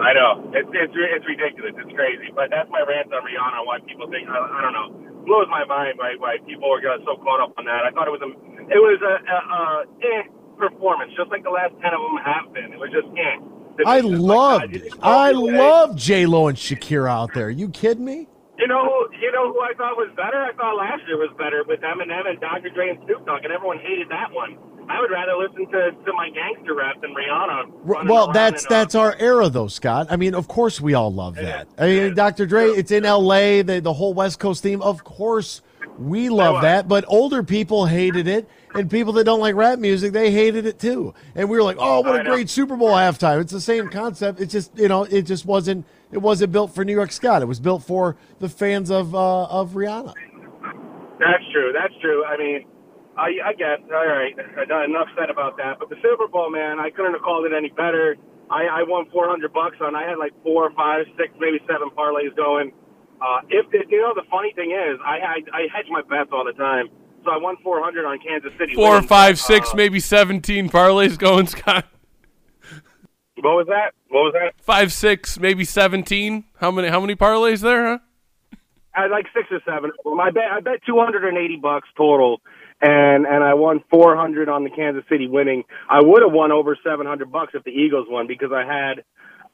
I 0.00 0.12
know 0.14 0.50
it's 0.52 0.68
it's 0.72 0.92
it's 0.92 1.26
ridiculous. 1.26 1.74
It's 1.78 1.94
crazy, 1.94 2.32
but 2.34 2.50
that's 2.50 2.68
my 2.70 2.80
rant 2.80 3.12
on 3.12 3.22
Rihanna. 3.22 3.66
Why 3.66 3.78
people 3.86 4.10
think 4.10 4.28
I, 4.28 4.34
I 4.34 4.62
don't 4.62 4.72
know 4.72 5.15
blows 5.26 5.46
my 5.50 5.64
mind 5.66 5.98
why 5.98 6.14
why 6.18 6.38
people 6.46 6.70
are 6.72 6.80
got 6.80 7.02
so 7.04 7.18
caught 7.20 7.42
up 7.42 7.52
on 7.58 7.66
that. 7.66 7.82
I 7.84 7.90
thought 7.90 8.06
it 8.08 8.14
was 8.14 8.22
a 8.22 8.30
it 8.70 8.80
was 8.80 8.98
a, 9.02 9.14
a, 9.26 9.38
a 9.38 9.60
eh 10.00 10.22
performance, 10.56 11.12
just 11.18 11.28
like 11.30 11.42
the 11.42 11.50
last 11.50 11.74
ten 11.82 11.92
of 11.92 12.00
them 12.00 12.16
have 12.24 12.48
been. 12.54 12.72
It 12.72 12.78
was 12.80 12.90
just 12.94 13.06
eh. 13.18 13.36
I 13.84 14.00
loved, 14.00 14.72
I 15.02 15.32
loved 15.32 15.98
J 15.98 16.24
Lo 16.24 16.48
and 16.48 16.56
Shakira 16.56 17.10
out 17.10 17.34
there. 17.34 17.50
you 17.50 17.68
kidding 17.68 18.06
me? 18.06 18.26
You 18.58 18.66
know, 18.66 18.80
who- 18.88 19.12
you 19.20 19.30
know 19.32 19.52
who 19.52 19.60
I 19.60 19.74
thought 19.76 19.98
was 20.00 20.08
better? 20.16 20.40
I 20.40 20.52
thought 20.56 20.76
last 20.80 21.02
year 21.06 21.18
was 21.18 21.28
better 21.36 21.62
with 21.68 21.80
Eminem 21.80 22.24
and 22.26 22.40
Dr. 22.40 22.70
Dre 22.70 22.88
and 22.88 22.98
Snoop 23.04 23.26
Dogg, 23.26 23.44
and 23.44 23.52
everyone 23.52 23.76
hated 23.84 24.08
that 24.08 24.32
one. 24.32 24.56
I 24.88 25.00
would 25.00 25.10
rather 25.10 25.36
listen 25.36 25.66
to, 25.72 25.90
to 26.04 26.12
my 26.12 26.30
gangster 26.30 26.74
rap 26.74 27.00
than 27.00 27.14
Rihanna. 27.14 28.06
Well, 28.06 28.32
that's 28.32 28.64
uh, 28.66 28.68
that's 28.68 28.94
our 28.94 29.16
era, 29.18 29.48
though, 29.48 29.66
Scott. 29.66 30.06
I 30.10 30.16
mean, 30.16 30.34
of 30.34 30.48
course 30.48 30.80
we 30.80 30.94
all 30.94 31.12
love 31.12 31.34
that. 31.36 31.68
I 31.76 31.86
mean, 31.86 32.14
Dr. 32.14 32.46
Dre, 32.46 32.66
it's 32.66 32.90
in 32.90 33.04
L.A. 33.04 33.62
The 33.62 33.80
the 33.80 33.92
whole 33.92 34.14
West 34.14 34.38
Coast 34.38 34.62
theme. 34.62 34.80
Of 34.82 35.02
course, 35.02 35.62
we 35.98 36.28
love 36.28 36.62
that. 36.62 36.88
But 36.88 37.04
older 37.08 37.42
people 37.42 37.86
hated 37.86 38.28
it, 38.28 38.48
and 38.74 38.90
people 38.90 39.12
that 39.14 39.24
don't 39.24 39.40
like 39.40 39.54
rap 39.54 39.78
music, 39.78 40.12
they 40.12 40.30
hated 40.30 40.66
it 40.66 40.78
too. 40.78 41.14
And 41.34 41.48
we 41.48 41.56
were 41.56 41.64
like, 41.64 41.78
oh, 41.80 42.00
what 42.02 42.20
a 42.20 42.24
great 42.24 42.48
Super 42.48 42.76
Bowl 42.76 42.90
halftime. 42.90 43.40
It's 43.40 43.52
the 43.52 43.60
same 43.60 43.88
concept. 43.88 44.40
It's 44.40 44.52
just 44.52 44.76
you 44.78 44.88
know, 44.88 45.02
it 45.04 45.22
just 45.22 45.46
wasn't 45.46 45.84
it 46.12 46.18
wasn't 46.18 46.52
built 46.52 46.74
for 46.74 46.84
New 46.84 46.94
York 46.94 47.12
Scott. 47.12 47.42
It 47.42 47.46
was 47.46 47.60
built 47.60 47.82
for 47.82 48.16
the 48.38 48.48
fans 48.48 48.90
of 48.90 49.14
uh, 49.14 49.44
of 49.44 49.72
Rihanna. 49.72 50.14
That's 51.18 51.44
true. 51.52 51.72
That's 51.72 51.94
true. 52.00 52.24
I 52.24 52.36
mean, 52.36 52.66
I, 53.16 53.50
I 53.50 53.52
guess. 53.56 53.80
All 53.88 54.06
right. 54.06 54.32
Enough 54.36 55.08
said 55.18 55.30
about 55.30 55.56
that. 55.56 55.78
But 55.78 55.88
the 55.88 55.96
Super 56.02 56.28
Bowl, 56.28 56.50
man, 56.50 56.78
I 56.78 56.90
couldn't 56.90 57.12
have 57.12 57.22
called 57.22 57.46
it 57.46 57.52
any 57.56 57.70
better. 57.70 58.16
I, 58.50 58.66
I 58.66 58.82
won 58.86 59.06
400 59.10 59.52
bucks 59.52 59.76
on. 59.80 59.96
I 59.96 60.06
had 60.08 60.18
like 60.18 60.32
four, 60.42 60.70
five, 60.76 61.06
six, 61.16 61.32
maybe 61.40 61.58
seven 61.66 61.90
parlays 61.96 62.34
going. 62.36 62.72
Uh, 63.20 63.40
if 63.48 63.68
the, 63.72 63.78
you 63.88 64.00
know, 64.00 64.12
the 64.14 64.28
funny 64.30 64.52
thing 64.54 64.70
is, 64.70 65.00
I, 65.04 65.16
I 65.18 65.36
I 65.52 65.60
hedge 65.74 65.86
my 65.90 66.02
bets 66.02 66.30
all 66.32 66.44
the 66.44 66.52
time. 66.52 66.88
So 67.24 67.30
I 67.32 67.38
won 67.38 67.56
400 67.64 68.04
on 68.04 68.18
Kansas 68.20 68.52
City. 68.58 68.74
Four, 68.74 68.92
winning. 68.96 69.08
five, 69.08 69.40
six, 69.40 69.70
Uh, 69.72 69.76
maybe 69.76 69.98
seventeen 69.98 70.68
parlays 70.68 71.18
going, 71.18 71.46
Scott. 71.54 71.86
What 73.40 73.56
was 73.56 73.66
that? 73.68 73.92
What 74.08 74.20
was 74.30 74.34
that? 74.34 74.54
Five, 74.62 74.92
six, 74.92 75.38
maybe 75.40 75.64
seventeen. 75.64 76.44
How 76.60 76.70
many? 76.70 76.88
How 76.88 77.00
many 77.00 77.16
parlays 77.16 77.60
there? 77.62 77.84
Huh? 77.86 77.98
I 78.94 79.02
had 79.02 79.10
like 79.10 79.26
six 79.34 79.48
or 79.50 79.60
seven. 79.66 79.90
I 80.20 80.30
bet 80.30 80.44
I 80.52 80.60
bet 80.60 80.80
280 80.86 81.56
bucks 81.56 81.88
total, 81.96 82.40
and 82.80 83.26
and 83.26 83.42
I 83.42 83.54
won 83.54 83.82
400 83.90 84.48
on 84.48 84.64
the 84.64 84.70
Kansas 84.70 85.04
City 85.08 85.28
winning. 85.28 85.64
I 85.88 86.00
would 86.02 86.22
have 86.22 86.32
won 86.32 86.52
over 86.52 86.76
700 86.82 87.30
bucks 87.32 87.52
if 87.54 87.64
the 87.64 87.70
Eagles 87.70 88.06
won 88.08 88.26
because 88.26 88.50
I 88.52 88.64
had 88.64 89.04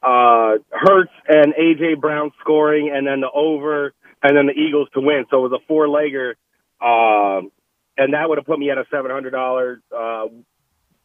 uh 0.03 0.59
Hurts 0.71 1.13
and 1.29 1.55
AJ 1.55 2.01
Brown 2.01 2.33
scoring, 2.41 2.91
and 2.93 3.07
then 3.07 3.21
the 3.21 3.31
over, 3.33 3.95
and 4.23 4.37
then 4.37 4.47
the 4.47 4.53
Eagles 4.53 4.89
to 4.95 5.01
win. 5.01 5.25
So 5.31 5.45
it 5.45 5.51
was 5.51 5.61
a 5.61 5.67
four 5.67 5.87
legger, 5.87 6.35
um, 6.81 7.51
and 7.97 8.15
that 8.15 8.29
would 8.29 8.39
have 8.39 8.47
put 8.47 8.59
me 8.59 8.71
at 8.71 8.79
a 8.79 8.85
700 8.91 9.31
dollar 9.31 9.81
uh, 9.97 10.27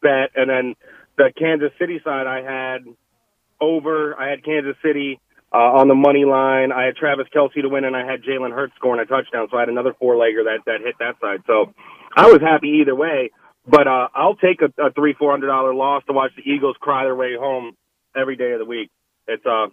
bet. 0.02 0.30
And 0.34 0.50
then 0.50 0.74
the 1.16 1.32
Kansas 1.38 1.70
City 1.78 2.00
side, 2.04 2.26
I 2.26 2.42
had 2.42 2.84
over. 3.60 4.18
I 4.18 4.30
had 4.30 4.44
Kansas 4.44 4.76
City 4.82 5.20
uh, 5.52 5.78
on 5.78 5.88
the 5.88 5.94
money 5.94 6.24
line. 6.24 6.72
I 6.72 6.84
had 6.84 6.96
Travis 6.96 7.26
Kelce 7.34 7.62
to 7.62 7.68
win, 7.68 7.84
and 7.84 7.96
I 7.96 8.04
had 8.04 8.22
Jalen 8.22 8.52
Hurts 8.52 8.74
scoring 8.76 9.00
a 9.00 9.06
touchdown. 9.06 9.48
So 9.50 9.56
I 9.56 9.60
had 9.60 9.68
another 9.68 9.94
four 9.98 10.14
legger 10.14 10.44
that 10.44 10.60
that 10.66 10.80
hit 10.82 10.96
that 10.98 11.16
side. 11.20 11.42
So 11.46 11.72
I 12.18 12.30
was 12.30 12.40
happy 12.40 12.80
either 12.80 12.94
way. 12.94 13.30
But 13.66 13.86
uh, 13.86 14.08
I'll 14.14 14.34
take 14.36 14.62
a, 14.62 14.82
a 14.82 14.90
three 14.92 15.14
four 15.14 15.30
hundred 15.30 15.48
dollar 15.48 15.74
loss 15.74 16.02
to 16.06 16.12
watch 16.12 16.30
the 16.36 16.42
Eagles 16.42 16.76
cry 16.80 17.04
their 17.04 17.14
way 17.14 17.36
home 17.38 17.76
every 18.16 18.34
day 18.36 18.52
of 18.52 18.58
the 18.58 18.64
week. 18.64 18.90
It's 19.26 19.44
uh, 19.44 19.66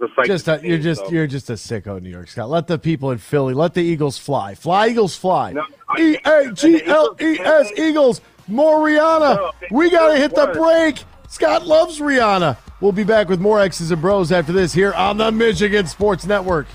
the 0.00 0.08
sight. 0.16 0.26
Just 0.26 0.48
a, 0.48 0.60
you're 0.62 0.78
just 0.78 1.06
so. 1.06 1.10
you're 1.12 1.28
just 1.28 1.48
a 1.48 1.52
sicko, 1.52 2.02
New 2.02 2.10
York 2.10 2.28
Scott. 2.28 2.50
Let 2.50 2.66
the 2.66 2.78
people 2.78 3.12
in 3.12 3.18
Philly, 3.18 3.54
let 3.54 3.74
the 3.74 3.82
Eagles 3.82 4.18
fly, 4.18 4.56
fly 4.56 4.88
Eagles 4.88 5.16
fly. 5.16 5.54
E 5.98 6.16
A 6.24 6.52
G 6.52 6.82
L 6.84 7.16
E 7.20 7.38
S 7.38 7.70
Eagles. 7.78 8.20
More 8.48 8.78
Rihanna. 8.78 9.52
We 9.70 9.90
gotta 9.90 10.16
hit 10.16 10.34
the 10.34 10.48
break. 10.48 11.04
Scott 11.28 11.66
loves 11.66 12.00
Rihanna. 12.00 12.56
We'll 12.80 12.92
be 12.92 13.04
back 13.04 13.28
with 13.28 13.40
more 13.40 13.60
X's 13.60 13.90
and 13.90 14.00
Bros 14.02 14.30
after 14.32 14.52
this 14.52 14.72
here 14.72 14.92
on 14.92 15.16
the 15.16 15.32
Michigan 15.32 15.86
Sports 15.86 16.26
Network. 16.26 16.66